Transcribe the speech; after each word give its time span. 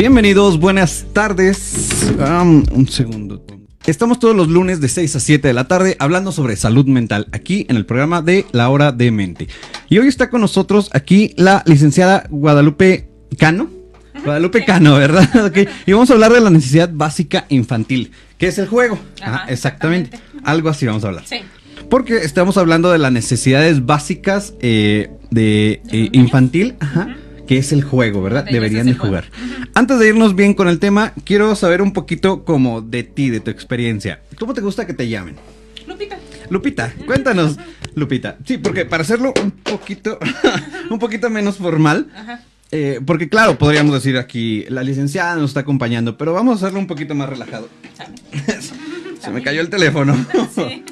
Bienvenidos, 0.00 0.58
buenas 0.58 1.04
tardes. 1.12 2.10
Um, 2.18 2.64
un 2.72 2.88
segundo. 2.88 3.44
Estamos 3.84 4.18
todos 4.18 4.34
los 4.34 4.48
lunes 4.48 4.80
de 4.80 4.88
6 4.88 5.16
a 5.16 5.20
7 5.20 5.46
de 5.48 5.52
la 5.52 5.68
tarde 5.68 5.96
hablando 5.98 6.32
sobre 6.32 6.56
salud 6.56 6.86
mental 6.86 7.28
aquí 7.32 7.66
en 7.68 7.76
el 7.76 7.84
programa 7.84 8.22
de 8.22 8.46
La 8.52 8.70
Hora 8.70 8.92
de 8.92 9.10
Mente. 9.10 9.48
Y 9.90 9.98
hoy 9.98 10.08
está 10.08 10.30
con 10.30 10.40
nosotros 10.40 10.88
aquí 10.94 11.34
la 11.36 11.62
licenciada 11.66 12.24
Guadalupe 12.30 13.10
Cano. 13.36 13.68
Guadalupe 14.24 14.64
Cano, 14.64 14.94
¿verdad? 14.94 15.28
Ok. 15.48 15.68
Y 15.84 15.92
vamos 15.92 16.08
a 16.08 16.14
hablar 16.14 16.32
de 16.32 16.40
la 16.40 16.48
necesidad 16.48 16.88
básica 16.90 17.44
infantil, 17.50 18.10
que 18.38 18.46
es 18.48 18.56
el 18.56 18.68
juego. 18.68 18.98
Ajá, 19.20 19.42
Ah, 19.44 19.50
exactamente. 19.50 20.16
exactamente. 20.16 20.48
Algo 20.50 20.70
así 20.70 20.86
vamos 20.86 21.04
a 21.04 21.08
hablar. 21.08 21.24
Sí. 21.26 21.40
Porque 21.90 22.16
estamos 22.16 22.56
hablando 22.56 22.90
de 22.90 22.96
las 22.96 23.12
necesidades 23.12 23.84
básicas 23.84 24.54
eh, 24.60 25.10
de 25.30 25.82
¿De 25.84 26.04
eh, 26.04 26.08
infantil, 26.12 26.76
ajá, 26.80 27.14
que 27.50 27.58
es 27.58 27.72
el 27.72 27.82
juego, 27.82 28.22
¿verdad? 28.22 28.44
De 28.44 28.52
Deberían 28.52 28.86
de 28.86 28.92
juego. 28.92 29.08
jugar. 29.08 29.24
Antes 29.74 29.98
de 29.98 30.06
irnos 30.06 30.36
bien 30.36 30.54
con 30.54 30.68
el 30.68 30.78
tema, 30.78 31.12
quiero 31.24 31.56
saber 31.56 31.82
un 31.82 31.92
poquito 31.92 32.44
como 32.44 32.80
de 32.80 33.02
ti, 33.02 33.28
de 33.28 33.40
tu 33.40 33.50
experiencia. 33.50 34.20
¿Cómo 34.38 34.54
te 34.54 34.60
gusta 34.60 34.86
que 34.86 34.94
te 34.94 35.08
llamen? 35.08 35.34
Lupita. 35.84 36.16
Lupita, 36.48 36.94
cuéntanos, 37.06 37.56
Lupita. 37.96 38.38
Sí, 38.46 38.58
porque 38.58 38.84
para 38.84 39.02
hacerlo 39.02 39.34
un 39.42 39.50
poquito, 39.50 40.16
un 40.90 41.00
poquito 41.00 41.28
menos 41.28 41.56
formal, 41.56 42.06
Ajá. 42.14 42.44
eh, 42.70 43.00
porque 43.04 43.28
claro, 43.28 43.58
podríamos 43.58 43.94
decir 43.94 44.16
aquí, 44.16 44.64
la 44.68 44.84
licenciada 44.84 45.34
nos 45.34 45.50
está 45.50 45.58
acompañando, 45.58 46.16
pero 46.16 46.32
vamos 46.32 46.52
a 46.52 46.66
hacerlo 46.66 46.78
un 46.78 46.86
poquito 46.86 47.16
más 47.16 47.28
relajado. 47.28 47.68
Se 49.20 49.30
me 49.32 49.42
cayó 49.42 49.60
el 49.60 49.70
teléfono. 49.70 50.14
Sí. 50.54 50.84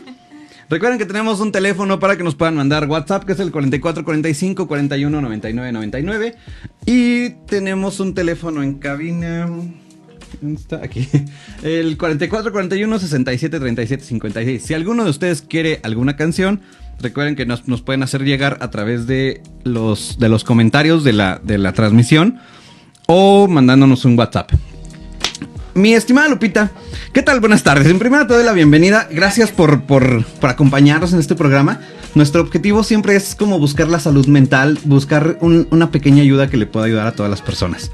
Recuerden 0.70 0.98
que 0.98 1.06
tenemos 1.06 1.40
un 1.40 1.50
teléfono 1.50 1.98
para 1.98 2.16
que 2.16 2.22
nos 2.22 2.34
puedan 2.34 2.56
mandar 2.56 2.86
WhatsApp, 2.86 3.24
que 3.24 3.32
es 3.32 3.40
el 3.40 3.50
4445 3.50 4.68
41 4.68 5.20
99 5.20 5.72
99. 5.72 6.34
Y 6.84 7.30
tenemos 7.46 8.00
un 8.00 8.12
teléfono 8.12 8.62
en 8.62 8.74
cabina. 8.74 9.48
¿Dónde 10.42 10.60
está? 10.60 10.76
Aquí. 10.84 11.08
El 11.62 11.96
4441 11.96 12.98
67 12.98 13.60
37 13.60 14.04
56. 14.04 14.62
Si 14.62 14.74
alguno 14.74 15.04
de 15.04 15.10
ustedes 15.10 15.40
quiere 15.40 15.80
alguna 15.82 16.16
canción, 16.16 16.60
recuerden 17.00 17.34
que 17.34 17.46
nos, 17.46 17.66
nos 17.66 17.80
pueden 17.80 18.02
hacer 18.02 18.24
llegar 18.24 18.58
a 18.60 18.70
través 18.70 19.06
de 19.06 19.42
los, 19.64 20.18
de 20.18 20.28
los 20.28 20.44
comentarios 20.44 21.02
de 21.02 21.14
la, 21.14 21.40
de 21.42 21.56
la 21.56 21.72
transmisión 21.72 22.40
o 23.06 23.48
mandándonos 23.48 24.04
un 24.04 24.18
WhatsApp. 24.18 24.52
Mi 25.74 25.94
estimada 25.94 26.28
Lupita, 26.28 26.70
¿qué 27.12 27.22
tal? 27.22 27.40
Buenas 27.40 27.62
tardes. 27.62 27.86
En 27.86 27.98
primera 28.00 28.26
te 28.26 28.34
doy 28.34 28.44
la 28.44 28.52
bienvenida. 28.52 29.06
Gracias 29.12 29.50
por, 29.52 29.82
por, 29.82 30.24
por 30.24 30.50
acompañarnos 30.50 31.12
en 31.12 31.20
este 31.20 31.36
programa. 31.36 31.80
Nuestro 32.14 32.40
objetivo 32.40 32.82
siempre 32.82 33.14
es 33.14 33.34
como 33.36 33.58
buscar 33.60 33.86
la 33.88 34.00
salud 34.00 34.26
mental, 34.26 34.78
buscar 34.84 35.38
un- 35.40 35.68
una 35.70 35.90
pequeña 35.92 36.22
ayuda 36.22 36.48
que 36.50 36.56
le 36.56 36.66
pueda 36.66 36.86
ayudar 36.86 37.06
a 37.06 37.12
todas 37.12 37.30
las 37.30 37.42
personas. 37.42 37.92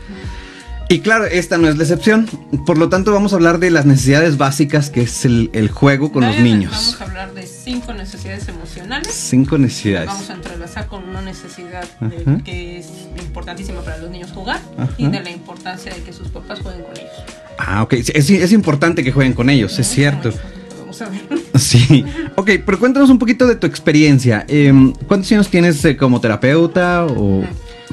Y 0.88 1.00
claro, 1.00 1.24
esta 1.24 1.56
no 1.58 1.66
es 1.68 1.76
la 1.76 1.82
excepción. 1.84 2.26
Por 2.66 2.76
lo 2.78 2.88
tanto, 2.88 3.10
vamos 3.12 3.32
a 3.32 3.36
hablar 3.36 3.58
de 3.58 3.70
las 3.70 3.86
necesidades 3.86 4.36
básicas 4.36 4.90
que 4.90 5.02
es 5.02 5.24
el, 5.24 5.50
el 5.54 5.68
juego 5.70 6.12
con 6.12 6.22
los 6.24 6.32
Vamos 6.36 6.44
niños. 6.44 6.96
a 7.00 7.04
hablar 7.04 7.32
de 7.34 7.46
cinco 7.46 7.94
necesidades 7.94 8.46
emocionales. 8.48 9.08
Cinco 9.12 9.56
necesidades. 9.58 10.06
Vamos 10.08 10.28
a 10.30 10.34
entrelazar 10.34 10.86
con 10.86 11.08
una 11.08 11.22
necesidad 11.22 11.84
de- 12.00 12.42
que 12.44 12.78
es 12.78 12.86
importantísima 13.18 13.80
para 13.80 13.96
los 13.98 14.10
niños 14.10 14.30
jugar 14.32 14.60
Ajá. 14.76 14.90
y 14.98 15.08
de 15.08 15.20
la 15.22 15.30
importancia 15.30 15.92
de 15.92 16.02
que 16.02 16.12
sus 16.12 16.28
papás 16.28 16.60
jueguen 16.60 16.82
con 16.82 16.92
ellos. 16.98 17.12
Ah, 17.58 17.82
ok. 17.82 17.94
Es, 17.94 18.30
es 18.30 18.52
importante 18.52 19.02
que 19.02 19.10
jueguen 19.10 19.32
con 19.32 19.48
ellos, 19.50 19.78
es 19.78 19.86
cierto. 19.88 20.32
Vamos 20.80 21.00
a 21.02 21.08
ver. 21.08 21.22
Sí. 21.54 22.04
Ok, 22.34 22.50
pero 22.66 22.80
cuéntanos 22.80 23.10
un 23.10 23.18
poquito 23.20 23.46
de 23.46 23.54
tu 23.54 23.66
experiencia. 23.68 24.44
Em, 24.48 24.92
¿Cuántos 25.06 25.30
años 25.30 25.48
tienes 25.48 25.84
eh, 25.84 25.96
como 25.96 26.20
terapeuta 26.20 27.04
o...? 27.06 27.44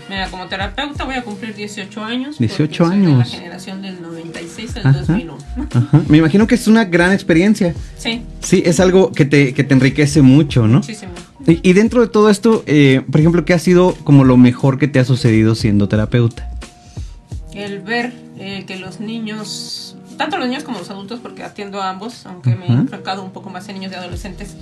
Mira, 0.10 0.30
como 0.30 0.48
terapeuta 0.48 1.06
voy 1.06 1.16
a 1.16 1.24
cumplir 1.24 1.56
18 1.56 2.04
años. 2.04 2.38
18 2.38 2.58
porque 2.58 2.76
soy 2.76 3.00
de 3.00 3.06
años. 3.08 3.18
la 3.20 3.26
generación 3.38 3.82
del 3.82 4.02
96 4.02 4.76
al 4.78 4.88
Ajá. 4.88 5.00
2001. 5.00 5.38
Ajá. 5.74 6.02
Me 6.10 6.18
imagino 6.18 6.48
que 6.48 6.56
es 6.56 6.68
una 6.68 6.86
gran 6.86 7.12
experiencia. 7.14 7.74
Sí, 7.98 8.22
Sí, 8.42 8.64
es 8.66 8.80
algo 8.80 9.12
que 9.12 9.26
te, 9.26 9.54
que 9.54 9.64
te 9.64 9.74
enriquece 9.74 10.22
mucho, 10.22 10.68
¿no? 10.68 10.80
muchísimo. 10.80 11.14
Y, 11.48 11.60
y 11.68 11.74
dentro 11.74 12.02
de 12.02 12.08
todo 12.08 12.30
esto, 12.30 12.64
eh, 12.68 13.02
por 13.10 13.20
ejemplo, 13.22 13.46
¿qué 13.46 13.54
ha 13.54 13.60
sido 13.60 13.96
como 14.04 14.24
lo 14.26 14.38
mejor 14.38 14.78
que 14.78 14.88
te 14.88 15.00
ha 15.00 15.06
sucedido 15.06 15.56
siendo 15.56 15.88
terapeuta? 15.88 16.48
el 17.54 17.80
ver 17.82 18.14
eh, 18.40 18.64
que 18.66 18.78
los 18.78 19.02
niños, 19.02 19.96
tanto 20.18 20.38
los 20.38 20.48
niños 20.48 20.64
como 20.64 20.80
los 20.80 20.90
adultos, 20.90 21.20
porque 21.22 21.44
atiendo 21.44 21.82
a 21.82 21.90
ambos, 21.90 22.26
aunque 22.26 22.56
me 22.56 22.66
he 22.68 22.72
enfocado 22.72 23.24
un 23.24 23.32
poco 23.32 23.50
más 23.50 23.68
en 23.68 23.76
niños 23.76 23.92
y 23.92 23.96
adolescentes, 23.96 24.56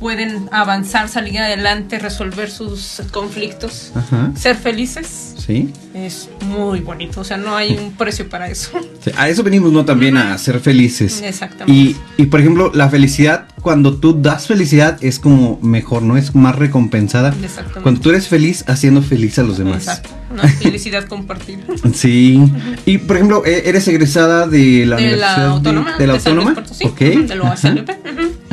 pueden 0.00 0.48
avanzar, 0.50 1.08
salir 1.08 1.38
adelante, 1.38 1.98
resolver 1.98 2.50
sus 2.50 3.02
conflictos, 3.12 3.92
Ajá. 3.94 4.32
ser 4.34 4.56
felices, 4.56 5.34
Sí. 5.38 5.72
es 5.94 6.30
muy 6.46 6.80
bonito. 6.80 7.20
O 7.20 7.24
sea, 7.24 7.36
no 7.36 7.54
hay 7.54 7.76
un 7.76 7.92
precio 7.92 8.28
para 8.28 8.48
eso. 8.48 8.70
Sí, 9.04 9.10
A 9.16 9.28
eso 9.28 9.42
venimos, 9.42 9.72
¿no? 9.72 9.84
También 9.84 10.16
a 10.16 10.36
ser 10.38 10.58
felices. 10.60 11.20
Exactamente. 11.22 11.72
Y, 11.72 11.96
y, 12.16 12.26
por 12.26 12.40
ejemplo, 12.40 12.70
la 12.74 12.88
felicidad, 12.88 13.46
cuando 13.60 13.96
tú 13.96 14.20
das 14.20 14.46
felicidad, 14.46 14.96
es 15.02 15.18
como 15.18 15.58
mejor, 15.62 16.02
¿no? 16.02 16.16
Es 16.16 16.34
más 16.34 16.56
recompensada. 16.56 17.34
Exactamente. 17.42 17.80
Cuando 17.82 18.00
tú 18.00 18.10
eres 18.10 18.26
feliz 18.28 18.64
haciendo 18.68 19.02
feliz 19.02 19.38
a 19.38 19.42
los 19.42 19.58
demás. 19.58 19.82
Exacto. 19.88 20.10
Una 20.30 20.48
felicidad 20.48 21.04
compartida. 21.06 21.60
Sí. 21.94 22.40
Y 22.86 22.98
por 22.98 23.16
ejemplo, 23.16 23.42
e- 23.44 23.68
eres 23.68 23.86
egresada 23.88 24.46
de 24.46 24.86
la 24.86 24.96
de 24.96 25.02
Universidad 25.02 25.36
la 25.36 25.44
autónoma. 25.50 25.96
de 25.98 26.06
la 26.06 26.12
autónoma. 26.14 26.54
Potosí, 26.54 26.84
Ok. 26.84 27.00
ujú, 27.00 27.26
De 27.26 27.36
la. 27.36 27.50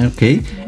Ok. 0.08 0.22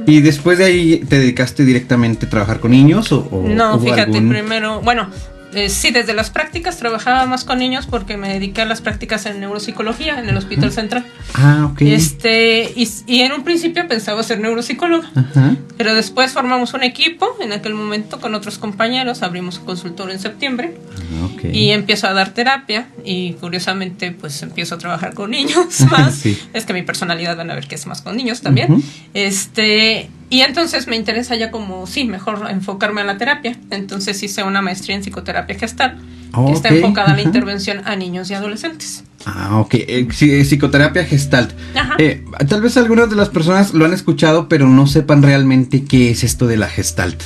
Y 0.09 0.21
después 0.21 0.57
de 0.57 0.65
ahí 0.65 0.97
te 1.07 1.19
dedicaste 1.19 1.63
directamente 1.65 2.25
a 2.25 2.29
trabajar 2.29 2.59
con 2.59 2.71
niños 2.71 3.11
o, 3.11 3.19
o 3.31 3.47
No, 3.47 3.79
fíjate, 3.79 4.01
algún- 4.01 4.29
primero, 4.29 4.81
bueno, 4.81 5.07
eh, 5.53 5.69
sí, 5.69 5.91
desde 5.91 6.13
las 6.13 6.29
prácticas 6.29 6.77
trabajaba 6.77 7.25
más 7.25 7.43
con 7.43 7.59
niños 7.59 7.85
porque 7.87 8.17
me 8.17 8.29
dediqué 8.29 8.61
a 8.61 8.65
las 8.65 8.81
prácticas 8.81 9.25
en 9.25 9.39
neuropsicología 9.39 10.19
en 10.19 10.29
el 10.29 10.37
Hospital 10.37 10.71
Central. 10.71 11.05
Ah, 11.33 11.69
ok. 11.71 11.81
Este, 11.81 12.71
y, 12.75 12.87
y 13.07 13.21
en 13.21 13.31
un 13.31 13.43
principio 13.43 13.87
pensaba 13.87 14.21
ser 14.23 14.39
neuropsicóloga, 14.39 15.09
Ajá. 15.15 15.55
pero 15.77 15.93
después 15.95 16.31
formamos 16.33 16.73
un 16.73 16.83
equipo 16.83 17.27
en 17.41 17.51
aquel 17.53 17.73
momento 17.73 18.19
con 18.19 18.35
otros 18.35 18.57
compañeros, 18.57 19.23
abrimos 19.23 19.57
un 19.59 19.65
consultorio 19.65 20.13
en 20.13 20.19
septiembre 20.19 20.75
Ah, 21.21 21.25
ok. 21.33 21.45
y 21.53 21.71
empiezo 21.71 22.07
a 22.07 22.13
dar 22.13 22.33
terapia 22.33 22.87
y 23.03 23.33
curiosamente 23.33 24.11
pues 24.11 24.41
empiezo 24.43 24.75
a 24.75 24.77
trabajar 24.77 25.13
con 25.13 25.31
niños 25.31 25.81
más. 25.91 26.15
Sí. 26.15 26.37
Es 26.53 26.65
que 26.65 26.73
mi 26.73 26.83
personalidad 26.83 27.35
van 27.37 27.49
a 27.51 27.55
ver 27.55 27.67
que 27.67 27.75
es 27.75 27.85
más 27.87 28.01
con 28.01 28.15
niños 28.17 28.41
también. 28.41 28.71
Ujú. 28.73 28.83
Este, 29.13 30.09
y 30.29 30.41
entonces 30.41 30.87
me 30.87 30.95
interesa 30.95 31.35
ya 31.35 31.51
como, 31.51 31.87
sí, 31.87 32.03
mejor 32.05 32.47
enfocarme 32.49 33.01
a 33.01 33.03
la 33.03 33.17
terapia. 33.17 33.57
Entonces 33.71 34.21
hice 34.23 34.43
una 34.43 34.61
maestría 34.61 34.95
en 34.95 35.01
psicoterapia 35.03 35.57
gestal, 35.57 35.97
que 36.45 36.51
está 36.51 36.69
Ok, 36.69 36.75
enfocada 36.75 37.11
a 37.13 37.15
la 37.15 37.21
intervención 37.23 37.81
a 37.85 37.95
niños 37.95 38.29
y 38.29 38.33
adolescentes. 38.35 39.03
Ah, 39.25 39.59
ok. 39.59 39.73
Eh, 39.73 40.07
sí, 40.13 40.43
psicoterapia 40.45 41.03
gestalt. 41.03 41.51
Eh, 41.97 42.23
tal 42.47 42.61
vez 42.61 42.77
algunas 42.77 43.09
de 43.09 43.15
las 43.15 43.29
personas 43.29 43.73
lo 43.73 43.85
han 43.85 43.93
escuchado, 43.93 44.47
pero 44.47 44.67
no 44.67 44.87
sepan 44.87 45.21
realmente 45.23 45.83
qué 45.83 46.11
es 46.11 46.23
esto 46.23 46.47
de 46.47 46.57
la 46.57 46.67
gestalt. 46.69 47.21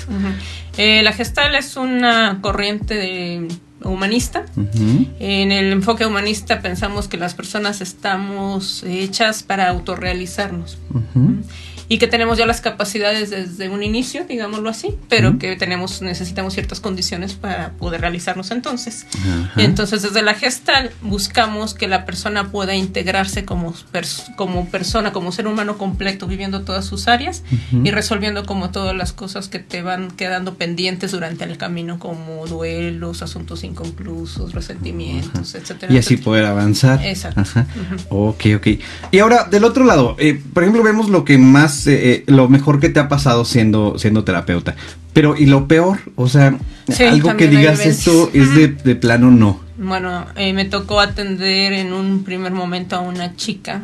Eh, 0.77 1.01
la 1.03 1.13
gestal 1.13 1.53
es 1.55 1.75
una 1.77 2.39
corriente 2.41 2.95
de- 2.95 3.47
humanista. 3.83 4.45
Ujú. 4.55 5.07
En 5.19 5.51
el 5.51 5.73
enfoque 5.73 6.05
humanista 6.05 6.61
pensamos 6.61 7.09
que 7.09 7.17
las 7.17 7.33
personas 7.35 7.81
estamos 7.81 8.81
hechas 8.87 9.43
para 9.43 9.67
autorrealizarnos. 9.69 10.77
Ujú. 10.89 11.41
Y 11.89 11.97
que 11.97 12.07
tenemos 12.07 12.37
ya 12.37 12.45
las 12.45 12.61
capacidades 12.61 13.29
desde 13.29 13.69
un 13.69 13.83
inicio, 13.83 14.25
digámoslo 14.27 14.69
así, 14.69 14.95
pero 15.09 15.29
Ujú. 15.31 15.39
que 15.39 15.55
tenemos 15.55 16.01
necesitamos 16.01 16.53
ciertas 16.53 16.79
condiciones 16.79 17.33
para 17.33 17.71
poder 17.73 18.01
realizarnos 18.01 18.51
entonces. 18.51 19.05
Ajá. 19.19 19.61
Entonces, 19.61 20.01
desde 20.01 20.21
la 20.21 20.33
gestal 20.33 20.91
buscamos 21.01 21.73
que 21.73 21.87
la 21.87 22.05
persona 22.05 22.51
pueda 22.51 22.75
integrarse 22.75 23.45
como, 23.45 23.73
pers- 23.93 24.33
como 24.35 24.67
persona, 24.69 25.11
como 25.13 25.31
ser 25.31 25.47
humano 25.47 25.77
completo, 25.77 26.27
viviendo 26.27 26.61
todas 26.63 26.85
sus 26.85 27.07
áreas 27.07 27.43
Ujú. 27.71 27.85
y 27.85 27.91
resolviendo 27.91 28.45
como 28.45 28.69
todas 28.71 28.95
las 28.95 29.13
cosas 29.13 29.47
que 29.47 29.59
te 29.59 29.81
van 29.81 30.11
quedando 30.11 30.55
pendientes 30.55 31.11
durante 31.11 31.43
el 31.43 31.57
camino, 31.57 31.99
como 31.99 32.47
duelos, 32.47 33.21
asuntos 33.21 33.63
inconclusos, 33.63 34.53
resentimientos, 34.53 35.55
etcétera. 35.55 35.93
Y 35.93 35.97
así 35.97 36.13
etcétera. 36.15 36.23
poder 36.25 36.45
avanzar. 36.45 37.05
Exacto. 37.05 37.41
Ajá. 37.41 37.65
Ok, 38.09 38.45
ok. 38.57 38.67
Y 39.11 39.19
ahora, 39.19 39.45
del 39.45 39.63
otro 39.63 39.83
lado, 39.85 40.15
eh, 40.19 40.41
por 40.53 40.63
ejemplo, 40.63 40.83
vemos 40.83 41.09
lo 41.09 41.25
que 41.25 41.37
más, 41.37 41.72
eh, 41.87 42.11
eh, 42.11 42.23
lo 42.27 42.49
mejor 42.49 42.79
que 42.79 42.89
te 42.89 42.99
ha 42.99 43.07
pasado 43.07 43.45
siendo, 43.45 43.97
siendo 43.97 44.23
terapeuta. 44.23 44.75
Pero, 45.13 45.35
¿y 45.37 45.45
lo 45.45 45.67
peor? 45.67 45.99
O 46.15 46.27
sea, 46.27 46.57
Sí, 46.89 47.03
algo 47.03 47.35
que 47.37 47.47
digas 47.47 47.85
esto 47.85 48.29
es 48.33 48.55
de, 48.55 48.67
de 48.67 48.95
plano 48.95 49.31
no. 49.31 49.59
Bueno, 49.77 50.25
eh, 50.35 50.53
me 50.53 50.65
tocó 50.65 50.99
atender 50.99 51.73
en 51.73 51.93
un 51.93 52.23
primer 52.23 52.51
momento 52.51 52.95
a 52.95 52.99
una 52.99 53.35
chica 53.35 53.81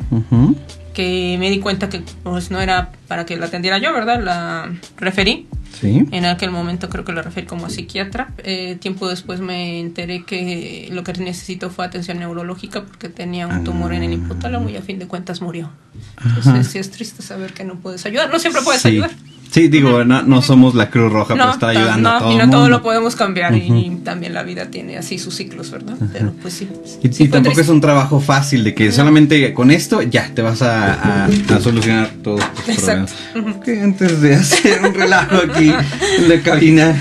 que 0.94 1.38
me 1.40 1.50
di 1.50 1.60
cuenta 1.60 1.90
que 1.90 2.04
pues 2.24 2.52
no 2.52 2.60
era 2.60 2.92
para 3.08 3.26
que 3.26 3.38
la 3.38 3.46
atendiera 3.46 3.78
yo, 3.78 3.94
¿verdad? 3.94 4.22
La 4.22 4.72
referí. 4.98 5.48
Sí. 5.80 6.06
En 6.12 6.26
aquel 6.26 6.52
momento 6.52 6.90
creo 6.90 7.06
que 7.06 7.14
la 7.14 7.22
referí 7.22 7.46
como 7.48 7.70
psiquiatra. 7.70 8.34
Eh, 8.40 8.76
tiempo 8.80 9.08
después 9.08 9.40
me 9.40 9.80
enteré 9.80 10.24
que 10.26 10.90
lo 10.92 11.04
que 11.04 11.14
necesitó 11.14 11.70
fue 11.70 11.86
atención 11.86 12.20
neurológica 12.20 12.84
porque 12.86 13.10
tenía 13.10 13.48
un 13.48 13.64
tumor 13.64 13.94
en 13.94 14.04
el 14.04 14.14
hipotálamo 14.14 14.70
y 14.70 14.76
a 14.78 14.82
fin 14.82 15.00
de 15.00 15.08
cuentas 15.08 15.42
murió. 15.42 15.72
Ajá. 16.18 16.40
Entonces 16.40 16.68
sí 16.72 16.80
es 16.80 16.92
triste 16.92 17.22
saber 17.22 17.54
que 17.54 17.64
no 17.64 17.76
puedes 17.76 18.06
ayudar. 18.06 18.30
No 18.30 18.40
siempre 18.40 18.62
puedes 18.64 18.82
Sí. 18.82 18.90
ayudar. 18.90 19.12
Sí, 19.52 19.68
digo, 19.68 20.04
no, 20.04 20.22
no 20.22 20.42
somos 20.44 20.76
la 20.76 20.92
Cruz 20.92 21.12
Roja, 21.12 21.34
pero 21.34 21.50
está 21.50 21.70
ayudando 21.70 22.08
no, 22.10 22.16
a 22.16 22.20
todo 22.20 22.30
y 22.30 22.34
el 22.34 22.38
no 22.38 22.44
mundo. 22.46 22.58
todo 22.58 22.70
lo 22.70 22.84
podemos 22.84 23.16
cambiar 23.16 23.56
y 23.56 24.00
también 24.04 24.34
la 24.36 24.44
vida 24.44 24.68
tiene 24.70 24.96
así 24.98 25.18
sus 25.18 25.36
ciclos, 25.36 25.72
¿verdad? 25.72 25.96
Pero 26.14 26.34
pues 26.40 26.54
sí. 26.54 26.70
Y, 27.02 27.08
sí 27.08 27.24
y 27.24 27.28
fue 27.28 27.28
tampoco 27.30 27.42
triste. 27.56 27.62
es 27.64 27.70
un 27.70 27.82
trabajo 27.82 28.20
fácil 28.20 28.64
de 28.64 28.76
que 28.76 28.92
solamente 28.92 29.52
con 29.56 29.72
esto 29.72 30.04
ya 30.04 30.30
te 30.36 30.44
vas 30.44 30.62
a, 30.62 30.94
a- 30.94 31.26
a 31.26 31.60
solucionar 31.62 32.12
todos 32.24 32.42
tus 32.54 32.70
Exacto. 32.70 33.12
problemas. 33.34 33.68
Antes 33.84 34.22
de 34.22 34.36
hacer 34.36 34.82
un 34.86 34.94
relajo 34.94 35.38
aquí 35.38 35.72
en 36.20 36.30
la 36.30 36.42
cabina. 36.42 36.96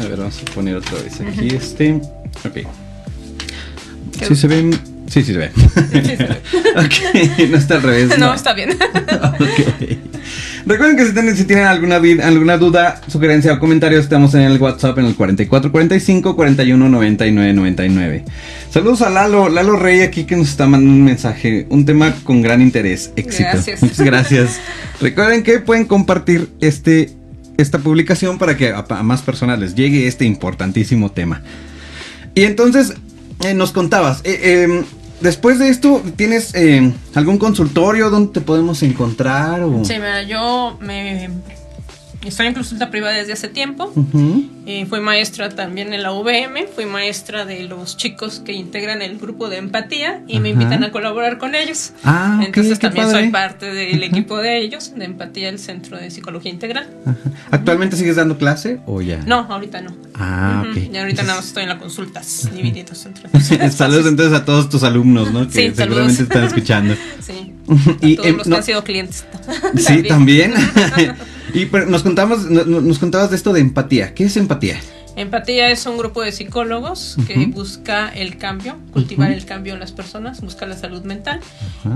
A 0.00 0.04
ver, 0.08 0.18
vamos 0.18 0.40
a 0.40 0.54
poner 0.54 0.76
otra 0.76 0.94
vez 1.02 1.20
aquí 1.20 1.48
este. 1.48 1.92
Ok. 2.44 2.54
Qué- 4.18 4.24
¿Sí 4.26 4.34
se 4.34 4.46
ven? 4.48 4.70
Sí, 5.08 5.22
sí 5.22 5.32
se 5.32 5.38
ve. 5.38 5.50
ok, 6.76 7.50
no 7.50 7.56
está 7.56 7.76
al 7.76 7.82
revés. 7.82 8.18
No, 8.18 8.34
está 8.34 8.52
bien. 8.52 8.70
Ok. 9.36 9.98
Recuerden 10.66 10.96
que 10.96 11.06
si 11.06 11.12
tienen, 11.12 11.36
si 11.36 11.44
tienen 11.44 11.66
alguna, 11.66 11.96
alguna 11.96 12.56
duda, 12.58 13.00
sugerencia 13.06 13.52
o 13.52 13.60
comentario, 13.60 14.00
estamos 14.00 14.34
en 14.34 14.40
el 14.42 14.60
WhatsApp 14.60 14.98
en 14.98 15.06
el 15.06 15.14
4445 15.14 16.34
41 16.34 16.88
99 16.88 17.52
99. 17.52 18.24
Saludos 18.70 19.02
a 19.02 19.10
Lalo, 19.10 19.48
Lalo 19.48 19.76
Rey 19.76 20.00
aquí 20.00 20.24
que 20.24 20.34
nos 20.34 20.48
está 20.48 20.66
mandando 20.66 20.92
un 20.92 21.04
mensaje, 21.04 21.66
un 21.70 21.84
tema 21.84 22.12
con 22.24 22.42
gran 22.42 22.60
interés, 22.60 23.12
éxito. 23.14 23.48
Gracias. 23.52 23.82
Muchas 23.82 24.00
gracias. 24.00 24.60
Recuerden 25.00 25.44
que 25.44 25.60
pueden 25.60 25.84
compartir 25.84 26.48
este, 26.60 27.10
esta 27.58 27.78
publicación 27.78 28.38
para 28.38 28.56
que 28.56 28.70
a, 28.70 28.84
a 28.88 29.02
más 29.04 29.22
personas 29.22 29.60
les 29.60 29.76
llegue 29.76 30.08
este 30.08 30.24
importantísimo 30.24 31.12
tema. 31.12 31.42
Y 32.34 32.42
entonces 32.42 32.94
eh, 33.40 33.54
nos 33.54 33.72
contabas, 33.72 34.20
eh, 34.24 34.64
em, 34.64 34.84
después 35.20 35.58
de 35.58 35.68
esto, 35.68 36.02
¿tienes 36.16 36.54
eh, 36.54 36.92
algún 37.14 37.38
consultorio 37.38 38.10
donde 38.10 38.32
te 38.32 38.40
podemos 38.40 38.82
encontrar? 38.82 39.62
O... 39.62 39.84
Sí, 39.84 39.94
mira, 39.94 40.22
yo 40.22 40.76
me 40.80 41.30
estoy 42.28 42.46
en 42.46 42.54
consulta 42.54 42.90
privada 42.90 43.14
desde 43.14 43.32
hace 43.32 43.48
tiempo. 43.48 43.92
Ujú. 43.94 44.50
Eh, 44.68 44.84
fui 44.86 44.98
maestra 45.00 45.48
también 45.48 45.94
en 45.94 46.02
la 46.02 46.12
UVM, 46.12 46.66
fui 46.74 46.86
maestra 46.86 47.44
de 47.44 47.62
los 47.64 47.96
chicos 47.96 48.42
que 48.44 48.52
integran 48.52 49.00
el 49.00 49.16
grupo 49.18 49.48
de 49.48 49.58
empatía 49.58 50.22
y 50.26 50.40
me 50.40 50.48
invitan 50.48 50.82
a 50.82 50.90
colaborar 50.90 51.38
con 51.38 51.54
ellos. 51.54 51.92
Ah, 52.02 52.40
Entonces 52.44 52.80
también 52.80 53.06
padre. 53.06 53.20
soy 53.20 53.30
parte 53.30 53.72
del 53.72 54.02
equipo 54.02 54.38
de 54.38 54.58
ellos, 54.58 54.92
de 54.96 55.04
empatía 55.04 55.46
del 55.46 55.60
Centro 55.60 55.96
de 55.96 56.10
Psicología 56.10 56.50
Integral. 56.50 56.88
¿Actualmente 57.52 57.96
sigues 57.96 58.16
dando 58.16 58.38
clase 58.38 58.80
o 58.86 59.00
ya? 59.00 59.18
No, 59.18 59.46
ahorita 59.48 59.82
no. 59.82 59.94
Ah, 60.14 60.64
ok. 60.68 60.76
Y 60.92 60.96
ahorita 60.96 61.22
nada 61.22 61.36
más 61.36 61.46
estoy 61.46 61.62
en 61.62 61.68
las 61.68 61.78
consultas, 61.78 62.50
divididos 62.52 63.06
entre 63.06 63.30
Saludos 63.70 64.06
entonces 64.06 64.36
a 64.36 64.44
todos 64.44 64.68
tus 64.68 64.82
alumnos, 64.82 65.32
¿no? 65.32 65.46
Que 65.48 65.70
Sí, 65.70 65.72
seguramente 65.76 66.22
están 66.24 66.44
escuchando. 66.44 66.94
Sí. 67.20 67.52
Y, 68.02 68.12
A 68.12 68.16
todos 68.16 68.28
em, 68.28 68.36
los 68.36 68.46
que 68.46 68.54
han 68.54 68.62
sido 68.62 68.84
clientes. 68.84 69.24
Sí, 69.76 70.04
también. 70.04 70.54
Y 71.54 71.66
pero 71.66 71.86
nos 71.86 72.02
contamos, 72.02 72.50
no- 72.50 72.64
no- 72.64 72.80
nos 72.80 72.98
contabas 72.98 73.30
de 73.30 73.36
esto 73.36 73.52
de 73.52 73.60
empatía. 73.60 74.14
¿Qué 74.14 74.24
es 74.24 74.36
empatía? 74.36 74.80
Empatía 75.16 75.70
es 75.70 75.86
un 75.86 75.96
grupo 75.96 76.22
de 76.22 76.30
psicólogos 76.30 77.16
que 77.26 77.46
busca 77.46 78.08
el 78.10 78.36
cambio, 78.36 78.76
cultivar 78.92 79.32
el 79.32 79.46
cambio 79.46 79.72
en 79.74 79.80
las 79.80 79.90
personas, 79.92 80.42
busca 80.42 80.66
la 80.66 80.76
salud 80.76 81.02
mental. 81.04 81.40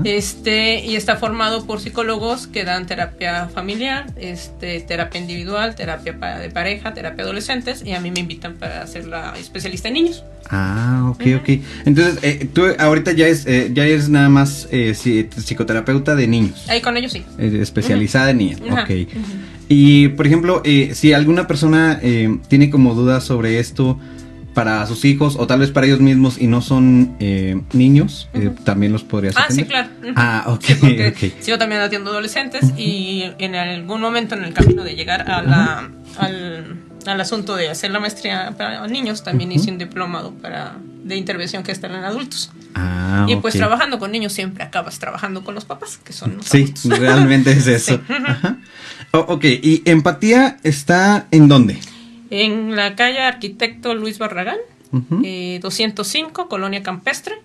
Este, 0.03 0.83
y 0.83 0.95
está 0.95 1.17
formado 1.17 1.65
por 1.65 1.79
psicólogos 1.79 2.47
que 2.47 2.63
dan 2.63 2.87
terapia 2.87 3.47
familiar, 3.53 4.07
este, 4.17 4.79
terapia 4.81 5.21
individual, 5.21 5.75
terapia 5.75 6.13
de 6.39 6.49
pareja, 6.49 6.93
terapia 6.93 7.23
adolescentes, 7.23 7.83
y 7.85 7.93
a 7.93 7.99
mí 7.99 8.09
me 8.09 8.21
invitan 8.21 8.55
para 8.55 8.85
ser 8.87 9.05
la 9.05 9.33
especialista 9.37 9.89
en 9.89 9.93
niños. 9.93 10.23
Ah, 10.49 11.07
ok, 11.11 11.23
ok. 11.41 11.49
Entonces, 11.85 12.17
eh, 12.23 12.49
tú 12.51 12.63
ahorita 12.77 13.11
ya, 13.13 13.27
es, 13.27 13.45
eh, 13.45 13.69
ya 13.73 13.85
eres 13.85 14.09
nada 14.09 14.27
más 14.29 14.67
eh, 14.71 14.93
si- 14.95 15.23
psicoterapeuta 15.23 16.15
de 16.15 16.27
niños. 16.27 16.67
Ahí 16.67 16.81
con 16.81 16.97
ellos 16.97 17.11
sí. 17.13 17.23
eh, 17.37 17.59
especializada 17.61 18.31
en 18.31 18.37
niños. 18.39 18.61
Ok. 18.69 18.89
Y, 19.73 20.09
por 20.09 20.27
ejemplo, 20.27 20.61
eh, 20.65 20.91
si 20.93 21.13
alguna 21.13 21.47
persona 21.47 21.97
eh, 22.01 22.37
tiene 22.49 22.69
como 22.69 22.93
dudas 22.93 23.23
sobre 23.23 23.59
esto 23.59 23.97
para 24.53 24.85
sus 24.85 25.05
hijos 25.05 25.37
o 25.39 25.47
tal 25.47 25.61
vez 25.61 25.71
para 25.71 25.85
ellos 25.87 26.01
mismos 26.01 26.37
y 26.37 26.47
no 26.47 26.61
son 26.61 27.15
eh, 27.21 27.61
niños, 27.71 28.27
eh, 28.33 28.51
también 28.65 28.91
los 28.91 29.03
podrías 29.03 29.33
Ah, 29.37 29.45
sí, 29.49 29.61
atender? 29.61 29.67
claro. 29.67 29.89
Ah, 30.17 30.43
ok, 30.47 30.61
Sí, 30.63 30.73
porque 30.75 31.07
ok. 31.15 31.17
sí, 31.39 31.51
yo 31.51 31.57
también 31.57 31.79
atiendo 31.81 32.09
adolescentes 32.11 32.65
y 32.77 33.23
en 33.39 33.55
algún 33.55 34.01
momento 34.01 34.35
en 34.35 34.43
el 34.43 34.53
camino 34.53 34.83
de 34.83 34.93
llegar 34.95 35.31
a 35.31 35.41
la, 35.41 35.89
al, 36.17 36.75
al 37.05 37.21
asunto 37.21 37.55
de 37.55 37.69
hacer 37.69 37.91
la 37.91 38.01
maestría 38.01 38.53
para 38.57 38.85
niños, 38.87 39.23
también 39.23 39.53
hice 39.53 39.71
un 39.71 39.77
diplomado 39.77 40.31
para, 40.33 40.75
de 41.05 41.15
intervención 41.15 41.63
que 41.63 41.71
están 41.71 41.91
en 41.95 42.03
adultos. 42.03 42.51
Ah, 42.75 43.25
y 43.29 43.37
pues 43.37 43.53
trabajando 43.55 43.99
con 43.99 44.11
niños 44.11 44.33
siempre 44.33 44.63
acabas 44.65 44.99
trabajando 44.99 45.43
con 45.45 45.55
los 45.55 45.63
papás, 45.63 45.97
que 46.03 46.11
son 46.11 46.35
los 46.37 46.45
Sí, 46.45 46.63
adultos. 46.63 46.99
realmente 46.99 47.51
es 47.51 47.67
eso. 47.67 48.01
Sí. 48.05 48.13
Ajá. 48.27 48.57
Oh, 49.13 49.19
ok, 49.27 49.43
¿y 49.45 49.81
empatía 49.85 50.57
está 50.63 51.27
en 51.31 51.47
dónde? 51.47 51.77
En 52.29 52.75
la 52.75 52.95
calle 52.95 53.19
Arquitecto 53.19 53.93
Luis 53.93 54.17
Barragán, 54.19 54.57
Ujú. 54.91 55.21
eh, 55.25 55.59
205, 55.61 56.47
Colonia 56.47 56.81
Campestre, 56.81 57.35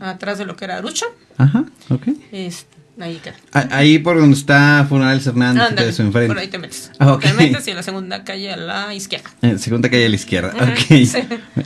atrás 0.00 0.38
de 0.38 0.44
lo 0.44 0.54
que 0.56 0.66
era 0.66 0.76
Arucha. 0.76 1.06
ajá, 1.38 1.64
ok. 1.88 2.08
Es, 2.32 2.66
ahí 3.00 3.20
queda. 3.22 3.34
Ahí 3.70 3.98
por 3.98 4.18
donde 4.18 4.36
está 4.36 4.84
Funerales 4.88 5.26
Hernández, 5.26 5.62
Ándale, 5.68 5.88
eso 5.88 6.02
enfrente. 6.02 6.28
por 6.28 6.38
ahí 6.38 6.48
te 6.48 6.58
metes. 6.58 6.90
Ah, 6.98 7.12
ok. 7.12 7.22
Te 7.22 7.32
metes 7.34 7.66
y 7.66 7.70
en 7.70 7.76
la 7.76 7.82
segunda 7.82 8.24
calle 8.24 8.52
a 8.52 8.56
la 8.56 8.94
izquierda. 8.94 9.30
Eh, 9.42 9.56
segunda 9.58 9.88
calle 9.88 10.06
a 10.06 10.08
la 10.08 10.14
izquierda. 10.16 10.52
Ok. 10.54 10.78
sí. 10.88 11.18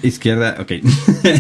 Izquierda, 0.02 0.56
ok. 0.60 0.72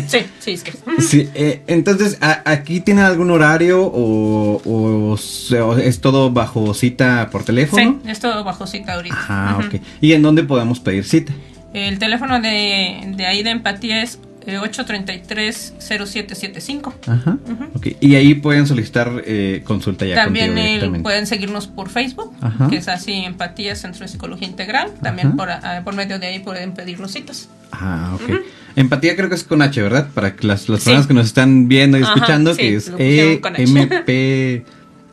Sí, 0.08 0.18
sí, 0.38 0.50
izquierda. 0.52 0.80
Sí, 1.00 1.28
eh, 1.34 1.62
entonces, 1.66 2.18
¿a- 2.20 2.42
¿aquí 2.50 2.80
tiene 2.80 3.02
algún 3.02 3.30
horario 3.30 3.82
o, 3.82 4.62
o 4.64 5.16
se- 5.16 5.60
o 5.60 5.76
es 5.76 6.00
todo 6.00 6.30
bajo 6.30 6.72
cita 6.74 7.28
por 7.30 7.44
teléfono? 7.44 8.00
Sí, 8.04 8.10
es 8.10 8.20
todo 8.20 8.44
bajo 8.44 8.66
cita 8.66 8.94
ahorita. 8.94 9.16
Ah, 9.28 9.56
Ujú. 9.58 9.76
ok. 9.76 9.82
¿Y 10.00 10.12
en 10.12 10.22
dónde 10.22 10.42
podemos 10.44 10.80
pedir 10.80 11.04
cita? 11.04 11.32
El 11.74 11.98
teléfono 11.98 12.40
de, 12.40 13.14
de 13.16 13.26
ahí 13.26 13.42
de 13.42 13.50
empatía 13.50 14.02
es 14.02 14.18
833-0775. 14.46 16.92
Ajá. 17.06 17.38
Ujú. 17.44 17.64
Ok. 17.74 17.86
Y 18.00 18.14
ahí 18.14 18.34
pueden 18.34 18.66
solicitar 18.66 19.22
eh, 19.24 19.62
consulta 19.64 20.04
ya 20.06 20.14
También 20.16 20.46
contigo 20.48 20.66
el- 20.66 20.72
directamente. 20.74 21.02
pueden 21.02 21.26
seguirnos 21.26 21.66
por 21.66 21.88
Facebook, 21.90 22.34
Ajá. 22.40 22.68
que 22.68 22.76
es 22.76 22.88
así 22.88 23.12
Empatía 23.12 23.76
Centro 23.76 24.00
de 24.00 24.08
Psicología 24.08 24.48
Integral. 24.48 24.90
También 25.02 25.36
por, 25.36 25.50
ah, 25.50 25.82
por 25.84 25.94
medio 25.94 26.18
de 26.18 26.26
ahí 26.26 26.38
pueden 26.40 26.72
pedirnos 26.74 27.12
citas. 27.12 27.48
Ah, 27.72 28.12
ok. 28.14 28.40
Empatía 28.76 29.16
creo 29.16 29.28
que 29.28 29.34
es 29.34 29.44
con 29.44 29.60
H, 29.62 29.80
¿verdad? 29.82 30.08
Para 30.14 30.34
que 30.34 30.46
las, 30.46 30.68
las 30.68 30.80
Sí. 30.80 30.86
personas 30.86 31.06
que 31.06 31.14
nos 31.14 31.26
están 31.26 31.68
viendo 31.68 31.98
y 31.98 32.02
Ajá, 32.02 32.14
escuchando, 32.14 32.54
sí, 32.54 32.60
que 32.60 32.74
es 32.76 32.92
E. 32.98 33.40
M 33.58 33.86
P 34.06 34.64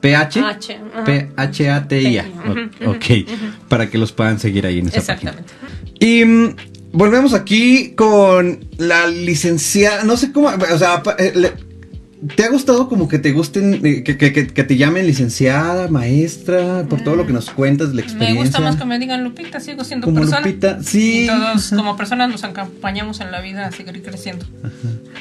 P 0.02 0.16
H. 0.16 0.42
P 1.06 1.30
H 1.36 1.70
A 1.70 1.88
T 1.88 2.02
I 2.02 2.18
A. 2.20 2.26
Ok, 2.86 3.06
para 3.68 3.90
que 3.90 3.98
los 3.98 4.12
puedan 4.14 4.40
seguir 4.40 4.66
ahí 4.66 4.80
en 4.80 4.88
esa 4.88 5.02
página. 5.14 5.32
Exactamente. 5.32 5.54
Y 6.00 6.24
mm, 6.24 6.56
volvemos 6.92 7.34
aquí 7.34 7.92
con 7.96 8.66
la 8.78 9.08
licenciada, 9.08 10.04
no 10.04 10.18
sé 10.18 10.32
cómo, 10.32 10.48
o 10.50 10.78
sea, 10.78 11.02
eh, 11.20 11.52
¿te 12.36 12.44
ha 12.44 12.50
gustado 12.50 12.90
como 12.90 13.08
que 13.08 13.18
te 13.20 13.32
gusten, 13.32 13.86
eh, 13.86 14.04
que, 14.04 14.18
que- 14.18 14.34
que- 14.34 14.48
que 14.48 14.64
te 14.64 14.76
llamen 14.76 15.08
licenciada, 15.08 15.88
maestra, 15.88 16.86
por 16.90 17.02
todo 17.02 17.16
lo 17.16 17.26
que 17.26 17.32
nos 17.32 17.50
cuentas 17.50 17.90
de 17.90 17.96
la 17.96 18.02
Me 18.02 18.08
experiencia? 18.08 18.44
gusta 18.44 18.60
más 18.60 18.76
que 18.76 18.86
me 18.86 19.00
digan 19.00 19.24
Lupita, 19.24 19.60
sigo 19.60 19.84
siendo 19.86 20.06
Como 20.06 20.20
persona. 20.20 20.42
Lupita, 20.42 20.84
sí. 20.84 21.24
Y 21.24 21.28
todos 21.28 21.70
como 21.70 21.96
personas 21.96 22.30
nos 22.30 22.44
acompañamos 22.44 23.22
en 23.22 23.32
la 23.32 23.40
vida 23.40 23.68
a 23.68 23.72
seguir 23.72 24.02
creciendo. 24.04 24.46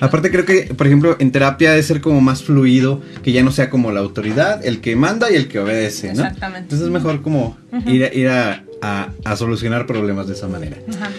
Aparte 0.00 0.30
creo 0.30 0.44
que, 0.44 0.74
por 0.76 0.86
ejemplo, 0.86 1.16
en 1.20 1.30
terapia 1.32 1.70
debe 1.70 1.82
ser 1.82 2.00
como 2.00 2.20
más 2.20 2.42
fluido, 2.42 3.00
que 3.22 3.30
ya 3.32 3.42
no 3.42 3.52
sea 3.52 3.68
como 3.70 3.92
la 3.92 4.00
autoridad, 4.00 4.64
el 4.66 4.80
que 4.80 4.96
manda 4.96 5.30
y 5.30 5.34
el 5.36 5.48
que 5.48 5.58
obedece, 5.60 6.08
¿no? 6.08 6.22
Exactamente. 6.22 6.62
Entonces 6.62 6.86
es 6.86 6.92
mejor 6.92 7.22
como 7.22 7.56
ir, 7.86 8.04
a, 8.04 8.14
ir 8.14 8.28
a- 8.28 8.64
a- 8.82 9.08
a 9.24 9.36
solucionar 9.36 9.86
problemas 9.86 10.26
de 10.28 10.34
esa 10.34 10.48
manera. 10.48 10.76
Ajá. 10.88 11.10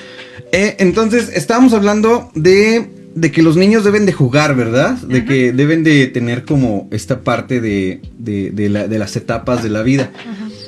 Eh, 0.51 0.75
entonces, 0.79 1.29
estábamos 1.33 1.73
hablando 1.73 2.31
de, 2.35 2.89
de 3.15 3.31
que 3.31 3.41
los 3.43 3.55
niños 3.55 3.83
deben 3.83 4.05
de 4.05 4.13
jugar, 4.13 4.55
¿verdad? 4.55 4.95
De 4.97 5.23
que 5.25 5.51
deben 5.51 5.83
de 5.83 6.07
tener 6.07 6.43
como 6.45 6.87
esta 6.91 7.21
parte 7.21 7.61
de, 7.61 8.01
de- 8.17 8.49
de 8.51 8.69
la- 8.69 8.87
de 8.87 8.97
las 8.99 9.15
etapas 9.15 9.61
de 9.63 9.69
la 9.69 9.83
vida. 9.83 10.11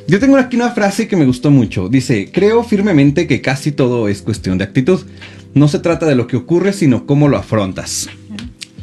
Yo 0.07 0.19
tengo 0.19 0.37
aquí 0.37 0.55
una 0.55 0.71
frase 0.71 1.07
que 1.07 1.15
me 1.15 1.25
gustó 1.25 1.49
mucho. 1.51 1.89
Dice, 1.89 2.29
creo 2.31 2.63
firmemente 2.63 3.27
que 3.27 3.41
casi 3.41 3.71
todo 3.71 4.07
es 4.07 4.21
cuestión 4.21 4.57
de 4.57 4.65
actitud. 4.65 4.99
No 5.53 5.67
se 5.67 5.79
trata 5.79 6.05
de 6.05 6.15
lo 6.15 6.27
que 6.27 6.37
ocurre, 6.37 6.73
sino 6.73 7.05
cómo 7.05 7.27
lo 7.27 7.37
afrontas. 7.37 8.07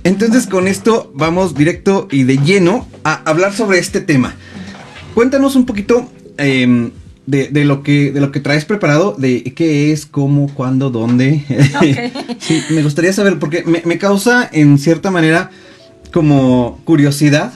Entonces, 0.05 0.47
con 0.47 0.69
esto 0.69 1.13
vamos 1.15 1.55
directo 1.55 2.09
y 2.11 2.25
de 2.25 2.39
lleno 2.39 2.89
a 3.05 3.15
hablar 3.29 3.53
sobre 3.53 3.79
este 3.79 4.01
tema. 4.01 4.35
Cuéntanos 5.15 5.57
un 5.57 5.67
poquito 5.67 6.11
em, 6.39 6.91
de, 7.29 7.49
de 7.49 7.65
lo 7.67 7.83
que, 7.83 8.11
de 8.11 8.21
lo 8.21 8.33
que 8.33 8.41
traes 8.41 8.65
preparado, 8.65 9.15
de 9.19 9.43
qué 9.55 9.93
es, 9.93 10.07
cómo, 10.07 10.49
cuándo, 10.55 10.89
dónde. 10.89 11.43
Ok. 11.77 12.37
sí, 12.41 12.63
me 12.71 12.83
gustaría 12.83 13.13
saber, 13.13 13.39
porque 13.39 13.65
me, 13.67 13.83
me 13.85 13.99
causa 13.99 14.49
en 14.51 14.79
cierta 14.79 15.11
manera 15.11 15.51
como 16.13 16.81
curiosidad 16.85 17.53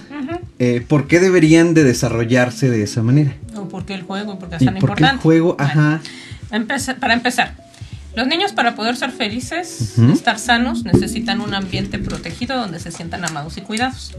eh, 0.59 0.85
por 0.87 1.07
qué 1.09 1.19
deberían 1.21 1.73
de 1.75 1.85
desarrollarse 1.85 2.69
de 2.69 2.83
esa 2.83 3.03
manera. 3.03 3.35
O 3.57 3.67
porque 3.69 3.95
el 3.95 4.03
juego, 4.03 4.39
porque 4.39 4.57
es 4.57 4.63
¿Y 4.63 4.67
tan 4.67 4.75
por 4.77 4.91
qué 4.95 5.05
el 5.05 5.11
importante. 5.15 5.23
juego? 5.23 5.57
Bueno, 5.57 5.71
Ajá. 5.71 6.01
empeza- 6.51 6.97
para 7.01 7.15
empezar, 7.15 7.57
Los 8.15 8.27
niños 8.27 8.53
para 8.53 8.75
poder 8.75 8.97
ser 8.97 9.11
felices, 9.11 9.99
estar 10.13 10.39
sanos, 10.39 10.85
necesitan 10.85 11.41
un 11.41 11.55
ambiente 11.55 11.99
protegido 11.99 12.57
donde 12.59 12.79
se 12.79 12.91
sientan 12.91 13.25
amados 13.25 13.57
y 13.57 13.63
cuidados. 13.63 14.15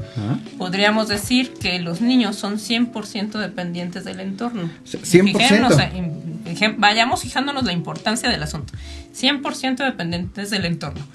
Podríamos 0.57 1.07
decir 1.07 1.53
que 1.53 1.79
los 1.79 2.01
niños 2.01 2.35
son 2.35 2.57
100% 2.57 3.33
dependientes 3.39 4.03
del 4.03 4.19
entorno. 4.19 4.69
100%. 4.85 5.03
Fijémonos, 5.37 5.77
eh, 5.79 6.75
vayamos 6.77 7.21
fijándonos 7.21 7.63
la 7.65 7.71
importancia 7.73 8.29
del 8.29 8.41
asunto. 8.41 8.73
100% 9.15 9.83
dependientes 9.83 10.49
del 10.49 10.65
entorno. 10.65 11.05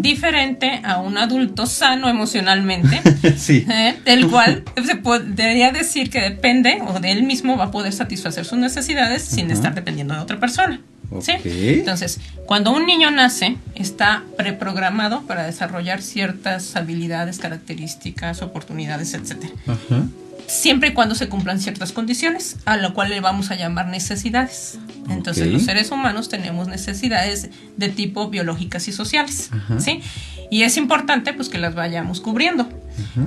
Diferente 0.00 0.82
a 0.84 0.98
un 0.98 1.16
adulto 1.16 1.66
sano 1.66 2.08
emocionalmente, 2.08 3.00
Sí. 3.38 3.66
¿eh? 3.68 3.96
del 4.04 4.28
cual 4.28 4.62
se 4.84 4.96
podría 4.96 5.72
decir 5.72 6.10
que 6.10 6.20
depende 6.20 6.82
o 6.86 7.00
de 7.00 7.12
él 7.12 7.22
mismo 7.22 7.56
va 7.56 7.64
a 7.64 7.70
poder 7.70 7.94
satisfacer 7.94 8.44
sus 8.44 8.58
necesidades 8.58 9.22
sin 9.22 9.50
estar 9.50 9.74
dependiendo 9.74 10.12
de 10.14 10.20
otra 10.20 10.38
persona. 10.38 10.80
¿Sí? 11.20 11.32
Entonces, 11.44 12.20
cuando 12.46 12.72
un 12.72 12.86
niño 12.86 13.10
nace, 13.10 13.56
está 13.74 14.22
preprogramado 14.36 15.22
para 15.22 15.44
desarrollar 15.44 16.02
ciertas 16.02 16.76
habilidades, 16.76 17.38
características, 17.38 18.42
oportunidades, 18.42 19.14
etc. 19.14 19.44
Ajá. 19.66 20.04
Siempre 20.46 20.90
y 20.90 20.92
cuando 20.92 21.16
se 21.16 21.28
cumplan 21.28 21.60
ciertas 21.60 21.90
condiciones, 21.90 22.56
a 22.66 22.76
lo 22.76 22.94
cual 22.94 23.10
le 23.10 23.20
vamos 23.20 23.50
a 23.50 23.56
llamar 23.56 23.88
necesidades. 23.88 24.78
Entonces, 25.10 25.48
los 25.48 25.62
seres 25.64 25.90
humanos 25.90 26.28
tenemos 26.28 26.68
necesidades 26.68 27.50
de 27.76 27.88
tipo 27.88 28.28
biológicas 28.30 28.86
y 28.86 28.92
sociales, 28.92 29.50
Ajá. 29.52 29.80
¿sí? 29.80 30.02
Y 30.50 30.62
es 30.62 30.76
importante 30.76 31.32
pues 31.32 31.48
que 31.48 31.58
las 31.58 31.74
vayamos 31.74 32.20
cubriendo. 32.20 32.68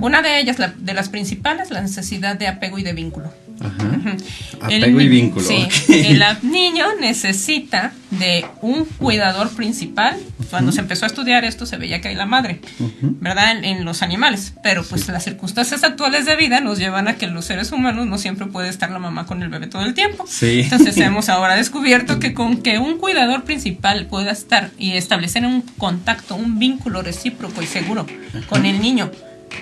Una 0.00 0.22
de 0.22 0.40
ellas, 0.40 0.58
la- 0.58 0.72
de 0.78 0.94
las 0.94 1.10
principales, 1.10 1.70
la 1.70 1.82
necesidad 1.82 2.36
de 2.36 2.48
apego 2.48 2.78
y 2.78 2.82
de 2.82 2.94
vínculo. 2.94 3.30
Ajá. 3.60 4.16
El 4.70 4.82
Apego 4.84 5.00
y 5.00 5.04
ni- 5.04 5.08
vínculo. 5.08 5.46
Sí, 5.46 5.66
el 5.88 6.22
niño 6.42 6.86
necesita 7.00 7.92
de 8.10 8.44
un 8.62 8.84
cuidador 8.84 9.50
principal. 9.50 10.16
Cuando 10.48 10.72
se 10.72 10.80
empezó 10.80 11.04
a 11.04 11.08
estudiar 11.08 11.44
esto 11.44 11.64
se 11.66 11.76
veía 11.76 12.00
que 12.00 12.08
hay 12.08 12.14
la 12.16 12.26
madre. 12.26 12.60
¿verdad? 13.00 13.52
En, 13.52 13.64
en 13.64 13.84
los 13.84 14.02
animales. 14.02 14.54
Pero 14.62 14.82
pues 14.84 15.06
las 15.08 15.22
circunstancias 15.24 15.84
actuales 15.84 16.24
de 16.26 16.36
vida 16.36 16.60
nos 16.60 16.78
llevan 16.78 17.06
a 17.08 17.16
que 17.16 17.26
los 17.26 17.44
seres 17.44 17.70
humanos 17.72 18.06
no 18.06 18.18
siempre 18.18 18.46
puede 18.46 18.68
estar 18.68 18.90
la 18.90 18.98
mamá 18.98 19.26
con 19.26 19.42
el 19.42 19.48
bebé 19.48 19.66
todo 19.68 19.82
el 19.84 19.94
tiempo. 19.94 20.24
Sí. 20.28 20.60
Entonces 20.62 20.96
hemos 20.98 21.28
ahora 21.28 21.54
descubierto 21.56 22.18
que 22.18 22.34
con 22.34 22.62
que 22.62 22.78
un 22.78 22.98
cuidador 22.98 23.44
principal 23.44 24.06
pueda 24.06 24.32
estar 24.32 24.70
y 24.78 24.92
establecer 24.92 25.44
un 25.46 25.62
contacto, 25.78 26.34
un 26.34 26.58
vínculo 26.58 27.02
recíproco 27.02 27.62
y 27.62 27.66
seguro 27.66 28.06
con 28.48 28.66
el 28.66 28.80
niño 28.80 29.10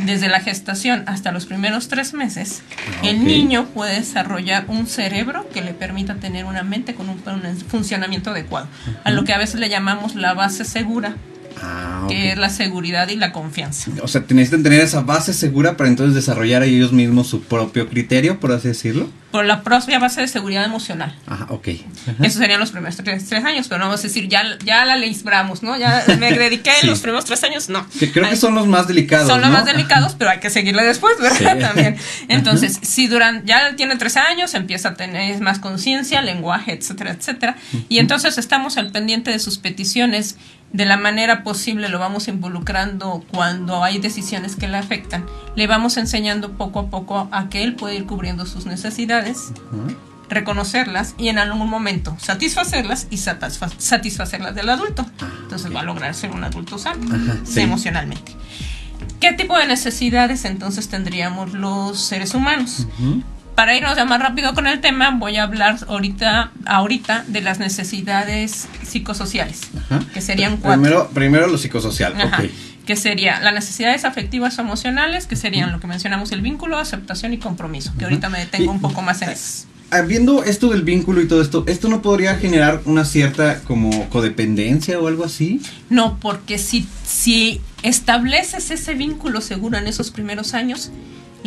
desde 0.01 0.29
la 0.29 0.41
gestación 0.41 1.03
hasta 1.07 1.33
los 1.33 1.47
primeros 1.47 1.89
tres 1.89 2.15
meses, 2.15 2.63
Ah, 2.87 3.01
el 3.05 3.25
niño 3.25 3.67
puede 3.67 3.95
desarrollar 3.97 4.65
un 4.69 4.87
cerebro 4.87 5.49
que 5.53 5.61
le 5.63 5.73
permita 5.75 6.17
tener 6.17 6.45
una 6.45 6.63
mente 6.63 6.95
con 6.95 7.09
un, 7.09 7.23
un 7.27 7.57
funcionamiento 7.57 8.31
adecuado, 8.31 8.69
a 9.05 9.11
lo 9.11 9.25
que 9.25 9.33
a 9.33 9.39
veces 9.39 9.61
le 9.61 9.69
llamamos 9.69 10.15
la 10.15 10.35
base 10.35 10.65
segura, 10.65 11.15
Ah, 11.61 12.07
que 12.09 12.33
es 12.33 12.39
la 12.39 12.51
seguridad 12.51 13.09
y 13.09 13.17
la 13.17 13.33
confianza. 13.33 13.91
O 14.03 14.09
sea, 14.09 14.23
necesitan 14.29 14.63
tener 14.63 14.81
esa 14.81 15.01
base 15.01 15.33
segura 15.33 15.77
para 15.77 15.89
entonces 15.89 16.15
desarrollar 16.15 16.63
ellos 16.63 16.93
mismos 16.93 17.27
su 17.29 17.43
propio 17.43 17.89
criterio, 17.89 18.39
por 18.41 18.53
así 18.53 18.69
decirlo. 18.69 19.09
Por 19.31 19.45
la 19.45 19.63
propia 19.63 19.99
base 19.99 20.23
de 20.23 20.29
seguridad 20.29 20.65
emocional. 20.65 21.15
Ajá, 21.27 21.47
ok. 21.51 21.69
Ajá. 22.09 22.25
Eso 22.25 22.39
serían 22.39 22.61
los 22.61 22.71
primeros 22.71 22.97
tres, 22.97 23.27
tres 23.29 23.45
años, 23.45 23.69
pero 23.69 23.79
no 23.79 23.87
vamos 23.87 24.01
a 24.01 24.05
decir, 24.05 24.27
ya, 24.29 24.43
ya 24.65 24.87
la 24.87 24.97
libramos, 24.97 25.63
¿no? 25.63 25.77
Ya 25.77 26.03
me 26.19 26.33
dediqué 26.39 26.71
Sí. 26.81 26.87
los 26.87 27.01
primeros 27.01 27.27
tres 27.27 27.43
años, 27.45 27.69
no. 27.69 27.87
Que 27.99 28.11
creo 28.11 28.29
que 28.31 28.37
son 28.37 28.55
los 28.55 28.67
más 28.67 28.89
delicados. 28.89 29.29
son 29.29 29.41
los 29.43 29.51
¿no? 29.51 29.57
más 29.57 29.67
delicados, 29.67 30.15
pero 30.19 30.31
hay 30.31 30.39
que 30.41 30.49
seguirle 30.49 30.83
después, 30.85 31.15
¿verdad? 31.21 31.57
Sí. 31.57 31.61
También. 31.61 31.97
Entonces, 32.29 32.79
si 32.83 33.07
duran, 33.07 33.43
ya 33.45 33.77
tiene 33.77 33.97
tres 33.97 34.17
años, 34.17 34.55
empieza 34.55 34.91
a 34.91 34.95
tener 34.95 35.39
más 35.43 35.59
conciencia, 35.59 36.23
lenguaje, 36.23 36.73
etcétera, 36.73 37.11
etcétera. 37.13 37.57
Y 37.91 37.99
entonces 37.99 38.39
estamos 38.39 38.79
al 38.79 38.93
pendiente 38.93 39.31
de 39.31 39.39
sus 39.41 39.59
peticiones. 39.59 40.37
De 40.73 40.85
la 40.85 40.97
manera 40.99 41.43
posible 41.45 41.89
lo 41.89 41.99
vamos 41.99 42.29
involucrando 42.29 43.25
cuando 43.31 43.83
hay 43.85 43.99
decisiones 43.99 44.55
que 44.55 44.69
le 44.69 44.77
afectan. 44.77 45.25
Le 45.57 45.67
vamos 45.67 45.97
enseñando 45.97 46.53
poco 46.53 46.81
a 46.81 46.87
poco 46.91 47.29
a 47.33 47.49
que 47.49 47.65
él 47.65 47.75
puede 47.75 47.97
ir 47.97 48.05
cubriendo 48.07 48.45
sus 48.47 48.67
necesidades 48.67 49.53
reconocerlas 50.29 51.15
y 51.17 51.29
en 51.29 51.39
algún 51.39 51.71
momento 51.71 52.15
satisfacerlas 52.21 53.07
y 53.11 53.17
satisfa- 53.17 53.71
satisfacerlas 53.79 54.55
del 54.55 54.69
adulto. 54.69 55.07
Entonces 55.43 55.75
va 55.75 55.81
a 55.81 55.85
lograr 55.85 56.15
ser 56.15 56.33
un 56.33 56.45
adulto 56.45 56.77
sano 56.79 57.07
sí. 57.45 57.61
emocionalmente. 57.61 58.33
¿Qué 59.21 59.33
tipo 59.33 59.57
de 59.57 59.67
necesidades 59.67 60.45
entonces 60.45 60.89
tendríamos 60.89 61.55
los 61.55 61.99
seres 61.99 62.35
humanos? 62.35 62.87
Para 63.59 63.77
irnos 63.77 63.97
ya 63.97 64.05
más 64.05 64.21
rápido 64.21 64.55
con 64.55 64.69
el 64.69 64.81
tema, 64.81 65.11
voy 65.11 65.37
a 65.37 65.43
hablar 65.43 65.79
ahorita, 65.89 66.53
ahorita 66.65 67.25
de 67.27 67.41
las 67.41 67.59
necesidades 67.59 68.69
psicosociales, 68.87 69.63
Ajá. 69.77 70.01
que 70.15 70.21
serían 70.21 70.59
cuatro. 70.59 70.81
Primero, 70.81 71.09
primero 71.13 71.47
lo 71.49 71.59
psicosocial. 71.59 72.15
Ajá. 72.17 72.41
Ok. 72.45 72.51
Que 72.87 72.95
sería 72.95 73.41
las 73.41 73.53
necesidades 73.53 74.05
afectivas 74.05 74.57
o 74.59 74.63
emocionales, 74.63 75.27
que 75.27 75.35
serían 75.35 75.73
lo 75.73 75.81
que 75.81 75.89
mencionamos, 75.89 76.31
el 76.31 76.41
vínculo, 76.41 76.79
aceptación 76.79 77.33
y 77.33 77.39
compromiso, 77.39 77.93
que 77.99 78.05
ahorita 78.05 78.29
me 78.29 78.39
detengo 78.39 78.67
Y- 78.67 78.69
un 78.77 78.81
poco 78.81 79.03
más 79.03 79.23
en 79.23 79.31
eso. 79.31 79.67
Viendo 80.07 80.45
esto 80.45 80.69
del 80.69 80.85
vínculo 80.85 81.21
y 81.21 81.27
todo 81.27 81.43
esto, 81.43 81.65
¿esto 81.67 81.89
no 81.89 82.01
podría 82.01 82.37
generar 82.37 82.83
una 82.85 83.05
cierta 83.05 83.61
como 83.65 84.09
codependencia 84.09 85.01
o 85.01 85.09
algo 85.09 85.25
así? 85.25 85.61
No, 85.91 86.17
porque 86.21 86.59
si, 86.59 86.87
si 87.05 87.61
estableces 87.83 88.71
ese 88.71 88.95
vínculo 88.95 89.41
seguro 89.41 89.79
en 89.79 89.89
esos 89.89 90.13
primeros 90.13 90.55
años, 90.55 90.93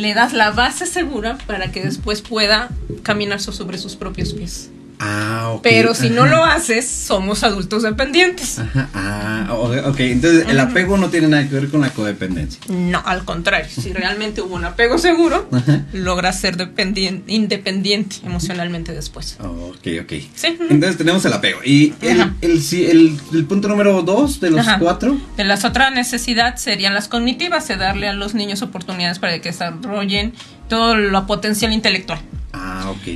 le 0.02 0.14
das 0.14 0.32
la 0.32 0.50
base 0.50 0.84
segura 0.86 1.38
para 1.46 1.70
que 1.72 1.80
después 1.82 2.22
pueda 2.22 2.68
caminar 3.02 3.38
so- 3.40 3.52
sobre 3.52 3.78
sus 3.78 3.94
propios 3.96 4.32
pies. 4.32 4.68
Ah. 5.04 5.58
Pero 5.64 5.94
si 5.94 6.10
no 6.10 6.26
lo 6.26 6.44
haces, 6.44 6.88
somos 6.88 7.42
adultos 7.42 7.82
dependientes. 7.82 8.58
Ajá, 8.60 8.88
ah, 8.94 9.48
ok, 9.52 9.98
entonces 10.00 10.46
el 10.48 10.58
apego 10.60 10.96
no 10.96 11.08
tiene 11.10 11.26
nada 11.28 11.48
que 11.48 11.54
ver 11.56 11.68
con 11.68 11.80
la 11.80 11.90
codependencia. 11.90 12.60
No, 12.68 13.02
al 13.04 13.24
contrario, 13.24 13.68
si 13.68 13.92
realmente 13.92 14.40
hubo 14.42 14.54
un 14.54 14.64
apego 14.64 14.98
seguro, 14.98 15.48
Ajá. 15.52 15.82
logras 15.92 16.38
ser 16.40 16.56
dependien- 16.56 17.22
independiente 17.26 18.16
emocionalmente 18.24 18.92
después. 18.92 19.36
Ok, 19.40 19.86
ok. 20.02 20.12
Sí. 20.34 20.56
Entonces 20.70 20.96
tenemos 20.98 21.24
el 21.24 21.32
apego. 21.32 21.58
Y 21.64 21.94
el, 22.00 22.32
el, 22.40 22.62
si- 22.62 22.86
el- 22.86 23.18
el 23.32 23.44
punto 23.44 23.66
número 23.68 24.02
dos 24.02 24.40
de 24.40 24.50
los 24.50 24.66
cuatro. 24.78 25.18
De 25.36 25.44
las 25.44 25.64
otras 25.64 25.92
necesidades 25.92 26.60
serían 26.60 26.94
las 26.94 27.08
cognitivas, 27.08 27.66
de 27.68 27.76
darle 27.76 28.08
a 28.08 28.12
los 28.12 28.34
niños 28.34 28.62
oportunidades 28.62 29.18
para 29.18 29.40
que 29.40 29.50
desarrollen 29.50 30.32
todo 30.68 30.96
la 30.96 31.26
potencial 31.26 31.72
intelectual. 31.72 32.20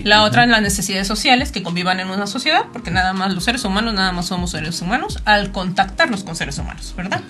La 0.04 0.23
otra 0.23 0.45
en 0.45 0.50
las 0.50 0.62
necesidades 0.62 1.06
sociales, 1.06 1.52
que 1.52 1.62
convivan 1.62 2.00
en 2.00 2.11
una 2.11 2.26
sociedad, 2.26 2.66
porque 2.73 2.90
nada 2.90 3.12
más 3.12 3.35
los 3.35 3.45
seres 3.45 3.64
humanos, 3.64 3.95
nada 3.95 4.12
más 4.12 4.26
somos 4.26 4.50
seres 4.50 4.80
humanos 4.80 5.21
al 5.25 5.52
contactarnos 5.52 6.25
con 6.25 6.37
seres 6.37 6.59
humanos, 6.59 6.95
¿verdad? 6.97 7.23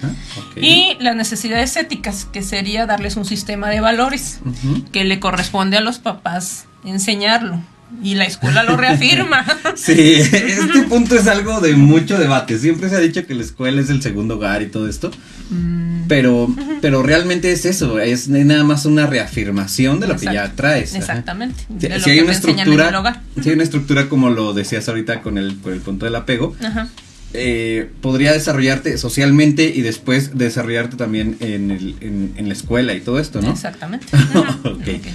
Y 0.56 0.96
las 1.00 1.16
necesidades 1.16 1.76
éticas, 1.76 2.24
que 2.24 2.42
sería 2.42 2.86
darles 2.86 3.16
un 3.16 3.24
sistema 3.24 3.68
de 3.68 3.80
valores 3.80 4.40
que 4.92 5.04
le 5.04 5.20
corresponde 5.20 5.76
a 5.76 5.80
los 5.80 5.98
papás 5.98 6.66
enseñarlo. 6.84 7.60
Y 8.02 8.14
la 8.14 8.24
escuela 8.24 8.62
lo 8.64 8.76
reafirma. 8.76 9.44
Sí, 9.76 10.14
este 10.14 10.82
punto 10.88 11.16
es 11.16 11.26
algo 11.26 11.60
de 11.60 11.74
mucho 11.74 12.18
debate. 12.18 12.58
Siempre 12.58 12.88
se 12.88 12.96
ha 12.96 13.00
dicho 13.00 13.26
que 13.26 13.34
la 13.34 13.42
escuela 13.42 13.80
es 13.80 13.90
el 13.90 14.00
segundo 14.02 14.36
hogar 14.36 14.62
y 14.62 14.66
todo 14.66 14.88
esto. 14.88 15.10
Mm, 15.50 16.04
Pero, 16.08 16.48
pero 16.80 17.02
realmente 17.02 17.52
es 17.52 17.64
eso, 17.66 17.98
es 18.00 18.28
nada 18.28 18.64
más 18.64 18.86
una 18.86 19.06
reafirmación 19.06 20.00
de 20.00 20.06
lo 20.08 20.16
que 20.16 20.24
ya 20.26 20.32
Exacto. 20.32 20.56
traes. 20.56 20.94
Exactamente. 20.94 21.64
Si, 21.78 21.88
si 22.00 22.10
hay 22.10 22.20
una 22.20 22.32
estructura, 22.32 23.22
si 23.42 23.48
hay 23.48 23.54
una 23.54 23.64
estructura 23.64 24.08
como 24.08 24.30
lo 24.30 24.54
decías 24.54 24.88
ahorita 24.88 25.20
con 25.22 25.36
el, 25.38 25.56
con 25.58 25.72
el 25.74 25.80
punto 25.80 26.04
del 26.06 26.16
apego, 26.16 26.56
Ajá. 26.64 26.88
eh, 27.34 27.90
podría 28.00 28.32
desarrollarte 28.32 28.96
socialmente 28.98 29.64
y 29.74 29.82
después 29.82 30.36
desarrollarte 30.38 30.96
también 30.96 31.36
en, 31.40 31.70
el, 31.70 31.96
en, 32.00 32.32
en 32.36 32.48
la 32.48 32.54
escuela 32.54 32.94
y 32.94 33.00
todo 33.00 33.18
esto, 33.20 33.42
¿no? 33.42 33.50
Exactamente. 33.50 34.06
Ok. 34.64 34.80
Ok. 34.80 35.06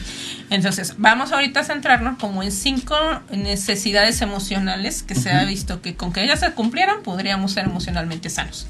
Entonces, 0.51 0.95
vamos 0.97 1.31
ahorita 1.31 1.61
a 1.61 1.63
centrarnos 1.63 2.19
como 2.19 2.43
en 2.43 2.51
cinco 2.51 2.95
necesidades 3.31 4.21
emocionales 4.21 5.01
que 5.01 5.15
se 5.15 5.31
ha 5.31 5.45
visto 5.45 5.81
que 5.81 5.95
con 5.95 6.11
que 6.11 6.21
ellas 6.21 6.41
se 6.41 6.51
cumplieran 6.51 7.03
podríamos 7.03 7.53
ser 7.53 7.65
emocionalmente 7.65 8.29
sanos. 8.29 8.67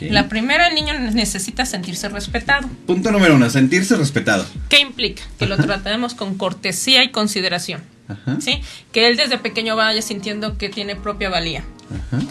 La 0.00 0.28
primera, 0.28 0.68
el 0.68 0.76
niño 0.76 0.94
necesita 0.94 1.66
sentirse 1.66 2.08
respetado. 2.08 2.68
Punto 2.86 3.10
número 3.10 3.34
uno, 3.34 3.50
sentirse 3.50 3.96
respetado. 3.96 4.46
¿Qué 4.68 4.78
implica? 4.78 5.20
Que 5.36 5.46
lo 5.46 5.56
tratemos 5.56 6.14
con 6.14 6.38
cortesía 6.38 7.02
y 7.02 7.10
consideración. 7.10 7.82
Ajá. 8.06 8.40
¿Sí? 8.40 8.62
Que 8.92 9.08
él 9.08 9.16
desde 9.16 9.36
pequeño 9.36 9.74
vaya 9.74 10.02
sintiendo 10.02 10.56
que 10.56 10.68
tiene 10.68 10.94
propia 10.94 11.28
valía. 11.28 11.64
Ajá. 11.90 12.22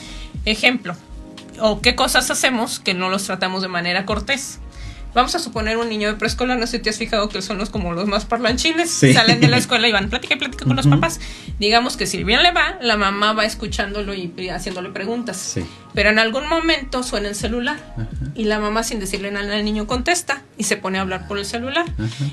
Ejemplo, 0.46 0.96
o 1.60 1.82
qué 1.82 1.96
cosas 1.96 2.32
hacemos 2.32 2.80
que 2.80 2.94
no 2.94 3.10
los 3.10 3.25
tratamos 3.25 3.62
de 3.62 3.68
manera 3.68 4.06
cortés. 4.06 4.60
Vamos 5.16 5.34
a 5.34 5.40
suponer 5.40 5.78
un 5.78 5.88
niño 5.90 6.10
de 6.10 6.16
preescolar, 6.18 6.60
no 6.60 6.68
sé 6.68 6.78
si 6.78 6.84
te 6.84 6.90
has 6.92 6.98
fijado 6.98 7.30
que 7.30 7.42
son 7.42 7.58
los 7.58 7.70
como 7.70 7.94
los 7.94 8.06
más 8.06 8.26
parlanchines, 8.26 8.92
Sí. 8.92 9.14
salen 9.14 9.40
de 9.40 9.48
la 9.48 9.56
escuela 9.64 9.88
y 9.88 9.92
van 9.94 10.10
plática 10.10 10.36
y 10.36 10.38
plática 10.38 10.66
con 10.66 10.76
los 10.76 10.86
papás. 10.88 11.20
Digamos 11.58 11.96
que 11.96 12.06
si 12.06 12.24
bien 12.26 12.44
le 12.44 12.52
va, 12.52 12.78
la 12.82 12.98
mamá 12.98 13.32
va 13.34 13.46
escuchándolo 13.46 14.14
y 14.14 14.30
haciéndole 14.50 14.90
preguntas. 14.90 15.38
Sí. 15.38 15.66
Pero 15.94 16.10
en 16.10 16.20
algún 16.20 16.48
momento 16.50 17.02
suena 17.02 17.30
el 17.30 17.36
celular 17.36 17.78
y 18.36 18.44
la 18.44 18.60
mamá 18.60 18.84
sin 18.84 19.00
decirle 19.00 19.32
nada 19.32 19.56
al 19.56 19.64
niño 19.64 19.88
contesta 19.88 20.42
y 20.58 20.66
se 20.66 20.76
pone 20.76 20.98
a 20.98 21.02
hablar 21.02 21.28
por 21.28 21.38
el 21.40 21.46
celular. 21.46 21.86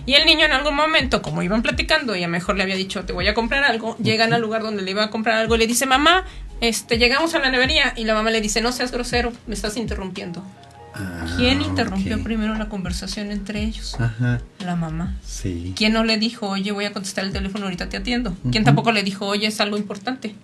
Y 0.05 0.15
el 0.15 0.27
niño 0.27 0.45
en 0.45 0.53
algún 0.53 0.75
momento, 0.75 1.23
como 1.23 1.43
iban 1.45 1.63
platicando 1.63 2.17
y 2.17 2.25
a 2.25 2.27
lo 2.27 2.33
mejor 2.33 2.57
le 2.57 2.65
había 2.65 2.75
dicho 2.77 3.05
te 3.05 3.13
voy 3.13 3.29
a 3.29 3.35
comprar 3.35 3.63
algo, 3.63 3.97
llegan 3.99 4.33
al 4.33 4.41
lugar 4.41 4.63
donde 4.63 4.83
le 4.83 4.91
iba 4.91 5.05
a 5.05 5.11
comprar 5.11 5.37
algo 5.39 5.55
y 5.55 5.59
le 5.59 5.67
dice 5.69 5.87
mamá, 5.87 6.25
Este, 6.61 6.99
llegamos 6.99 7.35
a 7.35 7.39
la 7.41 7.51
nevería 7.51 7.93
y 7.97 8.05
la 8.05 8.15
mamá 8.15 8.31
le 8.31 8.41
dice, 8.41 8.61
no 8.61 8.71
seas 8.73 8.91
grosero, 8.93 9.33
me 9.49 9.55
estás 9.55 9.77
interrumpiendo. 9.77 10.45
¿Quién 11.37 11.61
Ah, 11.61 11.67
interrumpió 11.69 12.17
ok. 12.17 12.23
primero 12.23 12.55
la 12.55 12.69
conversación 12.69 13.31
entre 13.31 13.63
ellos? 13.63 13.97
Ajá, 13.99 14.41
La 14.61 14.77
mamá. 14.77 15.17
sí. 15.25 15.73
¿Quién 15.77 15.93
no 15.95 16.05
le 16.05 16.19
dijo, 16.19 16.49
oye, 16.49 16.71
voy 16.73 16.85
a 16.85 16.93
contestar 16.93 17.25
el 17.25 17.33
teléfono, 17.33 17.65
ahorita 17.65 17.89
te 17.89 17.97
atiendo? 17.97 18.37
¿Quién 18.51 18.65
tampoco 18.65 18.93
le 18.93 19.03
dijo, 19.03 19.27
oye, 19.27 19.47
es 19.47 19.61
algo 19.61 19.77
importante? 19.79 20.35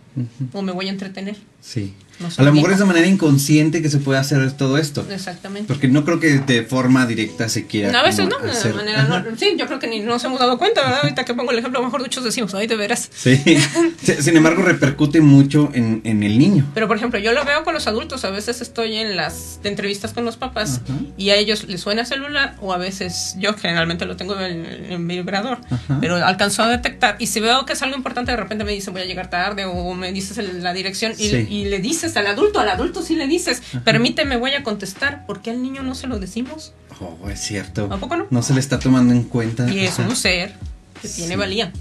O 0.53 0.63
me 0.63 0.73
voy 0.73 0.87
a 0.89 0.91
entretener. 0.91 1.37
Sí. 1.61 1.95
No 2.21 2.29
A 2.37 2.43
lo 2.43 2.53
mejor 2.53 2.73
es 2.73 2.79
de 2.79 2.85
manera 2.85 3.07
inconsciente 3.07 3.81
que 3.83 3.89
se 3.91 3.99
puede 3.99 4.19
hacer 4.19 4.51
todo 4.53 4.77
esto. 4.79 5.07
Exactamente. 5.11 5.69
Porque 5.69 5.89
no 5.89 6.05
creo 6.05 6.19
que 6.19 6.39
de 6.41 6.63
forma 6.65 7.07
directa 7.07 7.49
se 7.49 7.67
quiera. 7.67 7.99
a 8.01 8.03
veces 8.03 8.29
no, 8.29 8.39
de 8.39 8.51
hacer- 8.51 8.75
manera 8.75 9.03
Ajá. 9.03 9.21
no- 9.21 9.37
Sí, 9.37 9.55
yo 9.59 9.67
creo 9.67 9.79
que 9.79 9.87
ni 9.87 10.01
nos 10.01 10.23
hemos 10.25 10.41
dado 10.41 10.59
cuenta, 10.59 10.83
¿verdad? 10.83 11.01
Ahorita 11.03 11.25
que 11.25 11.35
pongo 11.35 11.51
el 11.53 11.59
ejemplo, 11.59 11.79
a 11.79 11.83
lo 11.83 11.87
mejor 11.89 12.01
muchos 12.03 12.25
decimos, 12.25 12.55
ay, 12.55 12.67
de 12.67 12.77
veras. 12.77 13.09
Sí. 13.15 13.41
Sin 14.21 14.37
embargo, 14.37 14.63
repercute 14.63 15.21
mucho 15.21 15.71
en, 15.75 16.01
en 16.05 16.23
el 16.23 16.39
niño. 16.39 16.67
Pero 16.75 16.89
por 16.89 16.97
ejemplo, 16.97 17.19
yo 17.21 17.33
lo 17.33 17.45
veo 17.45 17.63
con 17.65 17.75
los 17.75 17.87
adultos, 17.87 18.25
a 18.25 18.31
veces 18.31 18.61
estoy 18.61 18.97
en 18.97 19.17
las 19.17 19.61
entrevistas 19.65 20.13
con 20.13 20.25
los 20.25 20.37
papás 20.37 20.81
Ajá. 20.85 20.99
y 21.17 21.31
a 21.31 21.37
ellos 21.37 21.65
les 21.69 21.81
suena 21.81 22.05
celular 22.05 22.57
o 22.61 22.73
a 22.73 22.79
veces 22.79 23.37
yo 23.39 23.55
generalmente 23.55 24.07
lo 24.07 24.17
tengo 24.17 24.39
en, 24.41 24.65
en 24.67 25.07
vibrador, 25.09 25.59
Ajá. 25.71 25.99
pero 26.01 26.17
alcanzó 26.17 26.63
a 26.65 26.69
detectar 26.69 27.17
y 27.19 27.27
si 27.27 27.41
veo 27.41 27.65
que 27.67 27.73
es 27.75 27.83
algo 27.83 27.97
importante 27.97 28.31
de 28.33 28.37
repente 28.37 28.65
me 28.65 28.73
dicen 28.73 28.93
voy 28.93 29.03
a 29.03 29.07
llegar 29.07 29.31
tarde 29.31 29.65
o 29.65 29.95
me 29.95 30.13
dices 30.13 30.39
la 30.55 30.73
dirección 30.73 31.13
y, 31.19 31.29
Sí. 31.29 31.47
y 31.49 31.65
le 31.67 31.79
dices 31.81 32.08
al 32.17 32.27
adulto, 32.27 32.61
al 32.61 32.69
adulto 32.69 33.03
sí 33.03 33.15
le 33.17 33.27
dices, 33.27 33.63
permíteme 33.85 34.37
voy 34.37 34.53
a 34.53 34.63
contestar, 34.63 35.25
porque 35.27 35.51
al 35.51 35.63
niño 35.63 35.83
no 35.83 35.95
se 35.95 36.07
lo 36.07 36.19
decimos 36.19 36.73
Oh, 37.01 37.29
es 37.31 37.41
cierto. 37.41 37.89
¿A 37.93 37.99
poco 37.99 38.17
no? 38.17 38.27
No 38.31 38.43
se 38.43 38.55
le 38.55 38.61
está 38.61 38.79
tomando 38.81 39.13
en 39.15 39.23
cuenta. 39.23 39.71
y 39.71 39.81
es 39.81 39.99
Ajá. 40.01 40.09
un 40.09 40.17
ser 40.17 40.53
que 41.01 41.07
Sí. 41.07 41.19
tiene 41.19 41.37
valía. 41.37 41.73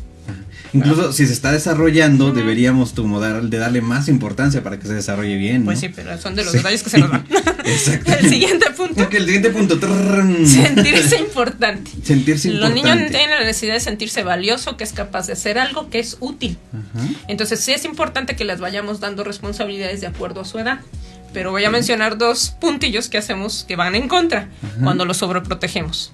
Incluso 0.73 1.13
si 1.13 1.25
se 1.25 1.33
está 1.33 1.51
desarrollando, 1.53 2.33
deberíamos 2.33 2.91
como 2.91 3.19
dar, 3.19 3.41
de 3.43 3.57
darle 3.57 3.81
más 3.81 4.09
importancia 4.09 4.61
para 4.63 4.77
que 4.77 4.85
se 4.85 4.93
desarrolle 4.93 5.37
bien. 5.37 5.63
Pues 5.65 5.79
sí, 5.79 5.89
pero 5.89 6.17
son 6.19 6.35
de 6.35 6.43
los 6.43 6.51
Sí. 6.51 6.57
detalles 6.57 6.83
que 6.83 6.89
se 6.89 6.97
nos 6.99 7.09
van. 7.09 7.25
Exacto. 7.67 8.11
el 8.13 8.29
siguiente 8.29 8.69
punto, 8.71 9.03
Ok, 9.03 9.13
el 9.13 9.25
siguiente 9.25 9.49
punto. 9.51 9.77
sentirse 10.45 11.17
importante. 11.17 11.91
Sentirse 12.03 12.49
Los 12.49 12.69
importante. 12.69 12.95
niños 12.99 13.11
tienen 13.11 13.29
la 13.31 13.39
necesidad 13.45 13.73
de 13.73 13.79
sentirse 13.79 14.23
valioso, 14.23 14.77
que 14.77 14.83
es 14.83 14.93
capaz 14.93 15.27
de 15.27 15.33
hacer 15.33 15.57
algo 15.59 15.89
que 15.89 15.99
es 15.99 16.17
útil. 16.19 16.57
Ajá. 16.73 17.05
Entonces 17.27 17.59
sí 17.59 17.71
es 17.73 17.85
importante 17.85 18.35
que 18.35 18.45
les 18.45 18.59
vayamos 18.59 18.99
dando 18.99 19.23
responsabilidades 19.23 20.01
de 20.01 20.07
acuerdo 20.07 20.41
a 20.41 20.45
su 20.45 20.59
edad. 20.59 20.79
Pero 21.33 21.51
voy 21.51 21.65
a 21.65 21.69
mencionar 21.69 22.17
dos 22.17 22.55
puntillos 22.59 23.09
que 23.09 23.17
hacemos 23.17 23.65
que 23.67 23.75
van 23.75 23.95
en 23.95 24.07
contra 24.07 24.49
cuando 24.81 25.05
los 25.05 25.17
sobreprotegemos. 25.17 26.11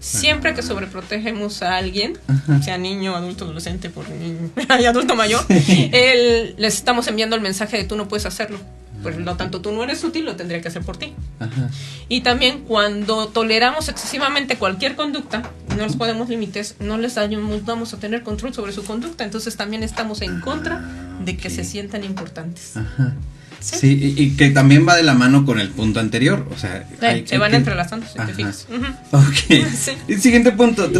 Siempre 0.00 0.52
que 0.54 0.62
sobreprotegemos 0.62 1.62
a 1.62 1.76
alguien, 1.76 2.18
sea 2.62 2.76
niño, 2.76 3.14
adulto, 3.16 3.44
adolescente, 3.44 3.88
por 3.90 4.06
niño, 4.10 4.50
y 4.78 4.84
adulto 4.84 5.14
mayor, 5.14 5.44
el- 5.48 6.54
les 6.58 6.74
estamos 6.74 7.06
enviando 7.08 7.36
el 7.36 7.42
mensaje 7.42 7.76
de 7.78 7.84
tú 7.84 7.96
no 7.96 8.06
puedes 8.08 8.26
hacerlo. 8.26 8.58
Por 9.04 9.16
lo 9.20 9.36
tanto, 9.36 9.60
tú 9.60 9.70
no 9.72 9.84
eres 9.84 10.02
útil, 10.02 10.24
lo 10.24 10.34
tendría 10.34 10.60
que 10.60 10.68
hacer 10.68 10.82
por 10.82 10.96
ti. 10.96 11.12
Ajá. 11.38 11.70
Y 12.08 12.22
también 12.22 12.60
cuando 12.64 13.28
toleramos 13.28 13.88
excesivamente 13.88 14.56
cualquier 14.56 14.96
conducta, 14.96 15.42
no 15.76 15.84
les 15.84 15.94
ponemos 15.96 16.28
límites, 16.28 16.74
no 16.80 16.98
les 16.98 17.16
ayudamos 17.18 17.92
a 17.94 17.98
tener 17.98 18.22
control 18.22 18.52
sobre 18.54 18.72
su 18.72 18.84
conducta. 18.84 19.24
Entonces 19.24 19.56
también 19.56 19.82
estamos 19.82 20.22
en 20.22 20.40
contra 20.40 20.82
de 21.24 21.36
que 21.36 21.50
se 21.50 21.62
sientan 21.64 22.02
importantes. 22.02 22.76
Ajá. 22.76 23.12
Sí. 23.60 23.76
Sí, 23.78 24.14
y, 24.16 24.22
y 24.22 24.36
que 24.36 24.50
también 24.50 24.86
va 24.86 24.94
de 24.94 25.02
la 25.02 25.14
mano 25.14 25.46
con 25.46 25.58
el 25.58 25.70
punto 25.70 25.98
anterior. 25.98 26.46
O 26.54 26.58
sea, 26.58 26.86
Sí, 27.00 27.06
hay- 27.06 27.26
se 27.26 27.34
hay 27.36 27.40
van 27.40 27.50
que- 27.52 27.56
entrelazando, 27.58 28.06
si 28.06 28.18
Ajá. 28.18 28.26
te 28.28 28.34
fijas. 28.34 28.66
Ok. 29.12 29.24
Sí. 29.74 29.92
El 30.08 30.20
siguiente 30.20 30.52
punto. 30.52 30.90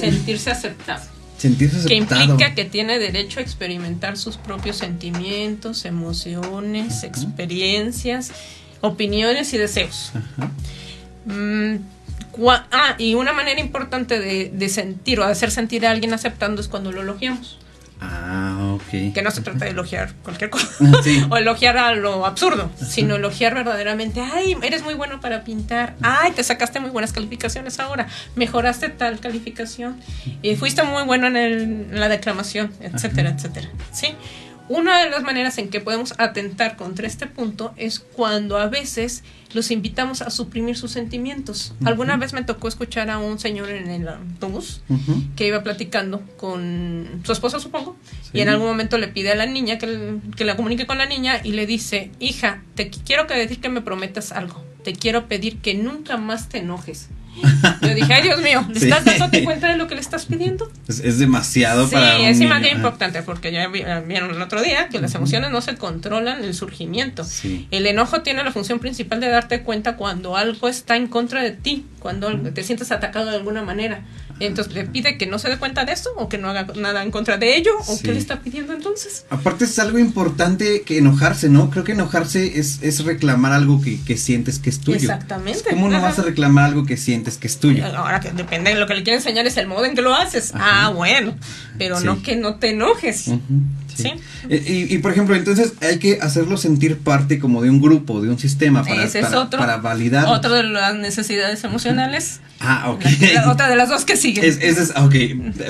Sentirse 0.00 0.50
aceptado. 0.50 1.02
Sentirse 1.42 1.88
Que 1.88 1.96
implica 1.96 2.54
que 2.54 2.64
tiene 2.64 3.00
derecho 3.00 3.40
a 3.40 3.42
experimentar 3.42 4.16
sus 4.16 4.36
propios 4.36 4.76
sentimientos, 4.76 5.84
emociones, 5.84 7.02
experiencias, 7.02 8.30
opiniones 8.80 9.52
y 9.52 9.58
deseos. 9.58 10.12
Mm, 11.24 11.78
ah, 12.70 12.94
y 12.96 13.14
una 13.14 13.32
manera 13.32 13.60
importante 13.60 14.20
de, 14.20 14.50
de 14.54 14.68
sentir 14.68 15.18
o 15.18 15.26
de 15.26 15.32
hacer 15.32 15.50
sentir 15.50 15.84
a 15.84 15.90
alguien 15.90 16.12
aceptando 16.12 16.60
es 16.60 16.68
cuando 16.68 16.92
lo 16.92 17.02
elogiamos. 17.02 17.58
Ah, 18.04 18.58
ok. 18.74 19.12
Que 19.14 19.22
no 19.22 19.30
se 19.30 19.42
trata 19.42 19.64
de 19.64 19.70
elogiar 19.70 20.12
cualquier 20.24 20.50
cosa 20.50 20.66
Sí. 21.04 21.24
o 21.30 21.36
elogiar 21.36 21.78
a 21.78 21.94
lo 21.94 22.26
absurdo, 22.26 22.68
sino 22.76 23.14
elogiar 23.16 23.54
verdaderamente. 23.54 24.20
Ay, 24.20 24.56
eres 24.62 24.82
muy 24.82 24.94
bueno 24.94 25.20
para 25.20 25.44
pintar. 25.44 25.94
Ay, 26.02 26.32
te 26.32 26.42
sacaste 26.42 26.80
muy 26.80 26.90
buenas 26.90 27.12
calificaciones 27.12 27.78
ahora. 27.78 28.08
Mejoraste 28.34 28.88
tal 28.88 29.20
calificación. 29.20 30.00
Y 30.42 30.56
fuiste 30.56 30.82
muy 30.82 31.04
bueno 31.04 31.28
en, 31.28 31.36
el- 31.36 31.62
en 31.62 32.00
la 32.00 32.08
declamación, 32.08 32.72
etcétera, 32.80 33.30
etcétera. 33.30 33.68
¿Sí? 33.92 34.14
Una 34.68 35.02
de 35.02 35.10
las 35.10 35.22
maneras 35.22 35.58
en 35.58 35.68
que 35.68 35.80
podemos 35.80 36.14
atentar 36.18 36.76
contra 36.76 37.06
este 37.06 37.26
punto 37.26 37.74
es 37.76 37.98
cuando 37.98 38.56
a 38.58 38.68
veces 38.68 39.22
los 39.52 39.70
invitamos 39.70 40.22
a 40.22 40.30
suprimir 40.30 40.76
sus 40.76 40.92
sentimientos. 40.92 41.74
Alguna 41.84 42.16
vez 42.16 42.32
me 42.32 42.42
tocó 42.42 42.68
escuchar 42.68 43.10
a 43.10 43.18
un 43.18 43.38
señor 43.38 43.68
en 43.70 43.90
el 43.90 44.08
autobús 44.08 44.80
que 45.36 45.46
iba 45.46 45.62
platicando 45.62 46.22
con 46.38 47.20
su 47.24 47.32
esposa, 47.32 47.60
supongo, 47.60 47.96
Sí. 48.22 48.30
y 48.34 48.40
en 48.40 48.48
algún 48.48 48.66
momento 48.66 48.96
le 48.96 49.08
pide 49.08 49.32
a 49.32 49.34
la 49.34 49.44
niña 49.46 49.76
que, 49.78 50.16
que 50.36 50.44
la 50.44 50.56
comunique 50.56 50.86
con 50.86 50.96
la 50.96 51.06
niña 51.06 51.40
y 51.44 51.52
le 51.52 51.66
dice, 51.66 52.10
hija, 52.18 52.62
te 52.74 52.90
qu- 52.90 53.00
quiero 53.04 53.26
que 53.26 53.34
decir 53.34 53.60
que 53.60 53.68
me 53.68 53.82
prometas 53.82 54.32
algo, 54.32 54.64
te 54.84 54.94
quiero 54.94 55.28
pedir 55.28 55.58
que 55.58 55.74
nunca 55.74 56.16
más 56.16 56.48
te 56.48 56.58
enojes. 56.58 57.08
Yo 57.82 57.94
dije, 57.94 58.12
ay 58.12 58.22
Dios 58.22 58.40
mío, 58.42 58.64
¿le 58.72 58.78
Sí. 58.80 58.86
estás 58.86 59.04
dándote 59.04 59.44
cuenta 59.44 59.68
de 59.70 59.76
lo 59.76 59.86
que 59.88 59.94
le 59.94 60.00
estás 60.00 60.26
pidiendo? 60.26 60.70
Es, 60.88 61.00
es 61.00 61.18
demasiado 61.18 61.86
Sí, 61.86 61.94
para 61.94 62.18
un 62.18 62.26
es 62.26 62.40
Ah, 62.40 62.68
importante 62.70 63.22
porque 63.22 63.52
ya 63.52 63.64
eh, 63.64 64.04
vieron 64.06 64.30
el 64.30 64.42
otro 64.42 64.62
día 64.62 64.88
que 64.88 65.00
las 65.00 65.14
emociones 65.14 65.50
no 65.50 65.60
se 65.62 65.76
controlan 65.76 66.44
el 66.44 66.54
surgimiento. 66.54 67.24
Sí. 67.24 67.66
El 67.70 67.86
enojo 67.86 68.22
tiene 68.22 68.44
la 68.44 68.52
función 68.52 68.78
principal 68.78 69.20
de 69.20 69.28
darte 69.28 69.62
cuenta 69.62 69.96
cuando 69.96 70.36
algo 70.36 70.68
está 70.68 70.96
en 70.96 71.06
contra 71.06 71.42
de 71.42 71.52
ti, 71.52 71.86
cuando 72.02 72.30
te 72.52 72.62
sientes 72.64 72.90
atacado 72.92 73.30
de 73.30 73.36
alguna 73.36 73.62
manera. 73.62 74.02
Entonces 74.40 74.72
le 74.74 74.84
pide 74.84 75.18
que 75.18 75.26
no 75.26 75.38
se 75.38 75.48
dé 75.48 75.56
cuenta 75.56 75.84
de 75.84 75.92
esto 75.92 76.10
o 76.16 76.28
que 76.28 76.36
no 76.36 76.48
haga 76.48 76.66
nada 76.76 77.02
en 77.04 77.12
contra 77.12 77.36
de 77.38 77.56
ello 77.56 77.70
o 77.86 77.96
Sí. 77.96 78.02
qué 78.02 78.12
le 78.12 78.18
está 78.18 78.40
pidiendo 78.40 78.72
entonces. 78.72 79.24
Aparte 79.30 79.64
es 79.66 79.78
algo 79.78 79.98
importante 80.00 80.82
que 80.82 80.98
enojarse, 80.98 81.48
¿no? 81.48 81.70
Creo 81.70 81.84
que 81.84 81.92
enojarse 81.92 82.58
es, 82.58 82.80
es 82.82 83.04
reclamar 83.04 83.52
algo 83.52 83.80
que, 83.80 84.00
que 84.04 84.16
sientes 84.16 84.58
que 84.58 84.70
es 84.70 84.80
tuyo. 84.80 84.96
Exactamente. 84.98 85.62
¿Cómo 85.70 85.88
no 85.88 85.96
Ajá. 85.98 86.06
vas 86.08 86.18
a 86.18 86.22
reclamar 86.22 86.64
algo 86.64 86.84
que 86.84 86.96
sientes 86.96 87.36
que 87.38 87.46
es 87.46 87.58
tuyo? 87.58 87.86
Ahora 87.86 88.18
que 88.20 88.32
depende 88.32 88.74
de 88.74 88.80
lo 88.80 88.86
que 88.88 88.94
le 88.94 89.04
quiere 89.04 89.18
enseñar 89.18 89.46
es 89.46 89.56
el 89.56 89.68
modo 89.68 89.84
en 89.84 89.94
que 89.94 90.02
lo 90.02 90.12
haces. 90.14 90.52
Ajá. 90.54 90.86
Ah, 90.86 90.90
bueno, 90.90 91.36
pero 91.78 92.00
Sí. 92.00 92.04
no 92.06 92.20
que 92.22 92.34
no 92.34 92.56
te 92.56 92.70
enojes. 92.70 93.28
Ujú, 93.28 93.38
Sí. 93.96 94.12
Eh, 94.48 94.86
Y, 94.88 94.94
y, 94.94 94.98
por 94.98 95.12
ejemplo, 95.12 95.34
entonces 95.36 95.74
hay 95.80 95.98
que 95.98 96.18
hacerlo 96.20 96.56
sentir 96.56 96.98
parte 96.98 97.38
como 97.38 97.62
de 97.62 97.70
un 97.70 97.80
grupo, 97.80 98.20
de 98.22 98.30
un 98.30 98.38
sistema 98.38 98.82
para, 98.82 99.04
Ese 99.04 99.20
es 99.20 99.26
para, 99.26 99.40
otro. 99.40 99.58
para 99.58 99.76
validar. 99.78 100.26
Otro 100.26 100.54
de 100.54 100.62
las 100.64 100.94
necesidades 100.96 101.62
emocionales. 101.64 102.40
Ah, 102.60 102.90
ok. 102.90 103.04
La- 103.34 103.42
la 103.46 103.52
otra 103.52 103.68
de 103.68 103.74
las 103.76 103.88
dos 103.88 104.04
que 104.04 104.16
siguen. 104.16 104.44
Es, 104.44 104.58
ese 104.62 104.82
es, 104.84 104.90
ok, 104.96 105.14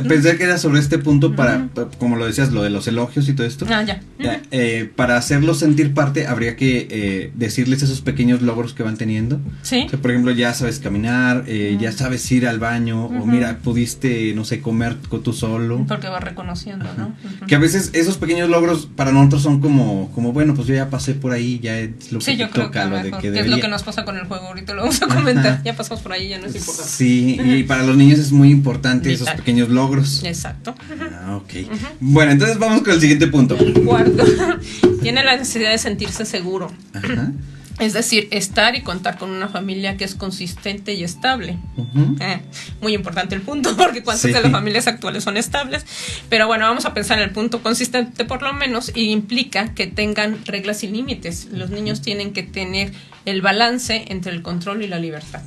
pensé 0.08 0.36
que 0.36 0.44
era 0.44 0.58
sobre 0.58 0.78
este 0.80 0.98
punto 0.98 1.34
para, 1.34 1.68
como 1.98 2.16
lo 2.16 2.26
decías, 2.26 2.52
lo 2.52 2.62
de 2.62 2.68
los 2.70 2.86
elogios 2.86 3.28
y 3.28 3.32
todo 3.32 3.46
esto. 3.46 3.66
Ah, 3.70 3.82
ya. 3.82 4.00
Ya, 4.18 4.40
eh, 4.50 4.90
para 4.94 5.16
hacerlos 5.16 5.58
sentir 5.58 5.94
parte, 5.94 6.26
habría 6.26 6.54
que 6.56 6.86
eh, 6.90 7.32
decirles 7.34 7.82
esos 7.82 8.02
pequeños 8.02 8.42
logros 8.42 8.74
que 8.74 8.82
van 8.82 8.96
teniendo. 8.98 9.40
Sí. 9.62 9.84
O 9.86 9.90
sea, 9.90 9.98
por 10.00 10.10
ejemplo, 10.10 10.32
ya 10.32 10.52
sabes 10.54 10.78
caminar, 10.80 11.44
eh, 11.46 11.76
ya 11.80 11.92
sabes 11.92 12.30
ir 12.30 12.46
al 12.46 12.58
baño, 12.58 13.06
o 13.06 13.26
mira, 13.26 13.58
pudiste, 13.64 14.32
no 14.34 14.44
sé, 14.44 14.60
comer 14.60 14.96
tú 15.24 15.32
solo. 15.32 15.84
Porque 15.88 16.08
va 16.08 16.20
reconociendo, 16.20 16.86
¿no? 16.98 17.06
Ujú. 17.24 17.46
Que 17.46 17.54
a 17.54 17.58
veces 17.58 17.90
esos 18.12 18.20
pequeños 18.20 18.48
logros 18.50 18.88
para 18.94 19.10
nosotros 19.10 19.42
son 19.42 19.60
como, 19.60 20.10
como 20.14 20.32
bueno, 20.32 20.54
pues 20.54 20.68
yo 20.68 20.74
ya 20.74 20.90
pasé 20.90 21.14
por 21.14 21.32
ahí, 21.32 21.58
ya 21.60 21.78
es 21.78 22.12
lo 22.12 22.18
que 22.18 22.24
Sí, 22.24 22.30
te 22.32 22.36
yo 22.36 22.50
creo 22.50 22.70
que, 22.70 22.78
toca, 22.78 22.84
lo 22.84 22.96
de 22.96 23.02
mejor, 23.04 23.20
que 23.20 23.32
que 23.32 23.40
es 23.40 23.46
lo 23.46 23.58
que 23.58 23.68
nos 23.68 23.82
pasa 23.82 24.04
con 24.04 24.16
el 24.16 24.26
juego. 24.26 24.46
Ahorita 24.48 24.74
lo 24.74 24.82
vamos 24.82 25.02
a 25.02 25.06
comentar. 25.06 25.46
Ajá. 25.46 25.62
Ya 25.64 25.76
pasamos 25.76 26.02
por 26.02 26.12
ahí, 26.12 26.28
ya 26.28 26.38
no 26.38 26.46
es 26.46 26.54
importante. 26.54 26.90
Sí, 26.90 27.40
y 27.42 27.62
para 27.64 27.82
los 27.84 27.96
niños 27.96 28.18
es 28.18 28.32
muy 28.32 28.50
importante 28.50 29.12
esos 29.12 29.30
pequeños 29.30 29.70
logros. 29.70 30.22
Exacto. 30.24 30.74
Ah, 31.00 31.36
ok. 31.36 31.68
Bueno, 32.00 32.32
entonces 32.32 32.58
vamos 32.58 32.82
con 32.82 32.92
el 32.92 33.00
siguiente 33.00 33.26
punto. 33.28 33.56
Cuarto, 33.84 34.24
tiene 35.02 35.24
la 35.24 35.36
necesidad 35.36 35.70
de 35.70 35.78
sentirse 35.78 36.24
seguro. 36.24 36.70
Ajá. 36.92 37.32
Es 37.78 37.94
decir, 37.94 38.28
estar 38.30 38.74
y 38.76 38.82
contar 38.82 39.18
con 39.18 39.30
una 39.30 39.48
familia 39.48 39.96
que 39.96 40.04
es 40.04 40.14
consistente 40.14 40.94
y 40.94 41.04
estable. 41.04 41.58
Eh, 42.20 42.40
muy 42.80 42.94
importante 42.94 43.34
el 43.34 43.40
punto, 43.42 43.76
porque 43.76 44.02
cuántas 44.02 44.22
Sí. 44.22 44.32
de 44.32 44.42
las 44.42 44.52
familias 44.52 44.86
actuales 44.86 45.24
son 45.24 45.36
estables. 45.36 45.84
Pero 46.28 46.46
bueno, 46.46 46.66
vamos 46.66 46.84
a 46.84 46.94
pensar 46.94 47.18
en 47.18 47.24
el 47.24 47.30
punto 47.30 47.62
consistente 47.62 48.24
por 48.24 48.42
lo 48.42 48.52
menos 48.52 48.92
y 48.94 49.10
implica 49.10 49.74
que 49.74 49.86
tengan 49.86 50.44
reglas 50.44 50.84
y 50.84 50.88
límites. 50.88 51.48
Los 51.52 51.70
niños 51.70 52.02
tienen 52.02 52.32
que 52.32 52.42
tener 52.42 52.92
el 53.24 53.40
balance 53.42 54.04
entre 54.08 54.32
el 54.32 54.42
control 54.42 54.82
y 54.82 54.88
la 54.88 54.98
libertad. 54.98 55.42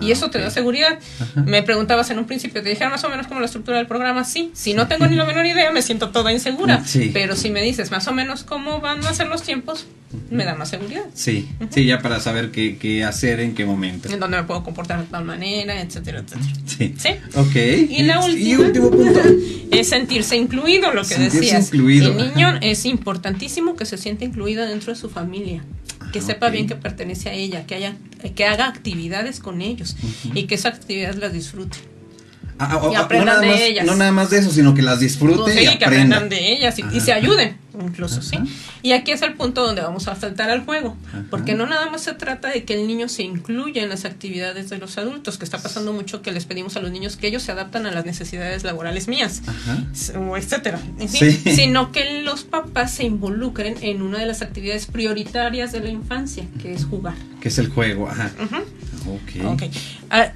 Y 0.00 0.10
eso 0.12 0.30
te 0.30 0.38
da 0.38 0.50
seguridad. 0.50 0.98
Me 1.46 1.62
preguntabas 1.62 2.10
en 2.10 2.18
un 2.18 2.26
principio, 2.26 2.62
te 2.62 2.68
dije 2.70 2.88
más 2.88 3.02
o 3.04 3.08
menos 3.08 3.26
como 3.26 3.40
la 3.40 3.46
estructura 3.46 3.76
del 3.78 3.86
programa, 3.86 4.24
sí. 4.24 4.50
Si 4.54 4.74
no 4.74 4.88
tengo 4.88 5.06
ni 5.06 5.16
la 5.16 5.24
menor 5.24 5.46
idea, 5.46 5.70
me 5.72 5.82
siento 5.82 6.10
toda 6.10 6.32
insegura. 6.32 6.84
Sí. 6.84 7.10
Pero 7.12 7.36
si 7.36 7.50
me 7.50 7.62
dices 7.62 7.90
más 7.90 8.06
o 8.08 8.12
menos 8.12 8.42
cómo 8.44 8.80
van 8.80 9.04
a 9.06 9.14
ser 9.14 9.28
los 9.28 9.42
tiempos, 9.42 9.86
me 10.30 10.44
da 10.44 10.54
más 10.54 10.68
seguridad. 10.68 11.04
Sí, 11.14 11.48
sí, 11.70 11.86
ya 11.86 12.00
para 12.00 12.20
saber 12.20 12.50
qué, 12.50 12.76
qué 12.76 13.02
hacer 13.02 13.40
en 13.40 13.54
qué 13.54 13.64
momento. 13.64 14.10
En 14.12 14.20
dónde 14.20 14.36
me 14.36 14.42
puedo 14.44 14.62
comportar 14.62 15.00
de 15.00 15.06
tal 15.06 15.24
manera, 15.24 15.80
etcétera, 15.80 16.18
etcétera. 16.20 16.52
Sí. 16.66 16.94
¿Sí? 16.98 17.08
Ok. 17.34 17.56
Y 17.90 18.02
la 18.02 18.20
última 18.20 18.48
Y 18.48 18.54
último 18.56 18.90
punto. 18.90 19.20
es 19.70 19.88
sentirse 19.88 20.36
incluido, 20.36 20.92
lo 20.92 21.00
que 21.02 21.08
Sentirse 21.14 21.38
decías. 21.40 21.66
incluido, 21.68 22.10
El 22.12 22.34
niño 22.34 22.48
ajá. 22.48 22.58
es 22.60 22.84
importantísimo 22.84 23.74
que 23.74 23.86
se 23.86 23.96
sienta 23.96 24.24
incluido 24.26 24.66
dentro 24.66 24.92
de 24.92 24.98
su 25.00 25.08
familia, 25.08 25.64
que 26.12 26.20
sepa 26.20 26.50
bien 26.50 26.66
que 26.66 26.76
pertenece 26.76 27.28
a 27.30 27.32
ella, 27.32 27.66
que 27.66 27.74
haya 27.74 27.94
que 28.36 28.44
haga 28.44 28.68
actividades 28.68 29.40
con 29.40 29.62
ellos 29.62 29.96
y 30.34 30.44
que 30.44 30.54
esas 30.54 30.74
actividades 30.74 31.16
las 31.16 31.32
disfrute. 31.32 31.78
Ah, 32.58 32.80
ah, 32.80 32.90
Y 32.92 32.94
ah, 32.94 33.00
aprendan 33.00 33.26
no 33.26 33.32
nada 33.32 33.40
de 33.40 33.48
más, 33.48 33.60
ellas. 33.60 33.86
No 33.86 33.94
nada 33.96 34.12
más 34.12 34.30
de 34.30 34.38
eso, 34.38 34.50
sino 34.50 34.72
que 34.74 34.82
las 34.82 35.00
disfrute 35.00 35.36
Pues 35.42 35.56
y 35.56 35.66
sí, 35.66 35.78
que 35.78 35.84
aprenda. 35.84 36.16
aprendan 36.18 36.28
de 36.28 36.52
ellas 36.52 36.78
y, 36.78 36.84
y 36.96 37.00
se 37.00 37.12
ayuden, 37.12 37.56
incluso, 37.82 38.22
¿sí? 38.22 38.38
Y 38.82 38.92
aquí 38.92 39.10
es 39.10 39.22
el 39.22 39.34
punto 39.34 39.64
donde 39.66 39.82
vamos 39.82 40.06
a 40.06 40.14
saltar 40.14 40.48
al 40.50 40.64
juego, 40.64 40.96
Ajá. 41.08 41.24
porque 41.30 41.54
no 41.54 41.66
nada 41.66 41.90
más 41.90 42.02
se 42.02 42.12
trata 42.12 42.50
de 42.50 42.62
que 42.64 42.74
el 42.74 42.86
niño 42.86 43.08
se 43.08 43.24
incluya 43.24 43.82
en 43.82 43.88
las 43.88 44.04
actividades 44.04 44.70
de 44.70 44.78
los 44.78 44.96
adultos, 44.98 45.38
que 45.38 45.44
está 45.44 45.60
pasando 45.60 45.92
mucho 45.92 46.22
que 46.22 46.30
les 46.30 46.44
pedimos 46.44 46.76
a 46.76 46.80
los 46.80 46.92
niños 46.92 47.16
que 47.16 47.26
ellos 47.26 47.42
se 47.42 47.50
adaptan 47.50 47.86
a 47.86 47.90
las 47.90 48.04
necesidades 48.04 48.62
laborales 48.62 49.08
mías. 49.08 49.42
Ajá. 49.46 49.84
o 50.20 50.36
etcétera, 50.36 50.78
¿sí? 51.08 51.32
Sí. 51.32 51.56
sino 51.56 51.90
que 51.90 52.21
los 52.32 52.44
papás 52.44 52.94
se 52.94 53.04
involucren 53.04 53.76
en 53.82 54.00
una 54.00 54.18
de 54.18 54.24
las 54.26 54.40
actividades 54.40 54.86
prioritarias 54.86 55.70
de 55.70 55.80
la 55.80 55.90
infancia, 55.90 56.46
que 56.62 56.72
es 56.72 56.86
jugar. 56.86 57.14
Que 57.42 57.48
es 57.48 57.58
el 57.58 57.68
juego, 57.68 58.08
ajá. 58.08 58.30
Ujú. 58.42 59.14
Ok. 59.14 59.52
Ok. 59.52 59.62
Ah, 60.08 60.32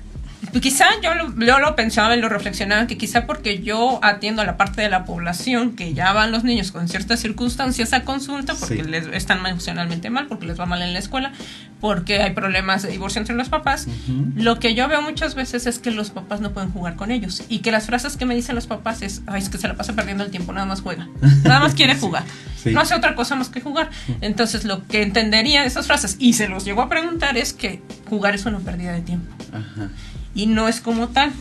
quizá 0.61 0.87
yo 1.03 1.15
lo, 1.15 1.35
yo 1.45 1.59
lo 1.59 1.75
pensaba 1.77 2.17
y 2.17 2.21
lo 2.21 2.29
reflexionaba 2.29 2.87
que 2.87 2.97
quizá 2.97 3.27
porque 3.27 3.63
yo 3.63 3.99
atiendo 4.03 4.43
a 4.43 4.45
la 4.45 4.57
parte 4.57 4.83
de 4.83 4.89
la 4.89 5.05
población 5.05 5.75
que 5.77 5.95
ya 5.95 6.13
van 6.13 6.33
los 6.33 6.45
niños 6.45 6.73
con 6.73 6.89
ciertas 6.89 7.21
circunstancias 7.21 7.93
a 7.93 8.03
consulta 8.05 8.55
porque 8.55 8.83
Sí. 8.85 8.91
les 8.91 9.07
están 9.09 9.45
emocionalmente 9.47 10.11
mal, 10.11 10.27
porque 10.27 10.47
les 10.47 10.59
va 10.59 10.67
mal 10.67 10.83
en 10.83 10.93
la 10.93 10.99
escuela, 10.99 11.33
porque 11.81 12.23
hay 12.23 12.33
problemas 12.33 12.83
de 12.83 12.91
divorcio 12.91 13.21
entre 13.21 13.35
los 13.35 13.49
papás. 13.49 13.87
Lo 14.35 14.59
que 14.59 14.75
yo 14.75 14.89
veo 14.89 15.03
muchas 15.03 15.35
veces 15.35 15.67
es 15.67 15.79
que 15.79 15.91
los 15.91 16.11
papás 16.11 16.41
no 16.41 16.53
pueden 16.53 16.71
jugar 16.71 16.97
con 16.97 17.11
ellos 17.11 17.43
y 17.49 17.59
que 17.61 17.71
las 17.73 17.87
frases 17.87 18.17
que 18.17 18.25
me 18.27 18.35
dicen 18.35 18.55
los 18.55 18.67
papás 18.67 19.03
es, 19.03 19.23
ay, 19.27 19.43
es 19.43 19.49
que 19.49 19.59
se 19.59 19.69
la 19.69 19.75
pasa 19.75 19.95
perdiendo 19.95 20.25
el 20.25 20.31
tiempo, 20.31 20.53
nada 20.53 20.67
más 20.67 20.81
juega, 20.81 21.09
nada 21.45 21.61
más 21.61 21.75
quiere 21.75 21.95
jugar, 22.01 22.25
Sí. 22.63 22.73
no 22.73 22.81
hace 22.81 22.95
otra 22.95 23.15
cosa 23.15 23.37
más 23.37 23.49
que 23.49 23.61
jugar. 23.61 23.91
Entonces 24.21 24.65
lo 24.65 24.85
que 24.87 25.03
entendería 25.03 25.61
de 25.61 25.67
esas 25.69 25.87
frases 25.87 26.17
y 26.19 26.33
se 26.33 26.49
los 26.49 26.65
llegó 26.65 26.83
a 26.83 26.89
preguntar 26.89 27.37
es 27.37 27.53
que 27.53 27.81
jugar 28.09 28.35
es 28.35 28.45
una 28.47 28.59
pérdida 28.59 28.93
de 28.93 29.03
tiempo 29.03 29.33
Ajá. 29.53 29.89
Y 30.37 30.47
no 30.47 30.69
es 30.69 30.81
como 30.81 31.09
tal. 31.09 31.33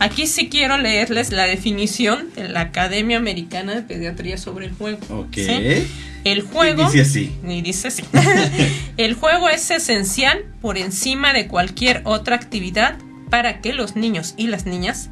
Aquí 0.00 0.26
sí 0.26 0.48
quiero 0.48 0.78
leerles 0.78 1.30
la 1.30 1.44
definición 1.44 2.28
de 2.34 2.48
la 2.48 2.62
Academia 2.62 3.18
Americana 3.18 3.74
de 3.74 3.82
Pediatría 3.82 4.38
sobre 4.38 4.66
el 4.66 4.72
juego. 4.72 4.98
Ok. 5.10 5.34
¿sí? 5.34 5.86
El 6.24 6.42
juego. 6.42 6.82
Y 6.82 6.86
dice 6.86 7.00
así. 7.02 7.32
Y 7.46 7.62
dice 7.62 7.88
así. 7.88 8.04
el 8.96 9.14
juego 9.14 9.48
es 9.48 9.70
esencial 9.70 10.44
por 10.60 10.78
encima 10.78 11.32
de 11.32 11.46
cualquier 11.46 12.00
otra 12.04 12.36
actividad 12.36 12.96
para 13.30 13.60
que 13.60 13.72
los 13.72 13.94
niños 13.94 14.34
y 14.36 14.46
las 14.46 14.64
niñas 14.66 15.10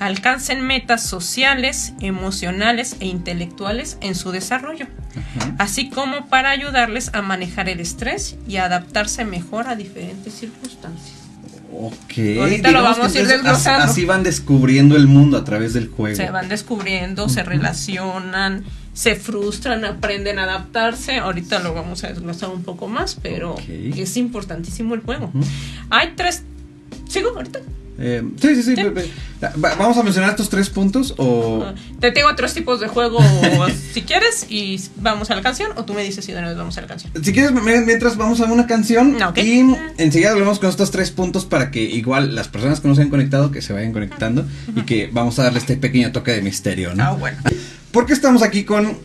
alcancen 0.00 0.62
metas 0.62 1.04
sociales, 1.04 1.92
emocionales 2.00 2.96
e 3.00 3.06
intelectuales 3.06 3.98
en 4.00 4.14
su 4.14 4.30
desarrollo, 4.30 4.86
así 5.58 5.90
como 5.90 6.28
para 6.28 6.50
ayudarles 6.50 7.10
a 7.14 7.20
manejar 7.20 7.68
el 7.68 7.80
estrés 7.80 8.36
y 8.46 8.56
a 8.56 8.66
adaptarse 8.66 9.24
mejor 9.24 9.66
a 9.66 9.74
diferentes 9.74 10.34
circunstancias. 10.34 11.27
Ok. 11.72 12.38
Ahorita 12.40 12.70
lo 12.70 12.82
vamos 12.82 13.14
a 13.14 13.18
ir 13.18 13.26
desglosando. 13.26 13.84
Así 13.84 14.04
van 14.04 14.22
descubriendo 14.22 14.96
el 14.96 15.06
mundo 15.06 15.36
a 15.36 15.44
través 15.44 15.74
del 15.74 15.88
juego. 15.88 16.16
Se 16.16 16.30
van 16.30 16.48
descubriendo, 16.48 17.28
se 17.28 17.42
relacionan, 17.42 18.64
se 18.94 19.14
frustran, 19.16 19.84
aprenden 19.84 20.38
a 20.38 20.44
adaptarse. 20.44 21.18
Ahorita 21.18 21.58
lo 21.60 21.74
vamos 21.74 22.04
a 22.04 22.08
desglosar 22.08 22.50
un 22.50 22.62
poco 22.62 22.88
más, 22.88 23.16
pero 23.22 23.56
es 23.68 24.16
importantísimo 24.16 24.94
el 24.94 25.00
juego. 25.00 25.30
Hay 25.90 26.14
tres. 26.16 26.42
¿Sigo 27.08 27.30
ahorita? 27.36 27.60
Eh, 28.00 28.22
sí, 28.40 28.54
sí, 28.54 28.62
sí. 28.62 28.76
Vamos 29.56 29.96
a 29.96 30.02
mencionar 30.04 30.30
estos 30.30 30.48
tres 30.48 30.70
puntos 30.70 31.14
o... 31.18 31.64
Ah, 31.66 31.74
Te 32.00 32.12
tengo 32.12 32.34
tres 32.36 32.54
tipos 32.54 32.78
de 32.78 32.86
juego 32.88 33.18
si 33.92 34.02
quieres 34.02 34.46
y 34.48 34.80
vamos 34.96 35.30
a 35.30 35.34
la 35.34 35.42
canción 35.42 35.72
o 35.76 35.84
tú 35.84 35.94
me 35.94 36.02
dices 36.04 36.24
si 36.24 36.30
de 36.32 36.38
una 36.38 36.48
vez 36.48 36.56
vamos 36.56 36.78
a 36.78 36.80
la 36.82 36.86
canción. 36.86 37.12
Si 37.22 37.32
quieres, 37.32 37.50
mientras 37.52 38.16
vamos 38.16 38.40
a 38.40 38.44
una 38.44 38.66
canción 38.68 39.20
Ok. 39.22 39.38
y 39.38 39.64
enseguida 39.98 40.32
volvemos 40.34 40.58
con 40.60 40.68
estos 40.68 40.90
tres 40.92 41.10
puntos 41.10 41.44
para 41.44 41.70
que 41.72 41.82
igual 41.82 42.34
las 42.36 42.46
personas 42.48 42.80
que 42.80 42.86
no 42.88 42.94
se 42.94 43.02
han 43.02 43.10
conectado, 43.10 43.50
que 43.50 43.62
se 43.62 43.72
vayan 43.72 43.92
conectando 43.92 44.46
y 44.76 44.82
que 44.82 45.08
vamos 45.12 45.38
a 45.40 45.44
darle 45.44 45.58
este 45.58 45.76
pequeño 45.76 46.12
toque 46.12 46.30
de 46.32 46.42
misterio, 46.42 46.94
¿no? 46.94 47.02
Ah, 47.04 47.12
bueno. 47.12 47.38
¿Por 47.90 48.06
qué 48.06 48.12
estamos 48.12 48.42
aquí 48.42 48.64
con, 48.64 48.96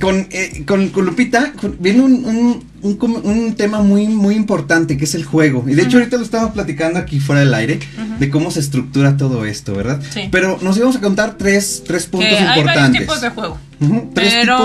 con, 0.00 0.28
eh, 0.30 0.64
con, 0.66 0.90
con 0.90 1.04
Lupita? 1.06 1.52
Con- 1.54 1.76
viene 1.80 2.02
un, 2.02 2.24
un, 2.24 2.64
un 2.82 2.98
un 3.24 3.54
tema 3.54 3.80
muy, 3.80 4.06
muy 4.08 4.34
importante 4.34 4.96
que 4.96 5.04
es 5.04 5.14
el 5.14 5.24
juego. 5.24 5.64
Y 5.68 5.74
de 5.74 5.82
hecho 5.82 5.98
ahorita 5.98 6.16
lo 6.16 6.22
estamos 6.22 6.52
platicando 6.52 6.98
aquí 6.98 7.20
fuera 7.20 7.40
del 7.40 7.54
aire 7.54 7.78
de 8.18 8.30
cómo 8.30 8.50
se 8.50 8.60
estructura 8.60 9.16
todo 9.16 9.44
esto, 9.44 9.74
¿verdad? 9.74 10.00
Sí. 10.10 10.28
Pero 10.30 10.58
nos 10.62 10.76
íbamos 10.76 10.96
a 10.96 11.00
contar 11.00 11.36
tres, 11.38 11.82
tres 11.86 12.06
puntos 12.06 12.28
Que 12.28 12.36
hay 12.36 12.44
varios 12.44 12.58
importantes. 12.66 13.00
tipos 13.00 13.20
de 13.20 13.30
juego. 13.30 13.58
Ujú, 13.80 14.10
tres 14.12 14.34
pero 14.40 14.58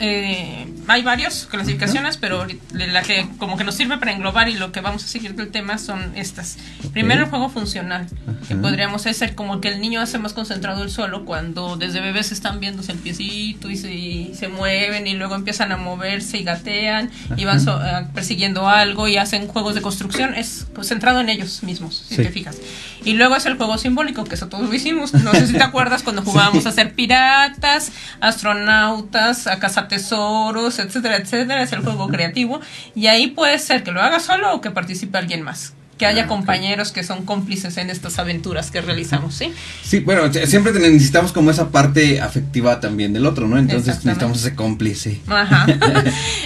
eh, 0.00 0.66
hay 0.88 1.02
varias 1.02 1.46
clasificaciones, 1.48 2.16
pero 2.16 2.46
la 2.72 3.02
que 3.02 3.28
como 3.38 3.56
que 3.56 3.62
nos 3.62 3.76
sirve 3.76 3.96
para 3.98 4.12
englobar 4.12 4.48
y 4.48 4.54
lo 4.54 4.72
que 4.72 4.80
vamos 4.80 5.04
a 5.04 5.06
seguir 5.06 5.34
del 5.36 5.48
tema 5.48 5.78
son 5.78 6.00
estas. 6.16 6.56
Primero 6.92 7.24
el 7.24 7.30
juego 7.30 7.48
funcional, 7.48 8.06
que 8.48 8.56
podríamos 8.56 9.06
hacer 9.06 9.36
como 9.36 9.60
que 9.60 9.68
el 9.68 9.80
niño 9.80 10.00
hace 10.00 10.18
más 10.18 10.32
concentrado 10.32 10.82
el 10.82 10.90
solo 10.90 11.24
cuando 11.24 11.76
desde 11.76 12.00
bebés 12.00 12.32
están 12.32 12.58
viéndose 12.58 12.90
el 12.92 12.98
piecito 12.98 13.70
y 13.70 13.76
se, 13.76 13.94
y 13.94 14.34
se 14.34 14.48
mueven 14.48 15.06
y 15.06 15.14
luego 15.14 15.36
empiezan 15.36 15.70
a 15.70 15.76
moverse 15.76 16.38
y 16.38 16.42
gatean 16.42 17.10
y 17.36 17.44
van 17.44 17.55
so- 17.60 17.78
ah, 17.82 18.04
persiguiendo 18.14 18.68
algo 18.68 19.08
y 19.08 19.16
hacen 19.16 19.46
juegos 19.48 19.74
de 19.74 19.82
construcción, 19.82 20.34
es 20.34 20.66
pues, 20.74 20.88
centrado 20.88 21.20
en 21.20 21.28
ellos 21.28 21.62
mismos, 21.62 22.04
si 22.08 22.16
Sí. 22.16 22.22
te 22.22 22.30
fijas. 22.30 22.56
Y 23.04 23.14
luego 23.14 23.36
es 23.36 23.46
el 23.46 23.56
juego 23.56 23.78
simbólico, 23.78 24.24
que 24.24 24.34
eso 24.34 24.48
todos 24.48 24.68
lo 24.68 24.74
hicimos. 24.74 25.12
No 25.14 25.32
sé 25.32 25.46
si 25.46 25.52
te 25.52 25.62
acuerdas 25.62 26.02
cuando 26.02 26.22
jugábamos 26.22 26.66
a 26.66 26.72
ser 26.72 26.94
piratas, 26.94 27.92
astronautas, 28.20 29.46
a 29.46 29.58
cazatesoros, 29.58 30.78
etcétera, 30.78 31.16
etcétera. 31.16 31.62
Es 31.62 31.72
el 31.72 31.80
juego 31.80 32.08
creativo. 32.08 32.60
Y 32.94 33.06
ahí 33.06 33.28
puede 33.28 33.58
ser 33.58 33.82
que 33.84 33.92
lo 33.92 34.02
haga 34.02 34.20
solo 34.20 34.54
o 34.54 34.60
que 34.60 34.70
participe 34.70 35.18
alguien 35.18 35.42
más. 35.42 35.72
Que 35.98 36.04
haya 36.06 36.24
Ah, 36.24 36.26
compañeros 36.26 36.92
que 36.92 37.02
son 37.02 37.24
cómplices 37.24 37.78
en 37.78 37.88
estas 37.88 38.18
aventuras 38.18 38.70
que 38.70 38.82
realizamos, 38.82 39.34
¿sí? 39.34 39.52
Sí, 39.82 40.00
bueno, 40.00 40.30
siempre 40.32 40.72
necesitamos 40.72 41.32
como 41.32 41.50
esa 41.50 41.70
parte 41.70 42.20
afectiva 42.20 42.80
también 42.80 43.14
del 43.14 43.24
otro, 43.24 43.48
¿no? 43.48 43.58
Entonces 43.58 44.04
necesitamos 44.04 44.40
ese 44.40 44.54
cómplice. 44.54 45.20
Ajá. 45.26 45.66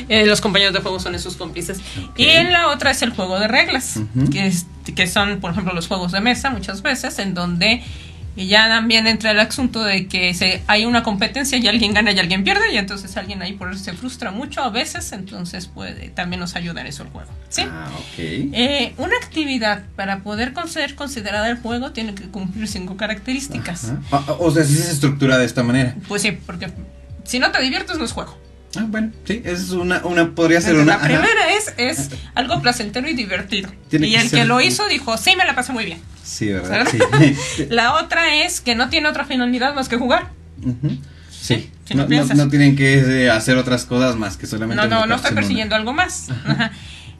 Eh, 0.08 0.26
los 0.26 0.40
compañeros 0.40 0.74
de 0.74 0.80
juego 0.80 0.98
son 0.98 1.14
esos 1.14 1.36
cómplices. 1.36 1.78
Y 2.16 2.26
en 2.26 2.52
la 2.52 2.68
otra 2.68 2.90
es 2.90 3.02
el 3.02 3.10
juego 3.10 3.38
de 3.38 3.46
reglas, 3.46 4.00
que, 4.32 4.46
es- 4.48 4.66
que 4.96 5.06
son, 5.06 5.38
por 5.40 5.52
ejemplo, 5.52 5.72
los 5.72 5.86
juegos 5.86 6.10
de 6.10 6.20
mesa 6.20 6.50
muchas 6.50 6.82
veces, 6.82 7.18
en 7.20 7.32
donde 7.34 7.82
ya 8.46 8.68
también 8.68 9.06
entra 9.06 9.30
el 9.30 9.40
asunto 9.40 9.82
de 9.82 10.06
que 10.06 10.34
se, 10.34 10.62
hay 10.66 10.84
una 10.84 11.02
competencia 11.02 11.58
y 11.58 11.66
alguien 11.68 11.92
gana 11.92 12.12
y 12.12 12.18
alguien 12.18 12.44
pierde, 12.44 12.72
y 12.72 12.78
entonces 12.78 13.16
alguien 13.16 13.42
ahí 13.42 13.52
por 13.52 13.70
eso 13.70 13.84
se 13.84 13.92
frustra 13.92 14.30
mucho 14.30 14.62
a 14.62 14.70
veces, 14.70 15.12
entonces 15.12 15.66
puede, 15.66 16.10
también 16.10 16.40
nos 16.40 16.56
ayuda 16.56 16.80
en 16.80 16.86
eso 16.86 17.02
el 17.02 17.10
juego. 17.10 17.30
¿sí? 17.48 17.62
Ah, 17.66 17.88
ok. 17.94 18.18
Eh, 18.18 18.94
una 18.96 19.16
actividad 19.16 19.82
para 19.96 20.20
poder 20.20 20.52
ser 20.68 20.94
considerada 20.94 21.48
el 21.48 21.58
juego 21.58 21.92
tiene 21.92 22.14
que 22.14 22.24
cumplir 22.24 22.68
cinco 22.68 22.96
características. 22.96 23.92
Ajá. 24.10 24.36
O 24.38 24.50
sea, 24.50 24.64
sí 24.64 24.74
se 24.74 24.90
estructura 24.90 25.38
de 25.38 25.44
esta 25.44 25.62
manera. 25.62 25.94
Pues 26.08 26.22
sí, 26.22 26.32
porque 26.32 26.70
si 27.24 27.38
no 27.38 27.50
te 27.50 27.60
diviertes 27.60 27.98
no 27.98 28.04
es 28.04 28.12
juego. 28.12 28.38
Ah, 28.76 28.84
bueno, 28.86 29.10
sí, 29.24 29.42
es 29.44 29.70
una, 29.70 30.04
una 30.04 30.32
podría 30.34 30.60
ser 30.60 30.76
Entonces, 30.76 30.94
una. 30.96 31.08
la 31.08 31.16
ajá. 31.16 31.26
primera 31.26 31.52
es, 31.54 31.74
es 31.76 32.10
algo 32.36 32.62
placentero 32.62 33.08
y 33.08 33.14
divertido. 33.14 33.68
Tiene 33.88 34.06
y 34.08 34.12
que 34.12 34.20
el 34.20 34.28
ser- 34.28 34.38
que 34.40 34.44
lo 34.46 34.60
hizo 34.60 34.86
dijo, 34.88 35.16
sí, 35.18 35.34
me 35.36 35.44
la 35.44 35.54
pasé 35.56 35.72
muy 35.72 35.84
bien. 35.84 36.00
Sí, 36.22 36.48
¿verdad? 36.52 36.86
¿Verdad? 36.92 37.34
Sí. 37.56 37.66
La 37.70 37.94
otra 37.94 38.44
es 38.44 38.60
que 38.60 38.76
no 38.76 38.88
tiene 38.88 39.08
otra 39.08 39.24
finalidad 39.24 39.74
más 39.74 39.88
que 39.88 39.96
jugar. 39.96 40.28
Sí. 41.30 41.70
si 41.84 41.94
lo 41.94 42.06
no, 42.06 42.24
no, 42.24 42.34
no 42.34 42.48
tienen 42.48 42.76
que 42.76 43.24
eh, 43.24 43.30
hacer 43.30 43.56
otras 43.56 43.84
cosas 43.86 44.14
más 44.16 44.36
que 44.36 44.46
solamente. 44.46 44.80
No, 44.82 44.88
no, 44.88 45.06
no 45.06 45.14
está 45.16 45.28
una. 45.30 45.34
persiguiendo 45.40 45.74
algo 45.74 45.92
más. 45.92 46.28
Ajá. 46.30 46.70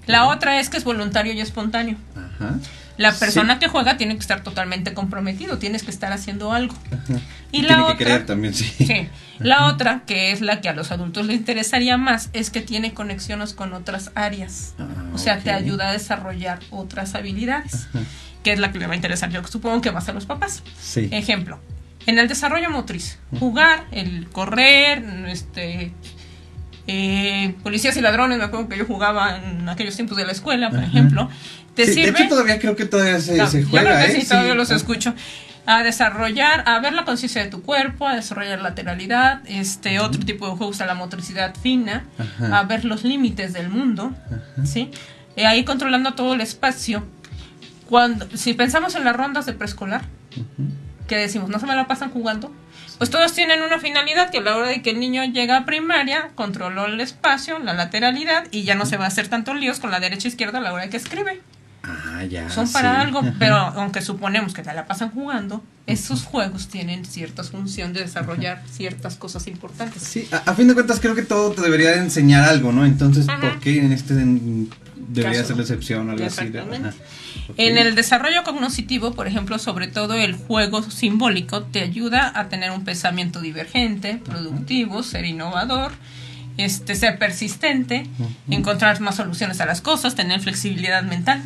La 0.07 0.27
otra 0.27 0.61
es 0.61 0.69
que 0.69 0.77
es 0.77 0.85
voluntario 0.85 1.33
y 1.33 1.41
espontáneo. 1.41 1.97
Ajá. 2.15 2.55
La 2.97 3.13
Sí. 3.13 3.21
persona 3.21 3.59
que 3.59 3.69
juega 3.69 3.97
tiene 3.97 4.15
que 4.15 4.21
estar 4.21 4.43
totalmente 4.43 4.93
comprometido, 4.93 5.59
tienes 5.59 5.83
que 5.83 5.91
estar 5.91 6.13
haciendo 6.13 6.53
algo. 6.53 6.75
Ajá. 6.93 7.19
Y 7.53 7.63
la 7.63 7.69
tiene 7.69 7.83
otra, 7.83 7.97
que 7.97 8.05
querer 8.05 8.27
también, 8.27 8.53
sí. 8.55 8.65
Sí. 8.79 9.09
La 9.39 9.67
otra, 9.67 10.03
que 10.07 10.33
es 10.33 10.41
la 10.43 10.61
que 10.61 10.69
a 10.69 10.75
los 10.75 10.91
adultos 10.93 11.27
les 11.27 11.37
interesaría 11.37 11.97
más, 11.97 12.29
es 12.35 12.51
que 12.51 12.61
tiene 12.61 12.93
conexiones 12.93 13.55
con 13.55 13.73
otras 13.73 14.11
áreas. 14.15 14.75
Ah, 14.79 14.87
o 15.15 15.19
sea, 15.19 15.39
te 15.39 15.51
ayuda 15.51 15.89
a 15.89 15.93
desarrollar 15.93 16.61
otras 16.71 17.15
habilidades, 17.15 17.87
Ajá. 17.95 18.05
que 18.45 18.53
es 18.53 18.59
la 18.59 18.71
que 18.71 18.79
le 18.79 18.87
va 18.87 18.93
a 18.93 18.97
interesar. 18.97 19.31
Yo 19.31 19.43
supongo 19.47 19.81
que 19.81 19.93
más 19.93 20.09
a 20.09 20.13
los 20.13 20.27
papás. 20.27 20.63
Sí. 20.79 21.09
Ejemplo, 21.11 21.59
en 22.07 22.19
el 22.19 22.29
desarrollo 22.29 22.69
motriz, 22.71 23.19
jugar, 23.39 23.87
el 23.93 24.29
correr, 24.29 25.03
este 25.29 25.93
Eh, 26.93 27.55
policías 27.63 27.97
y 27.97 28.01
ladrones, 28.01 28.39
me 28.39 28.45
acuerdo 28.45 28.69
que 28.69 28.77
yo 28.77 28.85
jugaba 28.85 29.37
en 29.37 29.69
aquellos 29.69 29.95
tiempos 29.95 30.17
de 30.17 30.25
la 30.25 30.33
escuela, 30.33 30.71
por 30.71 30.83
ejemplo. 30.83 31.29
Te 31.75 31.87
Sí, 31.87 31.95
sirve. 31.95 32.13
De 32.13 32.19
hecho, 32.21 32.29
todavía 32.29 32.59
creo 32.59 32.77
que 32.77 32.85
todavía 32.87 33.21
se, 33.21 33.37
No, 33.37 33.47
se 33.47 33.63
yo 33.63 33.69
juega, 33.69 33.95
creo 33.97 34.07
que 34.07 34.13
¿eh? 34.19 34.21
sí, 34.23 34.29
todavía 34.29 34.55
los 34.55 34.71
escucho. 34.71 35.15
A 35.67 35.83
desarrollar, 35.83 36.65
a 36.67 36.81
ver 36.81 36.95
la 36.95 37.05
conciencia 37.05 37.43
de 37.45 37.49
tu 37.51 37.63
cuerpo, 37.63 38.07
a 38.09 38.17
desarrollar 38.17 38.61
lateralidad, 38.61 39.43
este 39.47 40.01
otro 40.01 40.21
tipo 40.25 40.49
de 40.51 40.57
juegos 40.57 40.81
a 40.81 40.87
la 40.87 40.95
motricidad 40.95 41.55
fina, 41.55 42.05
Ajá. 42.19 42.59
a 42.59 42.63
ver 42.65 42.85
los 42.85 43.05
límites 43.05 43.53
del 43.53 43.69
mundo, 43.69 44.13
¿sí? 44.65 44.91
Y 45.37 45.43
ahí 45.43 45.65
controlando 45.65 46.15
todo 46.15 46.35
el 46.35 46.41
espacio. 46.41 47.07
Cuando, 47.89 48.27
si 48.37 48.55
pensamos 48.55 48.95
en 48.95 49.05
las 49.05 49.15
rondas 49.15 49.47
de 49.47 49.53
preescolar, 49.53 50.03
que 51.07 51.17
decimos, 51.17 51.51
no 51.51 51.59
se 51.61 51.67
me 51.67 51.75
la 51.77 51.87
pasan 51.87 52.11
jugando, 52.11 52.53
pues 52.99 53.11
todos 53.11 53.33
tienen 53.33 53.63
una 53.63 53.79
finalidad 53.79 54.31
que 54.31 54.39
a 54.39 54.43
la 54.43 54.57
hora 54.57 54.69
de 54.69 54.81
que 54.83 54.91
el 54.91 55.01
niño 55.01 55.25
llega 55.25 55.57
a 55.57 55.65
primaria, 55.67 56.31
controló 56.35 56.87
el 56.87 57.01
espacio, 57.01 57.59
la 57.59 57.75
lateralidad 57.75 58.45
y 58.51 58.63
ya 58.63 58.75
no 58.75 58.87
se 58.87 58.97
va 58.97 59.05
a 59.05 59.09
hacer 59.09 59.29
tanto 59.29 59.55
líos 59.55 59.79
con 59.81 59.91
la 59.91 60.01
derecha 60.01 60.29
e 60.29 60.31
izquierda 60.31 60.59
a 60.59 60.61
la 60.63 60.73
hora 60.73 60.85
de 60.85 60.91
que 60.91 60.97
escribe. 60.97 61.41
Ah, 62.07 62.25
ya. 62.25 62.49
Son 62.51 62.71
para 62.73 63.01
algo, 63.01 63.23
pero 63.39 63.57
aunque 63.57 64.01
suponemos 64.03 64.53
que 64.55 64.63
se 64.65 64.73
la 64.73 64.87
pasan 64.87 65.11
jugando, 65.11 65.63
esos 65.87 66.25
juegos 66.25 66.69
tienen 66.69 67.05
cierta 67.05 67.43
función 67.45 67.93
de 67.93 68.01
desarrollar 68.01 68.63
ciertas 68.71 69.17
cosas 69.17 69.47
importantes. 69.47 70.03
Sí, 70.03 70.29
a, 70.33 70.37
a 70.51 70.55
fin 70.55 70.69
de 70.69 70.75
cuentas 70.75 71.01
creo 71.01 71.15
que 71.15 71.23
todo 71.23 71.51
te 71.53 71.63
debería 71.63 71.91
de 71.91 71.99
enseñar 71.99 72.49
algo, 72.49 72.73
¿no? 72.73 72.85
Entonces, 72.87 73.29
Ajá. 73.29 73.41
¿por 73.41 73.61
qué 73.61 73.79
en 73.79 73.93
este 73.93 74.15
en- 74.15 74.71
debería 74.97 75.39
Caso. 75.41 75.49
ser 75.49 75.57
la 75.57 75.63
excepción 75.63 76.09
o 76.09 76.13
algo 76.13 76.25
así? 76.25 76.53
En 77.57 77.79
el 77.79 77.95
desarrollo 77.97 78.45
cognitivo, 78.45 79.13
por 79.15 79.27
ejemplo, 79.27 79.59
sobre 79.59 79.89
todo 79.89 80.15
el 80.15 80.35
juego 80.37 80.83
simbólico 80.89 81.63
te 81.65 81.81
ayuda 81.81 82.31
a 82.39 82.49
tener 82.49 82.71
un 82.71 82.85
pensamiento 82.85 83.41
divergente, 83.41 84.21
productivo, 84.25 85.03
ser 85.03 85.25
innovador, 85.25 85.91
este, 86.59 86.95
ser 86.95 87.19
persistente, 87.19 88.07
encontrar 88.51 89.01
más 89.01 89.17
soluciones 89.17 89.61
a 89.61 89.67
las 89.67 89.81
cosas, 89.81 90.15
tener 90.15 90.41
flexibilidad 90.41 91.03
mental. 91.03 91.43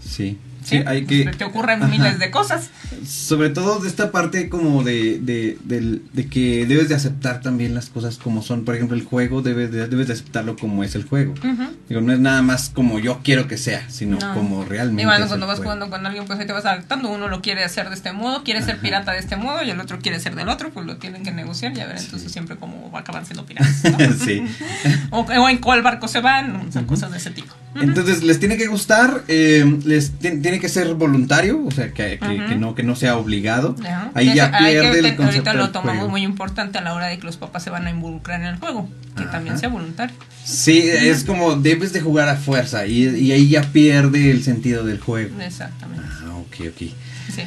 Sí. 0.00 0.36
¿Sí? 0.64 0.78
Sí, 0.78 0.82
hay 0.86 1.04
que... 1.04 1.24
Pues, 1.24 1.36
te 1.38 1.44
ocurren 1.44 1.82
Ajá. 1.82 1.90
miles 1.90 2.18
de 2.18 2.30
cosas. 2.30 2.70
Sobre 3.06 3.50
todo 3.50 3.78
de 3.80 3.88
esta 3.88 4.10
parte 4.10 4.48
como 4.48 4.82
de, 4.82 5.18
de, 5.20 5.58
del- 5.64 6.02
de 6.12 6.26
que 6.26 6.66
debes 6.66 6.88
de 6.88 6.94
aceptar 6.94 7.40
también 7.40 7.74
las 7.74 7.88
cosas 7.88 8.18
como 8.18 8.42
son. 8.42 8.64
Por 8.64 8.74
ejemplo, 8.74 8.96
el 8.96 9.04
juego 9.04 9.42
debes 9.42 9.70
de, 9.72 9.86
debes 9.88 10.06
de 10.08 10.12
aceptarlo 10.14 10.56
como 10.56 10.84
es 10.84 10.94
el 10.94 11.04
juego. 11.04 11.32
Ujú. 11.32 11.62
Digo, 11.88 12.00
no 12.00 12.12
es 12.12 12.18
nada 12.20 12.42
más 12.42 12.68
como 12.70 12.98
yo 12.98 13.20
quiero 13.22 13.48
que 13.48 13.56
sea, 13.56 13.88
sino 13.90 14.18
No. 14.18 14.34
como 14.34 14.64
realmente. 14.64 15.02
Y 15.02 15.06
bueno, 15.06 15.26
cuando 15.28 15.46
vas 15.46 15.56
juego. 15.58 15.72
jugando 15.72 15.90
con 15.90 16.06
alguien, 16.06 16.24
pues 16.26 16.38
ahí 16.38 16.46
te 16.46 16.52
vas 16.52 16.64
adaptando. 16.66 17.08
Uno 17.10 17.28
lo 17.28 17.40
quiere 17.42 17.64
hacer 17.64 17.88
de 17.88 17.94
este 17.94 18.12
modo, 18.12 18.42
quiere 18.44 18.60
ser 18.62 18.74
Ajá. 18.74 18.82
pirata 18.82 19.12
de 19.12 19.18
este 19.18 19.36
modo, 19.36 19.62
y 19.62 19.70
el 19.70 19.80
otro 19.80 19.98
quiere 19.98 20.20
ser 20.20 20.34
del 20.34 20.48
otro, 20.48 20.70
pues 20.70 20.86
lo 20.86 20.96
tienen 20.98 21.22
que 21.22 21.32
negociar 21.32 21.76
y 21.76 21.80
a 21.80 21.86
ver 21.86 21.98
entonces 21.98 22.30
siempre 22.30 22.56
cómo 22.56 22.90
va 22.90 22.98
a 22.98 23.02
acabar 23.02 23.24
siendo 23.24 23.46
piratas. 23.46 23.82
¿no? 23.84 23.98
sí. 24.24 24.44
o, 25.10 25.20
o 25.20 25.48
en 25.48 25.58
cuál 25.58 25.82
barco 25.82 26.08
se 26.08 26.20
van, 26.20 26.72
son 26.72 26.84
cosas 26.84 27.10
de 27.10 27.18
ese 27.18 27.30
tipo. 27.30 27.54
Ujú. 27.74 27.84
Entonces, 27.84 28.22
les 28.24 28.40
tiene 28.40 28.56
que 28.56 28.66
gustar, 28.66 29.22
eh, 29.28 29.78
les 29.84 30.10
ti- 30.18 30.30
tiene 30.50 30.60
que 30.60 30.68
ser 30.68 30.92
voluntario, 30.94 31.64
o 31.64 31.70
sea, 31.70 31.92
que, 31.92 32.18
que, 32.18 32.26
Ujú. 32.26 32.46
que 32.48 32.54
no, 32.56 32.74
que 32.74 32.82
no 32.82 32.96
sea 32.96 33.16
obligado. 33.16 33.76
Ahí 34.14 34.34
ya 34.34 34.50
pierde 34.58 34.98
el 34.98 35.04
ten- 35.04 35.16
concepto 35.16 35.50
Ahorita 35.50 35.54
lo 35.54 35.70
tomamos 35.70 35.94
juego. 35.98 36.10
muy 36.10 36.22
importante 36.22 36.78
a 36.78 36.80
la 36.80 36.92
hora 36.94 37.06
de 37.06 37.18
que 37.18 37.24
los 37.26 37.36
papás 37.36 37.62
se 37.62 37.70
van 37.70 37.86
a 37.86 37.90
involucrar 37.90 38.40
en 38.40 38.46
el 38.48 38.56
juego, 38.56 38.88
que 39.16 39.22
Ajá. 39.22 39.30
también 39.32 39.58
sea 39.58 39.68
voluntario. 39.68 40.14
Sí, 40.44 40.78
es 40.88 41.22
como 41.24 41.54
debes 41.56 41.92
de 41.92 42.00
jugar 42.00 42.28
a 42.28 42.34
fuerza 42.36 42.86
y, 42.86 43.04
y 43.06 43.32
ahí 43.32 43.48
ya 43.48 43.62
pierde 43.62 44.30
el 44.30 44.42
sentido 44.42 44.84
del 44.84 44.98
juego. 44.98 45.40
Exactamente. 45.40 46.02
Ah, 46.24 46.34
ok, 46.36 46.66
ok. 46.68 46.78
Sí. 46.78 47.42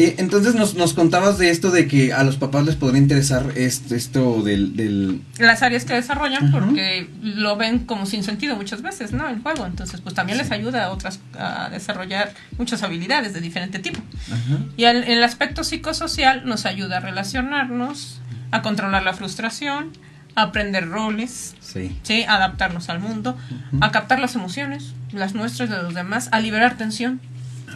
Eh, 0.00 0.14
entonces 0.18 0.54
nos, 0.54 0.76
nos 0.76 0.94
contabas 0.94 1.38
de 1.38 1.50
esto 1.50 1.72
de 1.72 1.88
que 1.88 2.12
a 2.12 2.22
los 2.22 2.36
papás 2.36 2.64
les 2.64 2.76
podría 2.76 3.00
interesar 3.02 3.46
esto, 3.56 3.96
esto 3.96 4.42
del, 4.42 4.76
del... 4.76 5.22
Las 5.40 5.62
áreas 5.62 5.84
que 5.84 5.94
desarrollan 5.94 6.52
porque 6.52 7.10
lo 7.20 7.56
ven 7.56 7.80
como 7.80 8.06
sin 8.06 8.22
sentido 8.22 8.54
muchas 8.54 8.80
veces, 8.80 9.10
¿no? 9.10 9.28
El 9.28 9.40
juego. 9.42 9.66
Entonces, 9.66 10.00
pues 10.00 10.14
también 10.14 10.38
les 10.38 10.52
ayuda 10.52 10.84
a 10.84 10.90
otras 10.90 11.18
a 11.36 11.68
desarrollar 11.70 12.32
muchas 12.58 12.84
habilidades 12.84 13.34
de 13.34 13.40
diferente 13.40 13.80
tipo. 13.80 13.98
Ajá. 14.28 14.58
Y 14.76 14.84
el, 14.84 15.02
el 15.02 15.20
aspecto 15.24 15.64
psicosocial 15.64 16.46
nos 16.46 16.64
ayuda 16.64 16.98
a 16.98 17.00
relacionarnos, 17.00 18.20
a 18.52 18.62
controlar 18.62 19.02
la 19.02 19.14
frustración, 19.14 19.90
a 20.36 20.42
aprender 20.42 20.88
roles, 20.88 21.56
Sí. 21.60 21.98
¿sí? 22.04 22.22
a 22.22 22.36
adaptarnos 22.36 22.88
al 22.88 23.00
mundo, 23.00 23.36
a 23.80 23.90
captar 23.90 24.20
las 24.20 24.36
emociones, 24.36 24.92
las 25.12 25.34
nuestras, 25.34 25.68
de 25.70 25.82
los 25.82 25.92
demás, 25.94 26.28
a 26.30 26.38
liberar 26.38 26.76
tensión. 26.76 27.20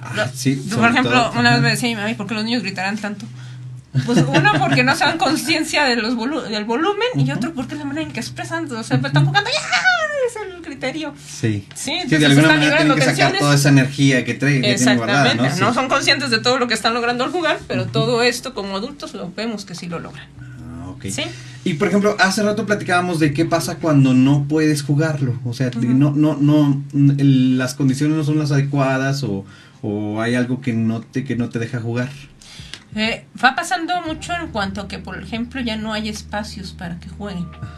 Ah, 0.03 0.29
sí, 0.33 0.57
Por 0.75 0.89
ejemplo, 0.91 1.13
todo, 1.31 1.41
una 1.41 1.53
vez 1.53 1.61
me 1.63 1.71
decía 1.71 1.89
mi 1.89 1.97
mami, 1.97 2.15
¿por 2.15 2.27
qué 2.27 2.35
los 2.35 2.45
niños 2.45 2.63
gritarán 2.63 2.97
tanto? 2.99 3.27
Pues 4.07 4.25
uno, 4.27 4.53
porque 4.59 4.83
no 4.85 4.95
se 4.97 5.05
dan 5.05 5.19
conciencia 5.19 5.85
de 5.85 5.97
los 5.97 6.15
volu- 6.17 6.49
del 6.49 6.65
volumen, 6.65 7.09
y 7.17 7.31
otro, 7.31 7.53
porque 7.53 7.75
es 7.75 7.79
la 7.79 7.85
manera 7.85 8.07
en 8.07 8.13
que 8.13 8.21
expresan, 8.21 8.65
o 8.73 8.83
sea, 8.83 8.97
están 8.97 9.27
jugando, 9.27 9.51
¡ya! 9.51 9.59
Es 10.27 10.37
el 10.57 10.63
criterio. 10.63 11.13
Sí. 11.19 11.67
Sí, 11.75 11.85
Sí, 11.85 11.91
entonces 11.93 12.21
de 12.21 12.27
alguna 12.27 12.43
están 12.47 12.59
manera 12.61 12.77
tienen 12.79 13.03
sacar 13.03 13.39
toda 13.39 13.55
esa 13.55 13.69
energía 13.69 14.25
que 14.25 14.35
trae, 14.35 14.61
que 14.63 14.75
tienen 14.77 14.97
guardada, 14.97 15.25
Exactamente, 15.27 15.61
¿no? 15.61 15.67
no, 15.67 15.73
Sí. 15.73 15.79
son 15.79 15.89
conscientes 15.89 16.31
de 16.31 16.39
todo 16.39 16.59
lo 16.59 16.69
que 16.69 16.75
están 16.75 16.95
logrando 16.95 17.25
al 17.25 17.31
jugar, 17.33 17.59
pero 17.69 17.87
todo 17.87 18.23
esto 18.23 18.55
como 18.55 18.77
adultos 18.77 19.13
lo 19.15 19.31
vemos 19.37 19.65
que 19.67 19.75
sí 19.75 19.89
lo 19.89 19.99
logran. 19.99 20.27
Ah, 20.41 20.89
ok. 20.91 21.05
¿Sí? 21.11 21.25
Y 21.65 21.75
por 21.75 21.89
ejemplo, 21.89 22.17
hace 22.19 22.43
rato 22.43 22.65
platicábamos 22.65 23.19
de 23.21 23.35
qué 23.35 23.45
pasa 23.45 23.77
cuando 23.77 24.15
no 24.15 24.47
puedes 24.49 24.83
jugarlo. 24.83 25.39
O 25.45 25.53
sea, 25.53 25.71
no, 25.77 26.13
no, 26.13 26.37
no, 26.41 26.83
las 26.95 27.75
condiciones 27.75 28.17
no 28.17 28.25
son 28.25 28.39
las 28.39 28.53
adecuadas 28.53 29.23
o, 29.25 29.45
o 29.83 30.21
hay 30.23 30.35
algo 30.37 30.61
que 30.61 30.73
no 30.73 31.01
te, 31.03 31.25
que 31.25 31.37
no 31.37 31.51
te 31.51 31.59
deja 31.59 31.81
jugar. 31.81 32.11
Eh, 32.95 33.25
va 33.43 33.55
pasando 33.55 34.03
mucho 34.03 34.35
en 34.35 34.49
cuanto 34.49 34.83
a 34.83 34.89
que, 34.89 34.99
por 34.99 35.19
ejemplo, 35.23 35.61
ya 35.63 35.77
no 35.77 35.95
hay 35.95 36.11
espacios 36.11 36.73
para 36.73 36.99
que 37.01 37.09
jueguen. 37.09 37.47
Ajá. 37.61 37.71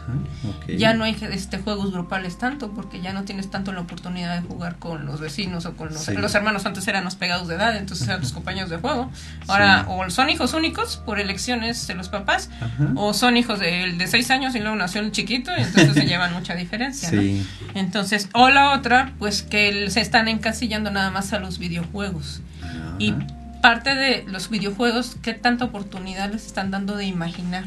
Ya 0.76 0.92
no 0.94 1.04
hay 1.04 1.16
este, 1.30 1.58
juegos 1.58 1.92
grupales 1.92 2.36
tanto, 2.36 2.72
porque 2.72 3.00
ya 3.00 3.12
no 3.12 3.22
tienes 3.22 3.48
tanto 3.48 3.72
la 3.72 3.80
oportunidad 3.82 4.40
de 4.40 4.46
jugar 4.46 4.76
con 4.80 5.06
los 5.06 5.20
vecinos 5.20 5.66
o 5.66 5.76
con 5.76 5.90
los, 5.92 6.02
Sí. 6.02 6.14
los 6.14 6.34
hermanos. 6.34 6.66
Antes 6.66 6.86
eran 6.88 7.04
los 7.04 7.14
pegados 7.14 7.46
de 7.46 7.54
edad, 7.54 7.76
entonces 7.76 8.08
eran 8.08 8.20
tus 8.20 8.32
compañeros 8.32 8.70
de 8.70 8.78
juego. 8.78 9.10
Ahora, 9.46 9.84
Sí. 9.86 9.90
o 9.90 10.10
son 10.10 10.30
hijos 10.30 10.52
únicos 10.52 10.96
por 10.96 11.20
elecciones 11.20 11.86
de 11.86 11.94
los 11.94 12.08
papás, 12.08 12.50
Ajá. 12.60 12.88
o 12.96 13.14
son 13.14 13.36
hijos 13.36 13.60
de, 13.60 13.92
de 13.96 14.06
6 14.08 14.30
años 14.32 14.54
y 14.56 14.60
luego 14.60 14.74
nació 14.74 15.00
el 15.00 15.12
chiquito, 15.12 15.52
y 15.56 15.60
entonces 15.62 15.94
se 15.94 16.06
llevan 16.06 16.32
mucha 16.32 16.54
diferencia. 16.56 17.10
¿no? 17.12 17.20
Sí. 17.22 17.46
Entonces, 17.74 18.28
o 18.32 18.48
la 18.48 18.72
otra, 18.72 19.12
pues 19.20 19.42
que 19.42 19.88
se 19.90 20.00
están 20.00 20.26
encasillando 20.26 20.90
nada 20.90 21.10
más 21.12 21.32
a 21.32 21.38
los 21.38 21.58
videojuegos. 21.58 22.40
Y. 22.98 23.14
parte 23.64 23.94
de 23.94 24.24
los 24.28 24.50
videojuegos, 24.50 25.16
¿qué 25.22 25.32
tanta 25.32 25.64
oportunidad 25.64 26.30
les 26.30 26.44
están 26.46 26.70
dando 26.70 26.96
de 26.96 27.06
imaginar? 27.06 27.64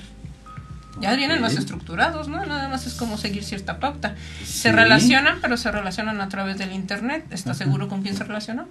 Ya 1.02 1.16
vienen 1.16 1.38
Ok. 1.38 1.42
más 1.42 1.56
estructurados, 1.56 2.28
¿no? 2.28 2.46
Nada 2.46 2.70
más 2.70 2.86
es 2.88 2.94
como 2.94 3.18
seguir 3.18 3.44
cierta 3.44 3.80
pauta. 3.80 4.16
Sí. 4.40 4.46
Se 4.46 4.72
relacionan, 4.72 5.40
pero 5.42 5.58
se 5.58 5.72
relacionan 5.72 6.22
a 6.22 6.30
través 6.30 6.58
del 6.60 6.72
internet. 6.72 7.26
¿Estás 7.32 7.58
seguro 7.58 7.88
con 7.88 8.04
quién 8.04 8.16
se 8.16 8.24
relacionó? 8.24 8.68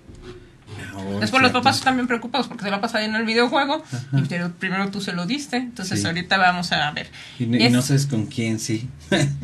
Oh, 0.96 1.20
Después 1.20 1.42
los 1.42 1.52
papás 1.52 1.78
están 1.78 1.94
bien 1.96 2.06
preocupados 2.06 2.48
porque 2.48 2.64
se 2.64 2.70
la 2.70 2.80
pasa 2.80 2.98
ahí 2.98 3.04
en 3.06 3.14
el 3.14 3.24
videojuego 3.24 3.82
Ajá. 3.84 4.18
y 4.18 4.22
pero 4.22 4.52
primero 4.52 4.88
tú 4.90 5.00
se 5.00 5.12
lo 5.12 5.26
diste. 5.26 5.56
Entonces 5.56 6.00
Sí. 6.00 6.06
ahorita 6.06 6.36
vamos 6.38 6.70
a 6.72 6.90
ver. 6.92 7.08
Y, 7.38 7.46
no- 7.46 7.56
y 7.56 7.62
Es- 7.64 7.72
no 7.72 7.82
sabes 7.82 8.06
con 8.06 8.26
quién, 8.26 8.58
sí. 8.60 8.88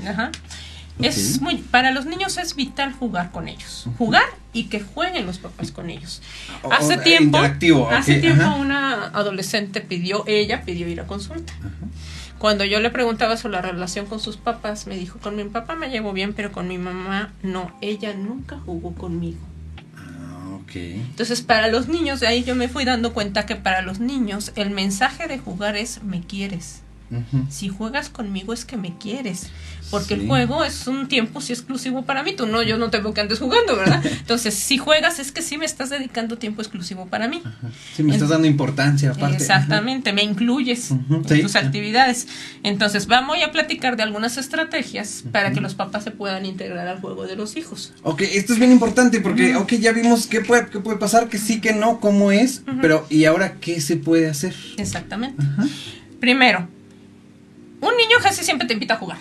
Ajá. 0.09 0.31
Es 1.09 1.41
muy, 1.41 1.57
para 1.57 1.91
los 1.91 2.07
niños 2.07 2.37
es 2.39 2.55
vital 2.55 2.93
jugar 2.93 3.31
con 3.31 3.49
ellos. 3.49 3.87
Jugar 3.99 4.25
y 4.53 4.65
que 4.65 4.81
jueguen 4.81 5.27
los 5.27 5.39
papás 5.39 5.73
con 5.73 5.91
ellos. 5.91 6.23
Hace 6.71 6.95
o- 6.97 7.01
tiempo, 7.01 7.39
hace 7.91 8.21
tiempo 8.21 8.43
ajá. 8.43 8.55
una 8.57 9.05
adolescente 9.07 9.81
pidió, 9.81 10.25
ella 10.27 10.63
pidió 10.65 10.89
ir 10.89 11.01
a 11.01 11.07
consulta. 11.07 11.53
Cuando 12.39 12.65
yo 12.65 12.81
le 12.81 12.91
preguntaba 12.91 13.37
sobre 13.37 13.55
la 13.55 13.63
relación 13.63 14.07
con 14.07 14.19
sus 14.19 14.37
papás, 14.37 14.87
me 14.89 14.97
dijo, 14.97 15.19
con 15.21 15.37
mi 15.37 15.45
papá 15.45 15.77
me 15.77 15.91
llevo 15.91 16.13
bien, 16.13 16.33
pero 16.35 16.51
con 16.51 16.67
mi 16.69 16.77
mamá 16.77 17.33
no, 17.43 17.71
ella 17.81 18.15
nunca 18.15 18.59
jugó 18.65 18.95
conmigo. 18.95 19.39
Ah, 19.97 20.49
ok. 20.57 20.75
Entonces, 20.75 21.41
para 21.41 21.69
los 21.69 21.87
niños, 21.89 22.19
de 22.21 22.27
ahí 22.27 22.43
yo 22.43 22.57
me 22.57 22.69
fui 22.69 22.85
dando 22.85 23.13
cuenta 23.13 23.47
que 23.47 23.55
para 23.57 23.81
los 23.83 24.01
niños 24.01 24.51
el 24.57 24.71
mensaje 24.71 25.29
de 25.29 25.39
jugar 25.39 25.77
es 25.77 26.03
me 26.03 26.21
quieres. 26.21 26.82
Si 27.51 27.69
juegas 27.69 28.09
conmigo 28.09 28.53
es 28.53 28.65
que 28.65 28.77
me 28.77 28.97
quieres. 28.99 29.51
Porque 29.91 30.15
Sí. 30.15 30.23
el 30.23 30.27
juego 30.27 30.65
es 30.65 30.87
un 30.87 31.07
tiempo 31.09 31.41
sí 31.43 31.53
exclusivo 31.53 32.03
para 32.03 32.23
mí. 32.23 32.33
Tú 32.35 32.47
no, 32.47 32.63
yo 32.63 32.79
no 32.79 32.89
te 32.91 32.99
veo 32.99 33.13
que 33.13 33.21
andes 33.21 33.39
jugando, 33.41 33.77
¿verdad? 33.77 34.03
Entonces, 34.21 34.55
si 34.55 34.79
juegas 34.79 35.19
es 35.19 35.33
que 35.33 35.43
sí 35.43 35.59
me 35.59 35.67
estás 35.67 35.91
dedicando 35.91 36.39
tiempo 36.39 36.63
exclusivo 36.63 37.07
para 37.07 37.29
mí. 37.29 37.43
Sí, 37.95 38.03
me 38.03 38.15
estás 38.15 38.31
dando 38.31 38.47
importancia 38.47 39.11
aparte. 39.11 39.37
Exactamente, 39.37 40.13
me 40.15 40.23
incluyes 40.23 40.91
en 40.93 41.25
sí. 41.29 41.43
tus 41.43 41.57
actividades. 41.57 42.27
Entonces, 42.63 43.07
vamos 43.07 43.37
a 43.47 43.53
platicar 43.53 43.97
de 43.97 44.03
algunas 44.03 44.39
estrategias 44.39 45.25
para 45.31 45.53
que 45.53 45.61
los 45.61 45.75
papás 45.75 46.05
se 46.05 46.11
puedan 46.11 46.47
integrar 46.47 46.89
al 46.89 47.01
juego 47.01 47.27
de 47.27 47.37
los 47.37 47.57
hijos. 47.57 47.93
Ajá. 47.97 48.09
Ok, 48.11 48.23
esto 48.23 48.55
es 48.55 48.59
bien 48.59 48.73
importante 48.73 49.21
porque, 49.21 49.57
ok, 49.57 49.75
ya 49.75 49.93
vimos 49.93 50.27
qué 50.27 50.41
puede, 50.41 50.67
qué 50.69 50.79
puede 50.81 50.97
pasar, 50.99 51.29
que 51.29 51.39
sí, 51.39 51.61
que 51.61 51.75
no, 51.75 52.01
cómo 52.01 52.33
es, 52.33 52.63
pero 52.81 53.07
¿y 53.11 53.27
ahora 53.27 53.55
qué 53.61 53.81
se 53.81 53.97
puede 53.97 54.29
hacer? 54.31 54.55
Exactamente. 54.79 55.43
Ajá. 55.43 55.67
Primero, 56.21 56.69
un 57.83 57.97
niño 57.97 58.17
casi 58.23 58.43
siempre 58.45 58.67
te 58.67 58.73
invita 58.73 58.95
a 58.95 58.97
jugar 58.97 59.19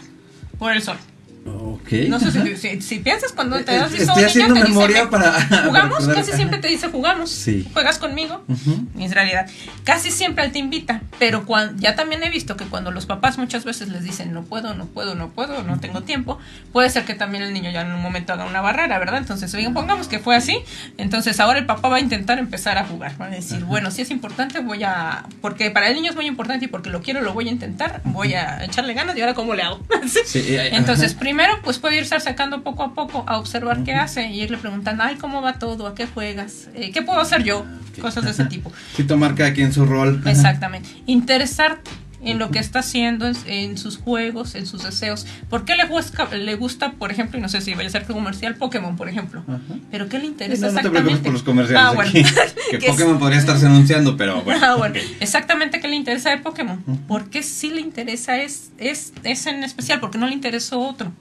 por 0.57 0.71
el 0.71 0.81
sol. 0.81 0.97
Ok. 1.43 1.93
No 2.07 2.19
sé 2.19 2.31
si, 2.31 2.55
si- 2.57 2.81
si 2.81 2.99
piensas 2.99 3.31
cuando 3.31 3.59
te 3.63 3.75
Eh, 3.75 3.79
das 3.79 3.91
estoy 3.93 4.15
niño, 4.15 4.27
haciendo 4.27 4.53
te 4.53 4.59
dice, 4.61 4.69
memoria 4.73 5.01
"Ven, 5.01 5.09
para- 5.09 5.31
para 5.49 5.63
Jugamos, 5.63 5.99
recordar". 6.01 6.15
casi 6.15 6.31
siempre 6.33 6.59
te 6.59 6.67
dice 6.67 6.87
jugamos. 6.89 7.31
Sí. 7.31 7.67
Juegas 7.73 7.97
conmigo. 7.97 8.43
Ujú. 8.47 8.85
Y 8.97 9.05
en 9.05 9.11
realidad, 9.11 9.49
casi 9.83 10.11
siempre 10.11 10.45
él 10.45 10.51
te 10.51 10.59
invita, 10.59 11.01
pero 11.17 11.45
cuan- 11.47 11.77
ya 11.79 11.95
también 11.95 12.21
he 12.23 12.29
visto 12.29 12.55
que 12.57 12.65
cuando 12.65 12.91
los 12.91 13.07
papás 13.07 13.39
muchas 13.39 13.65
veces 13.65 13.89
les 13.89 14.03
dicen 14.03 14.31
no 14.33 14.43
puedo, 14.43 14.75
no 14.75 14.85
puedo, 14.85 15.15
no 15.15 15.29
puedo, 15.29 15.63
no 15.63 15.79
tengo 15.79 16.01
tiempo, 16.03 16.37
puede 16.71 16.89
ser 16.91 17.05
que 17.05 17.15
también 17.15 17.43
el 17.43 17.53
niño 17.53 17.71
ya 17.71 17.81
en 17.81 17.91
un 17.91 18.01
momento 18.01 18.33
haga 18.33 18.45
una 18.45 18.61
barrera, 18.61 18.99
¿verdad? 18.99 19.17
Entonces, 19.17 19.51
oigan, 19.55 19.73
pongamos 19.73 20.07
que 20.07 20.19
fue 20.19 20.35
así, 20.35 20.59
entonces 20.97 21.39
ahora 21.39 21.57
el 21.57 21.65
papá 21.65 21.89
va 21.89 21.95
a 21.97 21.99
intentar 22.01 22.37
empezar 22.37 22.77
a 22.77 22.85
jugar, 22.85 23.19
va 23.19 23.25
a 23.25 23.29
decir, 23.29 23.63
bueno, 23.65 23.89
si 23.89 24.03
es 24.03 24.11
importante, 24.11 24.59
voy 24.59 24.83
a, 24.83 25.25
porque 25.41 25.71
para 25.71 25.87
el 25.87 25.95
niño 25.95 26.11
es 26.11 26.15
muy 26.15 26.27
importante 26.27 26.65
y 26.65 26.67
porque 26.67 26.89
lo 26.91 27.01
quiero, 27.01 27.21
lo 27.21 27.33
voy 27.33 27.47
a 27.47 27.51
intentar, 27.51 28.01
voy 28.05 28.35
a 28.35 28.63
echarle 28.63 28.93
ganas 28.93 29.17
y 29.17 29.21
ahora 29.21 29.33
cómo 29.33 29.55
le 29.55 29.63
hago. 29.63 29.79
Sí, 30.25 30.39
eh, 30.55 30.69
Entonces, 30.73 31.11
ajá. 31.11 31.19
Primero, 31.31 31.59
pues 31.63 31.79
puede 31.79 31.95
irse 31.97 32.19
sacando 32.19 32.61
poco 32.61 32.83
a 32.83 32.93
poco 32.93 33.23
a 33.25 33.37
observar 33.37 33.85
qué 33.85 33.93
hace 33.93 34.27
y 34.27 34.41
irle 34.41 34.57
preguntando, 34.57 35.03
ay, 35.03 35.15
¿cómo 35.15 35.41
va 35.41 35.59
todo? 35.59 35.87
¿A 35.87 35.95
qué 35.95 36.05
juegas? 36.05 36.67
Eh, 36.75 36.91
¿Qué 36.91 37.03
puedo 37.03 37.21
hacer 37.21 37.43
yo? 37.43 37.59
ok. 37.59 37.99
Cosas 38.01 38.25
de 38.25 38.31
ese 38.31 38.45
tipo. 38.49 38.69
Sí, 38.97 39.05
tomar 39.05 39.33
cada 39.33 39.53
quien 39.53 39.71
su 39.71 39.85
rol. 39.85 40.21
Exactamente. 40.25 40.89
Interesarte 41.05 41.89
en 42.23 42.37
lo 42.39 42.51
que 42.51 42.59
está 42.59 42.79
haciendo, 42.79 43.27
en, 43.27 43.35
en 43.47 43.77
sus 43.77 43.97
juegos, 43.97 44.55
en 44.55 44.65
sus 44.67 44.83
deseos. 44.83 45.25
¿Por 45.49 45.65
qué 45.65 45.75
le 45.75 45.85
gusta, 45.87 46.25
le 46.33 46.55
gusta, 46.55 46.91
por 46.93 47.11
ejemplo, 47.11 47.39
y 47.39 47.41
no 47.41 47.49
sé 47.49 47.61
si 47.61 47.73
vaya 47.73 47.89
a 47.89 47.91
ser 47.91 48.05
comercial, 48.05 48.55
Pokémon, 48.55 48.95
por 48.95 49.09
ejemplo? 49.09 49.43
Ajá. 49.47 49.59
¿Pero 49.89 50.07
qué 50.07 50.17
le 50.17 50.25
No, 50.25 50.29
interesa 50.31 50.67
no 50.67 50.73
te 50.73 50.77
exactamente? 50.79 51.01
preocupes 51.01 51.23
por 51.23 51.33
los 51.33 51.43
comerciales 51.43 51.83
Ah, 51.83 51.91
bueno. 51.95 52.09
aquí. 52.11 52.23
Que 52.71 52.77
Que 52.79 52.85
es- 52.85 52.91
Pokémon 52.91 53.19
podría 53.19 53.39
estarse 53.39 53.65
anunciando, 53.65 54.15
pero 54.17 54.41
bueno. 54.43 54.59
Ah, 54.65 54.75
bueno. 54.75 54.95
Exactamente 55.19 55.79
qué 55.79 55.87
le 55.87 55.95
interesa 55.95 56.29
de 56.29 56.37
Pokémon. 56.37 56.81
¿Por 57.07 57.29
qué 57.29 57.43
sí 57.43 57.69
le 57.71 57.81
interesa 57.81 58.37
es, 58.37 58.71
es, 58.77 59.13
es 59.23 59.45
en 59.47 59.63
especial? 59.63 59.99
Porque 59.99 60.17
no 60.17 60.27
le 60.27 60.33
interesó 60.33 60.79
otro. 60.79 61.11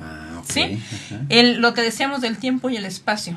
Ah, 0.00 0.38
ok. 0.38 0.50
¿Sí? 0.50 0.78
El, 1.28 1.60
lo 1.60 1.74
que 1.74 1.82
decíamos 1.82 2.20
del 2.20 2.38
tiempo 2.38 2.70
y 2.70 2.76
el 2.76 2.84
espacio. 2.84 3.36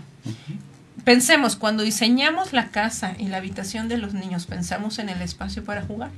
Pensemos, 1.04 1.56
cuando 1.56 1.82
diseñamos 1.84 2.54
la 2.54 2.67
casa 2.69 3.15
y 3.17 3.28
la 3.28 3.38
habitación 3.38 3.88
de 3.88 3.97
los 3.97 4.13
niños, 4.13 4.45
pensamos 4.45 5.00
en 5.00 5.10
el 5.10 5.21
espacio 5.24 5.63
para 5.63 5.82
jugar. 5.82 6.12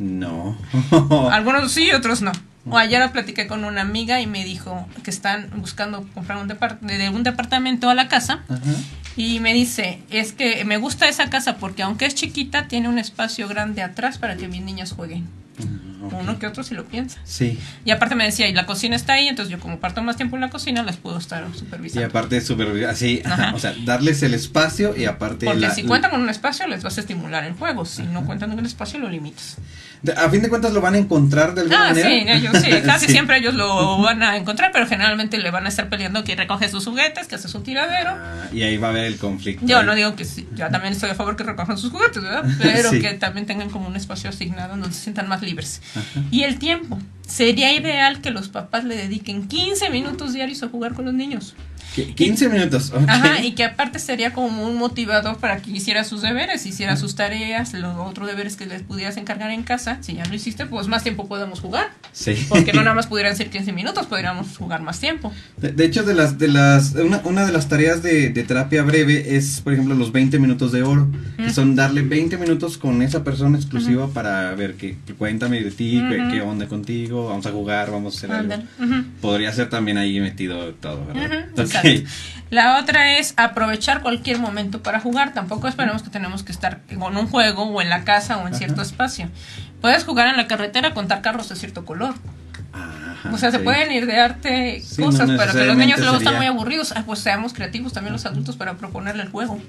No. 0.00 0.56
Algunos 1.30 1.70
sí, 1.70 1.92
otros 1.92 2.22
no. 2.22 2.32
O 2.68 2.76
ayer 2.76 3.10
platiqué 3.12 3.46
con 3.46 3.64
una 3.64 3.82
amiga 3.82 4.20
y 4.20 4.26
me 4.26 4.44
dijo 4.44 4.86
que 5.02 5.10
están 5.10 5.50
buscando 5.56 6.06
comprar 6.12 6.38
un, 6.38 6.48
de 6.48 7.08
un 7.08 7.22
departamento 7.22 7.88
a 7.88 7.94
la 7.94 8.08
casa. 8.08 8.40
Ajá. 8.48 8.60
Y 9.16 9.40
me 9.40 9.52
dice, 9.52 10.02
es 10.10 10.32
que 10.32 10.64
me 10.64 10.76
gusta 10.76 11.08
esa 11.08 11.30
casa 11.30 11.56
porque 11.56 11.82
aunque 11.82 12.06
es 12.06 12.14
chiquita, 12.14 12.68
tiene 12.68 12.88
un 12.88 12.98
espacio 12.98 13.48
grande 13.48 13.82
atrás 13.82 14.18
para 14.18 14.36
que 14.36 14.48
mis 14.48 14.62
niños 14.62 14.92
jueguen. 14.92 15.28
Uno 16.16 16.38
que 16.38 16.46
otro 16.46 16.62
si 16.62 16.74
lo 16.74 16.84
piensa. 16.84 17.18
Sí. 17.24 17.58
Y 17.84 17.90
aparte 17.90 18.14
me 18.14 18.24
decía, 18.24 18.48
y 18.48 18.52
la 18.54 18.66
cocina 18.66 18.96
está 18.96 19.14
ahí, 19.14 19.28
entonces 19.28 19.50
yo 19.50 19.58
como 19.60 19.78
parto 19.80 20.02
más 20.02 20.16
tiempo 20.16 20.36
en 20.36 20.42
la 20.42 20.50
cocina, 20.50 20.82
las 20.82 20.96
puedo 20.96 21.18
estar 21.18 21.44
Y 21.54 21.58
supervisando. 21.58 22.06
aparte 22.08 22.40
súper 22.40 22.84
así, 22.86 23.22
ajá, 23.24 23.52
o 23.54 23.58
sea, 23.58 23.74
darles 23.84 24.22
el 24.22 24.34
espacio 24.34 24.96
y 24.96 25.04
aparte 25.06 25.46
Porque 25.46 25.60
la- 25.60 25.74
si 25.74 25.82
cuentan 25.84 26.10
con 26.10 26.20
un 26.22 26.28
espacio, 26.30 26.66
les 26.66 26.82
vas 26.82 26.96
a 26.98 27.00
estimular 27.00 27.44
el 27.44 27.54
juego. 27.54 27.84
Si 27.84 28.02
no 28.02 28.24
cuentan 28.24 28.50
con 28.50 28.58
un 28.58 28.66
espacio, 28.66 28.98
lo 28.98 29.08
limitas. 29.08 29.56
a 30.16 30.30
fin 30.30 30.40
de 30.40 30.48
cuentas 30.48 30.72
lo 30.72 30.80
van 30.80 30.94
a 30.94 30.98
encontrar 30.98 31.54
de 31.54 31.60
alguna 31.60 31.90
Ah, 31.90 31.94
sí, 31.94 32.00
manera. 32.02 32.34
ellos 32.34 32.56
sí, 32.56 32.70
casi 32.86 33.04
Sí. 33.06 33.12
siempre 33.12 33.36
ellos 33.36 33.52
lo 33.52 34.00
van 34.00 34.22
a 34.22 34.36
encontrar, 34.38 34.70
pero 34.72 34.86
generalmente 34.86 35.36
le 35.36 35.50
van 35.50 35.66
a 35.66 35.68
estar 35.68 35.90
peleando 35.90 36.24
que 36.24 36.34
recoge 36.36 36.70
sus 36.70 36.86
juguetes, 36.86 37.26
que 37.26 37.34
hace 37.34 37.48
su 37.48 37.60
tiradero. 37.60 38.12
Ah, 38.12 38.46
y 38.50 38.62
ahí 38.62 38.78
va 38.78 38.86
a 38.86 38.90
haber 38.92 39.04
el 39.04 39.18
conflicto. 39.18 39.66
Yo 39.66 39.80
ahí. 39.80 39.84
no 39.86 39.94
digo 39.94 40.16
que 40.16 40.24
sí, 40.24 40.48
yo 40.54 40.68
también 40.70 40.94
estoy 40.94 41.10
a 41.10 41.14
favor 41.14 41.36
que 41.36 41.42
recojan 41.44 41.76
sus 41.76 41.90
juguetes, 41.90 42.22
¿verdad? 42.22 42.44
Pero 42.62 42.88
Sí. 42.90 43.00
que 43.02 43.12
también 43.12 43.44
tengan 43.44 43.68
como 43.68 43.88
un 43.88 43.94
espacio 43.96 44.30
asignado 44.30 44.70
donde 44.70 44.90
se 44.94 45.02
sientan 45.02 45.28
más 45.28 45.42
libres. 45.42 45.82
Y 46.30 46.42
el 46.42 46.58
tiempo. 46.58 46.98
Sería 47.26 47.72
ideal 47.72 48.20
que 48.20 48.30
los 48.30 48.48
papás 48.48 48.84
le 48.84 48.96
dediquen 48.96 49.46
15 49.46 49.88
minutos 49.90 50.32
diarios 50.32 50.62
a 50.64 50.68
jugar 50.68 50.94
con 50.94 51.04
los 51.04 51.14
niños. 51.14 51.54
Qui- 51.94 52.14
15 52.14 52.48
minutos. 52.48 52.92
ok. 52.94 53.08
Ajá, 53.08 53.40
y 53.42 53.52
que 53.52 53.64
aparte 53.64 53.98
sería 53.98 54.32
como 54.32 54.66
un 54.68 54.76
motivador 54.76 55.38
para 55.38 55.60
que 55.60 55.70
hiciera 55.72 56.04
sus 56.04 56.22
deberes, 56.22 56.64
hiciera 56.66 56.96
sus 56.96 57.14
tareas, 57.16 57.74
los 57.74 57.96
otros 57.98 58.28
deberes 58.28 58.56
que 58.56 58.66
les 58.66 58.82
pudieras 58.82 59.16
encargar 59.16 59.50
en 59.50 59.62
casa. 59.62 59.98
Si 60.00 60.14
ya 60.14 60.24
lo 60.24 60.34
hiciste, 60.34 60.66
pues 60.66 60.86
más 60.88 61.02
tiempo 61.02 61.26
podemos 61.28 61.60
jugar. 61.60 61.90
Sí. 62.12 62.34
Porque 62.48 62.72
no 62.72 62.82
nada 62.82 62.94
más 62.94 63.06
pudieran 63.08 63.36
ser 63.36 63.50
15 63.50 63.72
minutos, 63.72 64.06
podríamos 64.06 64.56
jugar 64.56 64.82
más 64.82 65.00
tiempo. 65.00 65.32
De, 65.56 65.72
de 65.72 65.84
hecho, 65.84 66.02
de 66.04 66.14
las, 66.14 66.38
de 66.38 66.48
las, 66.48 66.94
una, 66.94 67.20
una 67.24 67.44
de 67.46 67.52
las 67.52 67.68
tareas 67.68 68.02
de, 68.02 68.30
de 68.30 68.42
terapia 68.44 68.82
breve 68.82 69.36
es, 69.36 69.60
por 69.60 69.72
ejemplo, 69.72 69.94
los 69.94 70.12
20 70.12 70.38
minutos 70.38 70.72
de 70.72 70.82
oro, 70.82 71.08
que 71.36 71.50
son 71.50 71.74
darle 71.74 72.02
20 72.02 72.36
minutos 72.36 72.78
con 72.78 73.02
esa 73.02 73.24
persona 73.24 73.56
exclusiva 73.58 74.08
para 74.08 74.54
ver 74.54 74.74
que, 74.74 74.96
que 75.06 75.14
cuéntame 75.14 75.60
de 75.62 75.70
ti, 75.70 75.98
Ujú. 76.00 76.30
qué 76.30 76.40
onda 76.42 76.66
contigo, 76.68 77.28
vamos 77.28 77.46
a 77.46 77.50
jugar, 77.50 77.90
vamos 77.90 78.14
a 78.14 78.18
hacer 78.18 78.32
algo. 78.32 78.54
Podría 79.20 79.52
ser 79.52 79.68
también 79.68 79.98
ahí 79.98 80.20
metido 80.20 80.72
todo, 80.74 81.04
¿verdad? 81.06 81.46
Ujú, 81.54 81.56
La 82.50 82.78
otra 82.80 83.16
es 83.18 83.34
aprovechar 83.36 84.02
cualquier 84.02 84.38
momento 84.40 84.82
para 84.82 84.98
jugar. 85.00 85.32
Tampoco 85.34 85.68
esperemos 85.68 86.02
que 86.02 86.10
tenemos 86.10 86.42
que 86.42 86.50
estar 86.52 86.80
con 86.98 87.16
un 87.16 87.26
juego 87.28 87.62
o 87.64 87.80
en 87.80 87.88
la 87.88 88.02
casa 88.04 88.38
o 88.38 88.40
en 88.42 88.48
Ajá. 88.48 88.56
cierto 88.58 88.82
espacio. 88.82 89.28
Puedes 89.80 90.04
jugar 90.04 90.26
en 90.28 90.36
la 90.36 90.48
carretera, 90.48 90.92
contar 90.92 91.22
carros 91.22 91.48
de 91.48 91.54
cierto 91.56 91.84
color. 91.84 92.14
Ajá, 92.72 93.30
O 93.32 93.38
sea, 93.38 93.50
se 93.50 93.58
pueden 93.60 93.90
ir 93.92 94.06
de 94.06 94.18
arte 94.20 94.80
Sí, 94.84 95.02
cosas, 95.02 95.28
no 95.28 95.36
pero 95.36 95.52
que 95.52 95.64
los 95.64 95.76
niños 95.76 95.98
luego 96.00 96.16
están 96.18 96.36
muy 96.36 96.46
aburridos. 96.46 96.92
Ah, 96.96 97.02
pues 97.06 97.18
seamos 97.20 97.52
creativos 97.52 97.92
también 97.92 98.12
los 98.12 98.26
adultos 98.26 98.56
para 98.56 98.74
proponerle 98.74 99.22
el 99.22 99.28
juego. 99.28 99.60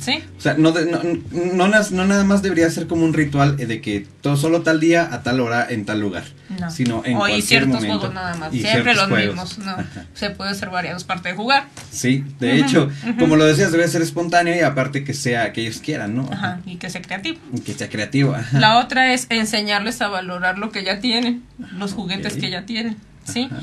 ¿Sí? 0.00 0.22
O 0.36 0.40
sea, 0.40 0.54
no, 0.54 0.72
de- 0.72 0.86
no, 0.86 1.00
no, 1.32 1.68
no 1.68 2.04
nada 2.04 2.24
más 2.24 2.42
debería 2.42 2.68
ser 2.70 2.86
como 2.86 3.04
un 3.04 3.12
ritual 3.14 3.56
eh, 3.58 3.66
de 3.66 3.80
que 3.80 4.06
todo 4.20 4.36
solo 4.36 4.62
tal 4.62 4.80
día, 4.80 5.08
a 5.12 5.22
tal 5.22 5.40
hora, 5.40 5.66
en 5.68 5.84
tal 5.84 6.00
lugar. 6.00 6.24
No. 6.48 6.70
Sino 6.70 7.02
en 7.04 7.14
o 7.16 7.16
y 7.16 7.30
cualquier 7.32 7.42
ciertos 7.42 7.74
momento. 7.74 7.98
juegos 7.98 8.14
nada 8.14 8.34
más. 8.36 8.52
Siempre 8.52 8.94
los 8.94 9.08
juegos. 9.08 9.34
mismos. 9.58 9.58
No. 9.58 9.76
Se 10.14 10.30
puede 10.30 10.54
ser 10.54 10.70
variados 10.70 11.04
parte 11.04 11.28
de 11.28 11.34
jugar. 11.34 11.66
Sí, 11.90 12.24
de 12.40 12.58
hecho, 12.58 12.90
como 13.18 13.36
lo 13.36 13.44
decías, 13.44 13.70
debe 13.70 13.86
ser 13.88 14.00
espontáneo 14.02 14.56
y 14.56 14.60
aparte 14.60 15.04
que 15.04 15.12
sea 15.14 15.52
que 15.52 15.60
ellos 15.60 15.80
quieran, 15.80 16.16
¿no? 16.16 16.28
Ajá. 16.32 16.60
Y 16.64 16.76
que 16.76 16.88
sea 16.88 17.02
creativo. 17.02 17.38
Y 17.52 17.60
Que 17.60 17.74
sea 17.74 17.88
creativo. 17.90 18.34
ajá. 18.34 18.58
La 18.58 18.78
otra 18.78 19.12
es 19.12 19.26
enseñarles 19.28 20.00
a 20.00 20.08
valorar 20.08 20.56
lo 20.58 20.70
que 20.70 20.82
ya 20.84 21.00
tienen, 21.00 21.42
los 21.76 21.92
juguetes 21.92 22.34
que 22.34 22.50
ya 22.50 22.64
tienen, 22.64 22.96
¿sí? 23.24 23.48
Ajá. 23.52 23.60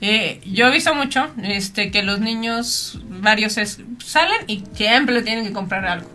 Eh, 0.00 0.40
yo 0.44 0.66
he 0.66 0.70
visto 0.72 0.94
mucho 0.94 1.30
este, 1.42 1.90
que 1.90 2.02
los 2.02 2.20
niños, 2.20 2.98
varios 3.08 3.56
es- 3.56 3.80
salen 4.04 4.36
y 4.48 4.64
siempre 4.74 5.14
le 5.14 5.22
tienen 5.22 5.46
que 5.46 5.52
comprar 5.52 5.86
algo. 5.86 6.10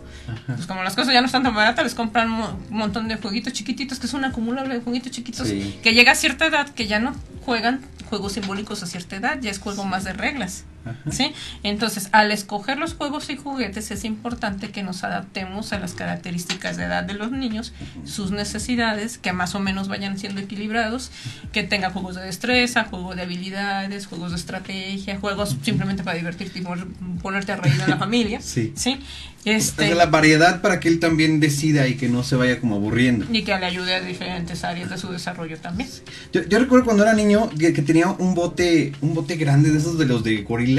Pues 0.56 0.66
como 0.66 0.82
las 0.82 0.94
cosas 0.94 1.12
ya 1.14 1.20
no 1.20 1.26
están 1.26 1.42
tan 1.42 1.54
baratas, 1.54 1.84
les 1.84 1.94
compran 1.94 2.30
un 2.30 2.38
mo- 2.38 2.58
un 2.70 2.76
montón 2.76 3.08
de 3.08 3.16
jueguitos 3.16 3.52
chiquititos, 3.52 3.98
que 3.98 4.06
es 4.06 4.14
un 4.14 4.24
acumulable 4.24 4.74
de 4.74 4.80
jueguitos 4.80 5.12
chiquitos, 5.12 5.48
Sí. 5.48 5.78
que 5.82 5.94
llega 5.94 6.12
a 6.12 6.14
cierta 6.14 6.46
edad 6.46 6.68
que 6.68 6.86
ya 6.86 6.98
no 7.00 7.14
juegan 7.44 7.80
juegos 8.08 8.32
simbólicos 8.32 8.82
a 8.82 8.86
cierta 8.86 9.16
edad, 9.16 9.38
ya 9.40 9.50
es 9.50 9.58
juego 9.58 9.84
más 9.84 10.04
de 10.04 10.12
reglas. 10.12 10.64
Ajá. 10.84 10.98
¿Sí? 11.10 11.32
Entonces, 11.62 12.08
al 12.12 12.32
escoger 12.32 12.78
los 12.78 12.94
juegos 12.94 13.28
y 13.30 13.36
juguetes 13.36 13.90
es 13.90 14.04
importante 14.04 14.70
que 14.70 14.82
nos 14.82 15.04
adaptemos 15.04 15.72
a 15.72 15.78
las 15.78 15.92
características 15.94 16.76
de 16.76 16.84
edad 16.84 17.04
de 17.04 17.14
los 17.14 17.30
niños, 17.32 17.72
sus 18.04 18.30
necesidades, 18.30 19.18
que 19.18 19.32
más 19.32 19.54
o 19.54 19.60
menos 19.60 19.88
vayan 19.88 20.18
siendo 20.18 20.40
equilibrados, 20.40 21.10
que 21.52 21.62
tenga 21.62 21.90
juegos 21.90 22.16
de 22.16 22.22
destreza, 22.22 22.84
juegos 22.84 23.16
de 23.16 23.22
habilidades, 23.22 24.06
juegos 24.06 24.30
de 24.30 24.36
estrategia, 24.38 25.18
juegos 25.18 25.56
simplemente 25.62 26.02
para 26.02 26.16
divertirte 26.16 26.58
y 26.58 26.62
poner- 26.62 26.86
ponerte 27.22 27.52
a 27.52 27.56
reír 27.56 27.80
en 27.80 27.90
la 27.90 27.96
familia. 27.98 28.40
Sí. 28.40 28.72
¿Sí? 28.76 28.98
Este, 29.46 29.94
la 29.94 30.04
variedad 30.04 30.60
para 30.60 30.80
que 30.80 30.88
él 30.88 31.00
también 31.00 31.40
decida 31.40 31.88
y 31.88 31.94
que 31.94 32.10
no 32.10 32.22
se 32.22 32.36
vaya 32.36 32.60
como 32.60 32.74
aburriendo. 32.76 33.24
y 33.32 33.42
que 33.42 33.56
le 33.58 33.64
ayude 33.64 33.94
a 33.94 34.00
diferentes 34.02 34.64
áreas 34.64 34.90
de 34.90 34.98
su 34.98 35.08
desarrollo 35.10 35.56
también. 35.58 35.88
Yo, 36.30 36.42
yo 36.46 36.58
recuerdo 36.58 36.84
cuando 36.84 37.04
era 37.04 37.14
niño 37.14 37.48
que, 37.58 37.72
que 37.72 37.80
tenía 37.80 38.08
un 38.08 38.34
bote, 38.34 38.92
un 39.00 39.14
bote 39.14 39.36
grande 39.36 39.70
de 39.72 39.78
esos 39.78 39.96
de 39.98 40.04
los 40.04 40.22
de 40.24 40.42
gorila, 40.42 40.69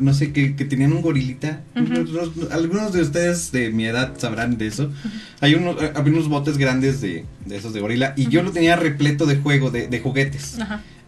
no 0.00 0.14
sé, 0.14 0.32
que, 0.32 0.54
que 0.56 0.64
tenían 0.64 0.92
un 0.92 1.02
gorilita. 1.02 1.60
Algunos 2.50 2.92
de 2.92 3.02
ustedes 3.02 3.52
de 3.52 3.70
mi 3.70 3.86
edad 3.86 4.12
sabrán 4.18 4.58
de 4.58 4.66
eso. 4.66 4.90
Hay 5.40 5.54
unos, 5.54 5.80
eh, 5.82 5.92
había 5.94 6.12
unos 6.12 6.28
botes 6.28 6.58
grandes 6.58 7.00
de, 7.00 7.24
de 7.44 7.56
esos 7.56 7.72
de 7.72 7.80
gorila 7.80 8.14
y 8.16 8.28
yo 8.28 8.42
lo 8.42 8.52
tenía 8.52 8.76
repleto 8.76 9.26
de 9.26 9.36
juego, 9.36 9.70
de, 9.70 9.88
de 9.88 10.00
juguetes. 10.00 10.58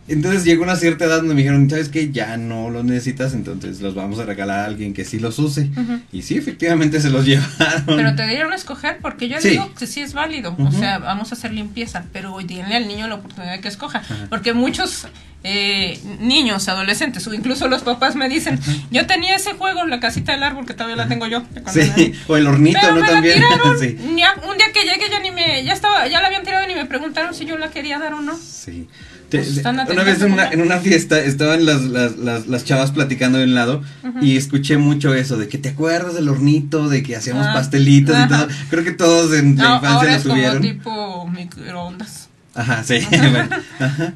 Entonces 0.08 0.44
llegó 0.44 0.62
una 0.62 0.76
cierta 0.76 1.06
edad 1.06 1.16
donde 1.16 1.34
me 1.34 1.40
dijeron, 1.40 1.68
¿sabes 1.68 1.88
qué? 1.88 2.12
Ya 2.12 2.36
no 2.36 2.70
los 2.70 2.84
necesitas, 2.84 3.34
entonces 3.34 3.80
los 3.80 3.96
vamos 3.96 4.20
a 4.20 4.24
regalar 4.24 4.60
a 4.60 4.64
alguien 4.66 4.94
que 4.94 5.04
sí 5.04 5.18
los 5.18 5.36
use. 5.40 5.68
Y 6.12 6.22
sí, 6.22 6.36
efectivamente 6.36 7.00
se 7.00 7.10
los 7.10 7.24
llevaron. 7.26 7.84
Pero 7.86 8.14
te 8.14 8.24
dieron 8.28 8.52
a 8.52 8.54
escoger 8.56 8.98
porque 9.02 9.28
yo 9.28 9.40
Sí. 9.40 9.50
digo 9.50 9.74
que 9.74 9.86
sí 9.88 10.00
es 10.02 10.14
válido. 10.14 10.54
O 10.58 10.70
sea, 10.70 10.98
vamos 10.98 11.32
a 11.32 11.34
hacer 11.34 11.52
limpieza, 11.52 12.04
pero 12.12 12.36
denle 12.38 12.76
al 12.76 12.86
niño 12.86 13.08
la 13.08 13.16
oportunidad 13.16 13.54
de 13.54 13.60
que 13.60 13.66
escoja. 13.68 14.02
Porque 14.30 14.52
muchos 14.52 15.08
eh, 15.46 16.00
niños, 16.20 16.68
adolescentes 16.68 17.26
o 17.26 17.32
incluso 17.34 17.68
los 17.68 17.82
papás 17.82 18.16
me 18.16 18.28
dicen, 18.28 18.58
yo 18.90 19.06
tenía 19.06 19.36
ese 19.36 19.52
juego 19.54 19.82
en 19.84 19.90
la 19.90 20.00
casita 20.00 20.32
del 20.32 20.42
árbol 20.42 20.66
que 20.66 20.74
todavía 20.74 20.96
la 20.96 21.08
tengo 21.08 21.26
yo. 21.26 21.42
Sí, 21.72 22.12
o 22.26 22.36
el 22.36 22.46
hornito, 22.46 22.78
Pero 22.82 22.94
¿no? 22.96 23.00
me 23.00 23.06
También. 23.08 23.40
la 23.40 23.48
tiraron. 23.48 23.78
sí. 23.80 23.96
Un 24.00 24.16
día 24.16 24.72
que 24.74 24.80
llegué 24.82 25.08
ya 25.10 25.20
ni 25.20 25.30
me, 25.30 25.64
ya 25.64 25.72
estaba, 25.72 26.06
ya 26.08 26.20
la 26.20 26.26
habían 26.26 26.42
tirado 26.42 26.64
y 26.64 26.68
ni 26.68 26.74
me 26.74 26.84
preguntaron 26.86 27.34
si 27.34 27.44
yo 27.46 27.56
la 27.58 27.70
quería 27.70 27.98
dar 27.98 28.12
o 28.14 28.20
no. 28.20 28.36
Sí. 28.36 28.88
Te- 29.28 29.38
Pues 29.38 29.64
una 29.64 29.84
vez 30.04 30.22
en 30.22 30.32
una, 30.34 30.44
como- 30.44 30.54
en 30.54 30.60
una 30.62 30.78
fiesta 30.78 31.18
estaban 31.18 31.66
las, 31.66 31.82
las, 31.82 32.16
las, 32.16 32.46
las 32.46 32.64
chavas 32.64 32.92
platicando 32.92 33.38
de 33.38 33.44
un 33.44 33.54
lado 33.56 33.82
y 34.20 34.36
escuché 34.36 34.76
mucho 34.78 35.14
eso 35.14 35.36
de 35.36 35.48
que 35.48 35.58
te 35.58 35.70
acuerdas 35.70 36.14
del 36.14 36.28
hornito, 36.28 36.88
de 36.88 37.02
que 37.02 37.16
hacíamos 37.16 37.44
Ah, 37.48 37.52
pastelitos 37.54 38.16
y 38.24 38.28
todo. 38.28 38.46
Creo 38.70 38.84
que 38.84 38.92
todos 38.92 39.34
en 39.36 39.56
la 39.56 39.62
No, 39.64 39.74
infancia 39.76 39.90
ahora 39.98 40.10
lo 40.12 40.16
es 40.16 40.22
como 40.22 40.34
tuvieron. 40.34 40.62
tipo 40.62 41.26
microondas. 41.28 42.28
Ajá, 42.54 42.84
sí. 42.84 43.00
bueno, 43.10 43.48
ajá. 43.80 44.12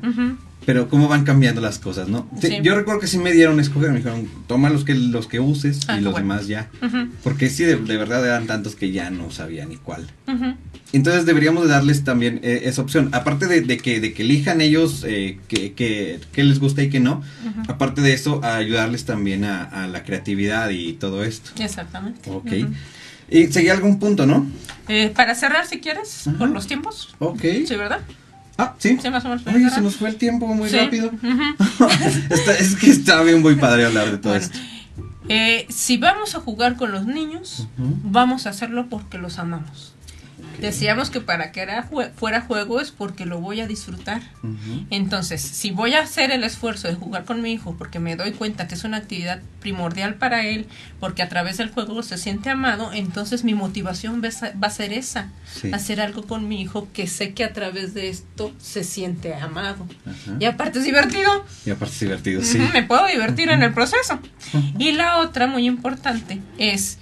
Pero 0.67 0.89
cómo 0.89 1.09
van 1.09 1.25
cambiando 1.25 1.61
las 1.61 1.79
cosas, 1.79 2.09
¿no? 2.09 2.29
Sí. 2.41 2.59
Yo 2.63 2.75
recuerdo 2.75 3.01
que 3.01 3.07
sí 3.07 3.19
me 3.19 3.33
dieron 3.33 3.59
a 3.59 3.63
escoger, 3.63 3.91
me 3.91 3.97
dijeron, 3.99 4.29
toma 4.47 4.69
los 4.71 4.85
que, 4.85 4.95
los 4.95 5.27
que 5.27 5.41
uses 5.41 5.81
Ah, 5.89 5.99
y 5.99 6.03
los 6.03 6.13
bueno. 6.13 6.29
demás 6.35 6.47
ya. 6.49 6.69
Porque 7.25 7.49
sí, 7.49 7.65
de, 7.65 7.77
de 7.77 7.97
verdad 7.97 8.25
eran 8.25 8.47
tantos 8.47 8.75
que 8.77 8.93
ya 8.93 9.11
no 9.11 9.31
sabía 9.31 9.65
ni 9.67 9.77
cuál. 9.77 10.07
Entonces 10.93 11.25
deberíamos 11.25 11.65
de 11.65 11.71
darles 11.71 12.05
también 12.05 12.41
eh, 12.43 12.63
esa 12.65 12.83
opción. 12.83 13.09
Aparte 13.13 13.47
de, 13.47 13.61
de 13.63 13.79
que, 13.79 14.01
de 14.01 14.13
que 14.13 14.23
elijan 14.23 14.61
ellos 14.61 15.05
eh, 15.07 15.39
que, 15.49 16.21
les 16.37 16.59
gusta 16.61 16.83
y 16.83 16.91
qué 16.91 17.01
no. 17.01 17.23
Aparte 17.69 18.01
de 18.01 18.13
eso, 18.13 18.41
a 18.45 18.57
ayudarles 18.57 19.05
también 19.05 19.45
a, 19.45 19.63
a 19.65 19.87
la 19.89 20.03
creatividad 20.05 20.71
y 20.71 20.93
todo 20.95 21.25
esto. 21.25 21.51
Exactamente. 21.63 22.29
Ok. 22.31 22.53
Y 23.33 23.47
seguía 23.47 23.73
algún 23.75 24.01
punto, 24.01 24.27
¿no? 24.27 24.47
Eh, 24.89 25.13
para 25.15 25.37
cerrar, 25.37 25.65
si 25.67 25.79
quieres, 25.79 26.25
por 26.39 26.51
los 26.51 26.67
tiempos. 26.67 27.15
Ok. 27.21 27.43
Sí, 27.65 27.77
¿verdad? 27.77 28.01
Ah, 28.63 28.75
sí. 28.79 28.99
Sí, 29.01 29.11
más 29.11 29.25
o 29.25 29.29
menos. 29.29 29.43
para 29.43 29.57
Oye, 29.57 29.71
se 29.71 29.81
nos 29.81 29.97
fue 29.97 30.09
el 30.11 30.17
tiempo 30.17 30.47
muy 30.49 30.69
Sí. 30.69 30.77
rápido. 30.79 31.11
Está- 32.31 32.57
es 32.59 32.77
que 32.77 32.91
está 32.91 33.23
bien 33.23 33.43
muy 33.43 33.57
padre 33.57 33.87
hablar 33.87 34.11
de 34.11 34.19
todo 34.19 34.33
Bueno, 34.33 34.45
esto. 34.47 34.59
eh, 35.29 35.67
si 35.69 35.97
vamos 35.97 36.35
a 36.35 36.41
jugar 36.41 36.77
con 36.77 36.93
los 36.93 37.07
niños, 37.07 37.69
vamos 37.77 38.47
a 38.47 38.51
hacerlo 38.51 38.87
porque 38.89 39.19
los 39.19 39.39
amamos. 39.39 39.95
Decíamos 40.59 41.09
que 41.11 41.21
para 41.21 41.53
que 41.53 41.61
era 41.61 41.89
fuera 42.17 42.41
juego 42.43 42.81
es 42.81 42.91
porque 42.91 43.25
lo 43.27 43.41
voy 43.41 43.61
a 43.61 43.67
disfrutar. 43.67 44.21
Entonces, 44.91 45.41
si 45.41 45.71
voy 45.71 45.95
a 45.95 46.03
hacer 46.03 46.31
el 46.31 46.45
esfuerzo 46.45 46.89
de 46.89 46.95
jugar 46.95 47.25
con 47.25 47.41
mi 47.43 47.53
hijo 47.53 47.77
porque 47.79 47.99
me 47.99 48.17
doy 48.17 48.33
cuenta 48.33 48.67
que 48.69 48.75
es 48.75 48.85
una 48.85 48.99
actividad 48.99 49.41
primordial 49.61 50.15
para 50.15 50.47
él, 50.47 50.67
porque 50.99 51.23
a 51.23 51.29
través 51.29 51.57
del 51.59 51.71
juego 51.71 52.03
se 52.03 52.19
siente 52.19 52.51
amado, 52.51 52.93
entonces 52.93 53.45
mi 53.45 53.55
motivación 53.55 54.23
va 54.23 54.67
a 54.67 54.71
ser- 54.71 54.93
esa, 54.93 55.31
Sí. 55.53 55.71
hacer 55.73 56.01
algo 56.01 56.23
con 56.27 56.49
mi 56.49 56.61
hijo 56.61 56.89
que 56.93 57.07
sé 57.07 57.33
que 57.35 57.45
a 57.45 57.53
través 57.53 57.95
de 57.95 58.09
esto 58.09 58.53
se 58.59 58.83
siente 58.85 59.35
amado. 59.35 59.87
Y 60.39 60.45
aparte 60.47 60.79
es 60.81 60.85
divertido. 60.85 61.45
Y 61.67 61.71
aparte 61.71 61.95
es 61.95 62.01
divertido, 62.01 62.43
sí. 62.43 62.59
Me 62.73 62.83
puedo 62.83 63.07
divertir 63.07 63.51
en 63.51 63.63
el 63.63 63.73
proceso. 63.73 64.19
Y 64.79 64.93
la 64.93 65.19
otra 65.19 65.47
muy 65.47 65.67
importante 65.67 66.41
es 66.59 66.99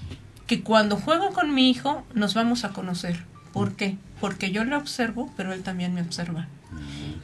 que 0.46 0.62
cuando 0.62 0.96
juego 0.96 1.30
con 1.32 1.54
mi 1.54 1.70
hijo 1.70 2.04
nos 2.14 2.34
vamos 2.34 2.64
a 2.64 2.70
conocer. 2.70 3.24
¿Por 3.58 3.74
qué? 3.74 3.96
Porque 4.20 4.52
yo 4.52 4.62
le 4.62 4.76
observo, 4.76 5.32
pero 5.36 5.52
él 5.52 5.64
también 5.64 5.92
me 5.92 6.00
observa. 6.00 6.46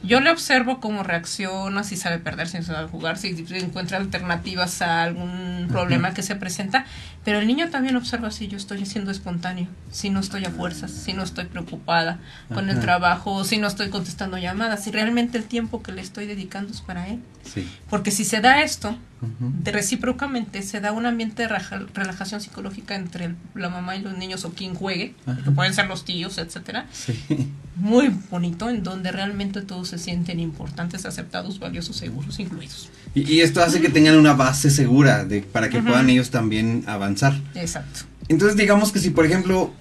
Yo 0.05 0.19
le 0.21 0.29
observo 0.29 0.79
cómo 0.79 1.03
reacciona, 1.03 1.83
si 1.83 1.97
sabe 1.97 2.19
perder, 2.19 2.47
si 2.47 2.61
sabe 2.63 2.87
jugar, 2.87 3.17
si 3.17 3.29
encuentra 3.51 3.97
alternativas 3.97 4.81
a 4.81 5.03
algún 5.03 5.67
problema 5.69 6.13
que 6.13 6.21
se 6.23 6.35
presenta. 6.35 6.85
Pero 7.23 7.39
el 7.39 7.47
niño 7.47 7.69
también 7.71 7.95
observa 7.95 8.29
si 8.29 8.47
yo 8.47 8.55
estoy 8.57 8.85
siendo 8.85 9.09
espontáneo, 9.09 9.67
si 9.91 10.09
no 10.11 10.19
estoy 10.19 10.45
a 10.45 10.51
fuerzas, 10.51 10.91
si 10.91 11.13
no 11.13 11.23
estoy 11.23 11.45
preocupada 11.45 12.19
con 12.53 12.69
el 12.69 12.79
trabajo, 12.79 13.43
si 13.43 13.57
no 13.57 13.67
estoy 13.67 13.89
contestando 13.89 14.37
llamadas, 14.37 14.83
si 14.83 14.91
realmente 14.91 15.37
el 15.39 15.45
tiempo 15.45 15.81
que 15.81 15.91
le 15.91 16.01
estoy 16.01 16.27
dedicando 16.27 16.71
es 16.71 16.81
para 16.81 17.07
él. 17.07 17.19
Sí. 17.43 17.67
Porque 17.89 18.11
si 18.11 18.25
se 18.25 18.41
da 18.41 18.61
esto, 18.61 18.95
de 19.39 19.71
recíprocamente 19.71 20.61
se 20.61 20.81
da 20.81 20.91
un 20.91 21.07
ambiente 21.07 21.47
de 21.47 21.47
relajación 21.95 22.41
psicológica 22.41 22.93
entre 22.93 23.25
el- 23.25 23.35
la 23.55 23.69
mamá 23.69 23.95
y 23.95 24.01
los 24.03 24.15
niños 24.15 24.45
o 24.45 24.53
quien 24.53 24.75
juegue, 24.75 25.15
que 25.43 25.49
pueden 25.51 25.73
ser 25.73 25.87
los 25.87 26.05
tíos, 26.05 26.37
etcétera, 26.37 26.85
Sí. 26.91 27.49
muy 27.75 28.09
bonito 28.29 28.69
en 28.69 28.83
donde 28.83 29.11
realmente 29.11 29.61
todos 29.61 29.93
se 29.97 30.05
sienten 30.05 30.39
importantes, 30.39 31.05
aceptados, 31.05 31.59
valiosos, 31.59 31.95
seguros, 31.95 32.39
incluidos. 32.39 32.89
Y, 33.13 33.33
y 33.33 33.41
esto 33.41 33.61
hace 33.61 33.81
que 33.81 33.89
tengan 33.89 34.17
una 34.17 34.33
base 34.33 34.69
segura 34.69 35.25
de, 35.25 35.41
para 35.41 35.69
que 35.69 35.81
puedan 35.81 36.09
ellos 36.09 36.29
también 36.29 36.83
avanzar. 36.87 37.39
Exacto. 37.55 38.01
Entonces 38.27 38.57
digamos 38.57 38.91
que 38.91 38.99
si 38.99 39.11
por 39.11 39.25
ejemplo 39.25 39.71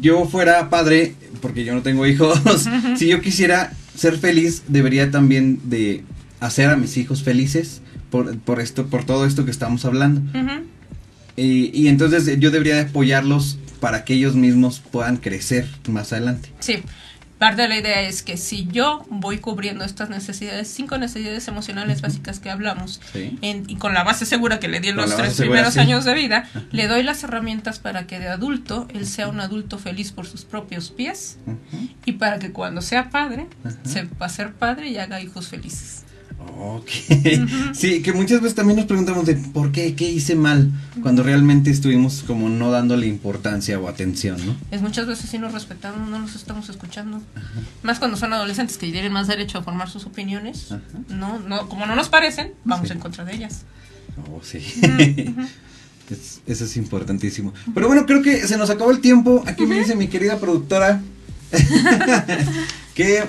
yo 0.00 0.26
fuera 0.26 0.70
padre, 0.70 1.14
porque 1.40 1.64
yo 1.64 1.74
no 1.74 1.82
tengo 1.82 2.06
hijos, 2.06 2.40
si 2.96 3.08
yo 3.08 3.20
quisiera 3.20 3.72
ser 3.96 4.18
feliz, 4.18 4.62
debería 4.68 5.10
también 5.10 5.60
de 5.64 6.04
hacer 6.40 6.70
a 6.70 6.76
mis 6.76 6.96
hijos 6.96 7.22
felices 7.22 7.82
por, 8.10 8.38
por 8.38 8.60
esto, 8.60 8.86
por 8.86 9.04
todo 9.04 9.26
esto 9.26 9.44
que 9.44 9.50
estamos 9.50 9.84
hablando. 9.84 10.22
Y, 11.36 11.70
y 11.78 11.88
entonces 11.88 12.38
yo 12.38 12.50
debería 12.50 12.74
de 12.74 12.82
apoyarlos 12.82 13.58
para 13.80 14.04
que 14.04 14.14
ellos 14.14 14.36
mismos 14.36 14.80
puedan 14.80 15.16
crecer 15.16 15.66
más 15.88 16.12
adelante. 16.12 16.50
Sí. 16.60 16.82
Parte 17.42 17.62
de 17.62 17.68
la 17.68 17.76
idea 17.76 18.02
es 18.02 18.22
que 18.22 18.36
si 18.36 18.66
yo 18.70 19.04
voy 19.10 19.38
cubriendo 19.38 19.84
estas 19.84 20.08
necesidades, 20.10 20.68
cinco 20.68 20.96
necesidades 20.96 21.48
emocionales 21.48 22.00
básicas 22.00 22.38
que 22.38 22.50
hablamos, 22.50 23.00
Sí. 23.12 23.36
en- 23.42 23.64
y 23.68 23.76
con 23.76 23.94
la 23.94 24.04
base 24.04 24.26
segura 24.26 24.60
que 24.60 24.68
le 24.68 24.78
di 24.80 24.90
en 24.90 24.96
los 24.96 25.06
tres 25.16 25.34
segura, 25.34 25.56
primeros 25.56 25.74
sí. 25.74 25.80
años 25.80 26.04
de 26.04 26.14
vida, 26.14 26.48
le 26.70 26.86
doy 26.86 27.02
las 27.02 27.24
herramientas 27.24 27.80
para 27.80 28.06
que 28.06 28.20
de 28.20 28.28
adulto 28.28 28.86
él 28.94 29.06
sea 29.08 29.26
un 29.28 29.40
adulto 29.40 29.78
feliz 29.78 30.12
por 30.12 30.26
sus 30.26 30.44
propios 30.44 30.90
pies 30.90 31.38
y 32.04 32.12
para 32.12 32.38
que 32.38 32.52
cuando 32.52 32.80
sea 32.80 33.10
padre, 33.10 33.48
sepa 33.84 34.28
ser 34.28 34.52
padre 34.52 34.88
y 34.90 34.98
haga 34.98 35.20
hijos 35.20 35.48
felices. 35.48 36.01
Ok. 36.58 36.88
Sí, 37.74 38.02
que 38.02 38.12
muchas 38.12 38.40
veces 38.40 38.54
también 38.54 38.76
nos 38.76 38.86
preguntamos 38.86 39.26
de 39.26 39.34
por 39.36 39.72
qué, 39.72 39.94
qué 39.94 40.10
hice 40.10 40.34
mal, 40.36 40.70
cuando 41.02 41.22
realmente 41.22 41.70
estuvimos 41.70 42.22
como 42.26 42.48
no 42.48 42.70
dándole 42.70 43.06
importancia 43.06 43.78
o 43.78 43.88
atención, 43.88 44.36
¿no? 44.46 44.56
Es 44.70 44.80
muchas 44.82 45.06
veces 45.06 45.28
si 45.30 45.38
nos 45.38 45.52
respetamos, 45.52 46.08
no 46.08 46.18
los 46.18 46.34
estamos 46.36 46.68
escuchando. 46.68 47.20
Más 47.82 47.98
cuando 47.98 48.16
son 48.16 48.32
adolescentes 48.32 48.78
que 48.78 48.90
tienen 48.90 49.12
más 49.12 49.26
derecho 49.28 49.58
a 49.58 49.62
formar 49.62 49.88
sus 49.90 50.04
opiniones. 50.06 50.72
Ajá. 50.72 50.80
No, 51.08 51.38
no, 51.40 51.68
como 51.68 51.86
no 51.86 51.94
nos 51.96 52.08
parecen, 52.08 52.52
vamos 52.64 52.88
Sí. 52.88 52.94
en 52.94 53.00
contra 53.00 53.24
de 53.24 53.34
ellas. 53.34 53.62
Oh, 54.30 54.40
sí. 54.42 54.58
Es- 56.10 56.40
eso 56.46 56.64
es 56.64 56.76
importantísimo. 56.76 57.54
Pero 57.74 57.86
bueno, 57.86 58.04
creo 58.06 58.22
que 58.22 58.46
se 58.46 58.56
nos 58.58 58.68
acabó 58.70 58.90
el 58.90 59.00
tiempo. 59.00 59.42
Aquí 59.46 59.64
me 59.66 59.78
dice 59.78 59.96
mi 59.96 60.08
querida 60.08 60.38
productora 60.38 61.00
que, 62.94 63.24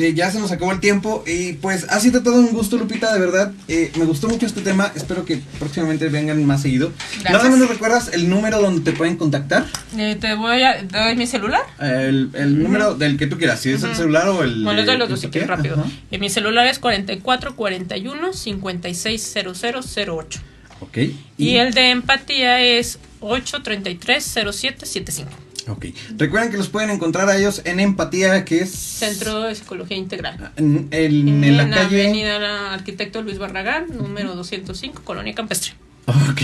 que 0.00 0.14
ya 0.14 0.30
se 0.30 0.38
nos 0.38 0.50
acabó 0.52 0.72
el 0.72 0.80
tiempo. 0.80 1.24
Y 1.26 1.54
pues 1.54 1.86
ha 1.90 1.98
sido 2.00 2.22
todo 2.22 2.36
un 2.36 2.52
gusto, 2.52 2.76
Lupita, 2.76 3.12
de 3.12 3.20
verdad. 3.20 3.52
Eh, 3.68 3.90
me 3.98 4.04
gustó 4.04 4.28
mucho 4.28 4.46
este 4.46 4.60
tema. 4.60 4.92
Espero 4.94 5.24
que 5.24 5.40
próximamente 5.58 6.08
vengan 6.08 6.42
más 6.44 6.62
seguido. 6.62 6.92
Gracias. 7.20 7.32
Nada 7.32 7.48
más 7.50 7.58
nos 7.58 7.68
recuerdas 7.68 8.10
el 8.12 8.28
número 8.28 8.60
donde 8.60 8.88
te 8.90 8.96
pueden 8.96 9.16
contactar. 9.16 9.66
Eh, 9.96 10.16
te 10.20 10.34
voy 10.34 10.62
a 10.62 10.86
te 10.86 10.98
doy 10.98 11.16
mi 11.16 11.26
celular. 11.26 11.62
El, 11.80 12.30
el 12.34 12.62
número 12.62 12.94
del 12.94 13.16
que 13.16 13.26
tú 13.26 13.38
quieras, 13.38 13.60
si 13.60 13.70
es 13.70 13.82
el 13.82 13.94
celular 13.96 14.28
o 14.28 14.42
el. 14.44 14.62
Bueno, 14.64 14.74
les 14.78 14.86
doy 14.86 14.94
de- 14.94 14.98
los 15.00 15.08
dos 15.08 15.20
si 15.20 15.28
quieren 15.28 15.48
que- 15.48 15.54
rápido. 15.56 15.74
Ajá. 15.80 15.90
Eh, 16.10 16.18
mi 16.18 16.30
celular 16.30 16.66
es 16.66 16.78
4441 16.78 18.32
560008. 18.32 20.40
Ok. 20.80 20.98
Y 21.36 21.56
el 21.56 21.74
de 21.74 21.90
empatía 21.90 22.60
es 22.62 22.98
833 23.20 24.24
0775. 24.24 25.30
Ok. 25.68 25.86
Recuerden 26.16 26.50
que 26.50 26.56
los 26.56 26.68
pueden 26.68 26.90
encontrar 26.90 27.28
a 27.28 27.36
ellos 27.36 27.62
en 27.64 27.80
Empatía, 27.80 28.44
que 28.44 28.60
es. 28.62 28.70
Centro 28.70 29.42
de 29.42 29.54
Psicología 29.54 29.96
Integral. 29.96 30.52
En, 30.56 30.88
en- 30.90 31.44
en 31.44 31.56
la 31.56 31.68
calle. 31.70 32.04
Avenida 32.08 32.72
Arquitecto 32.74 33.22
Luis 33.22 33.38
Barragán, 33.38 33.86
número 33.96 34.34
205, 34.34 35.02
Colonia 35.04 35.34
Campestre. 35.34 35.72
Ok. 36.06 36.40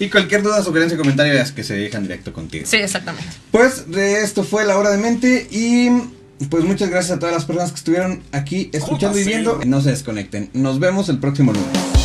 Y 0.00 0.08
cualquier 0.08 0.42
duda, 0.42 0.62
sugerencia 0.62 0.96
o 0.96 1.00
comentario 1.00 1.34
es 1.34 1.52
que 1.52 1.62
se 1.62 1.74
dejan 1.74 2.04
directo 2.04 2.32
contigo. 2.32 2.64
Sí, 2.66 2.76
exactamente. 2.76 3.28
Pues 3.50 3.90
de 3.90 4.22
esto 4.22 4.44
fue 4.44 4.64
la 4.64 4.78
hora 4.78 4.90
de 4.90 4.96
mente 4.96 5.46
y 5.50 5.90
pues 6.48 6.64
muchas 6.64 6.88
gracias 6.88 7.16
a 7.16 7.18
todas 7.20 7.34
las 7.34 7.44
personas 7.44 7.70
que 7.72 7.76
estuvieron 7.76 8.22
aquí 8.32 8.70
escuchando 8.72 9.18
y 9.18 9.24
viendo. 9.24 9.60
No 9.66 9.82
se 9.82 9.90
desconecten. 9.90 10.48
Nos 10.54 10.78
vemos 10.78 11.08
el 11.10 11.18
próximo 11.18 11.52
lunes. 11.52 11.97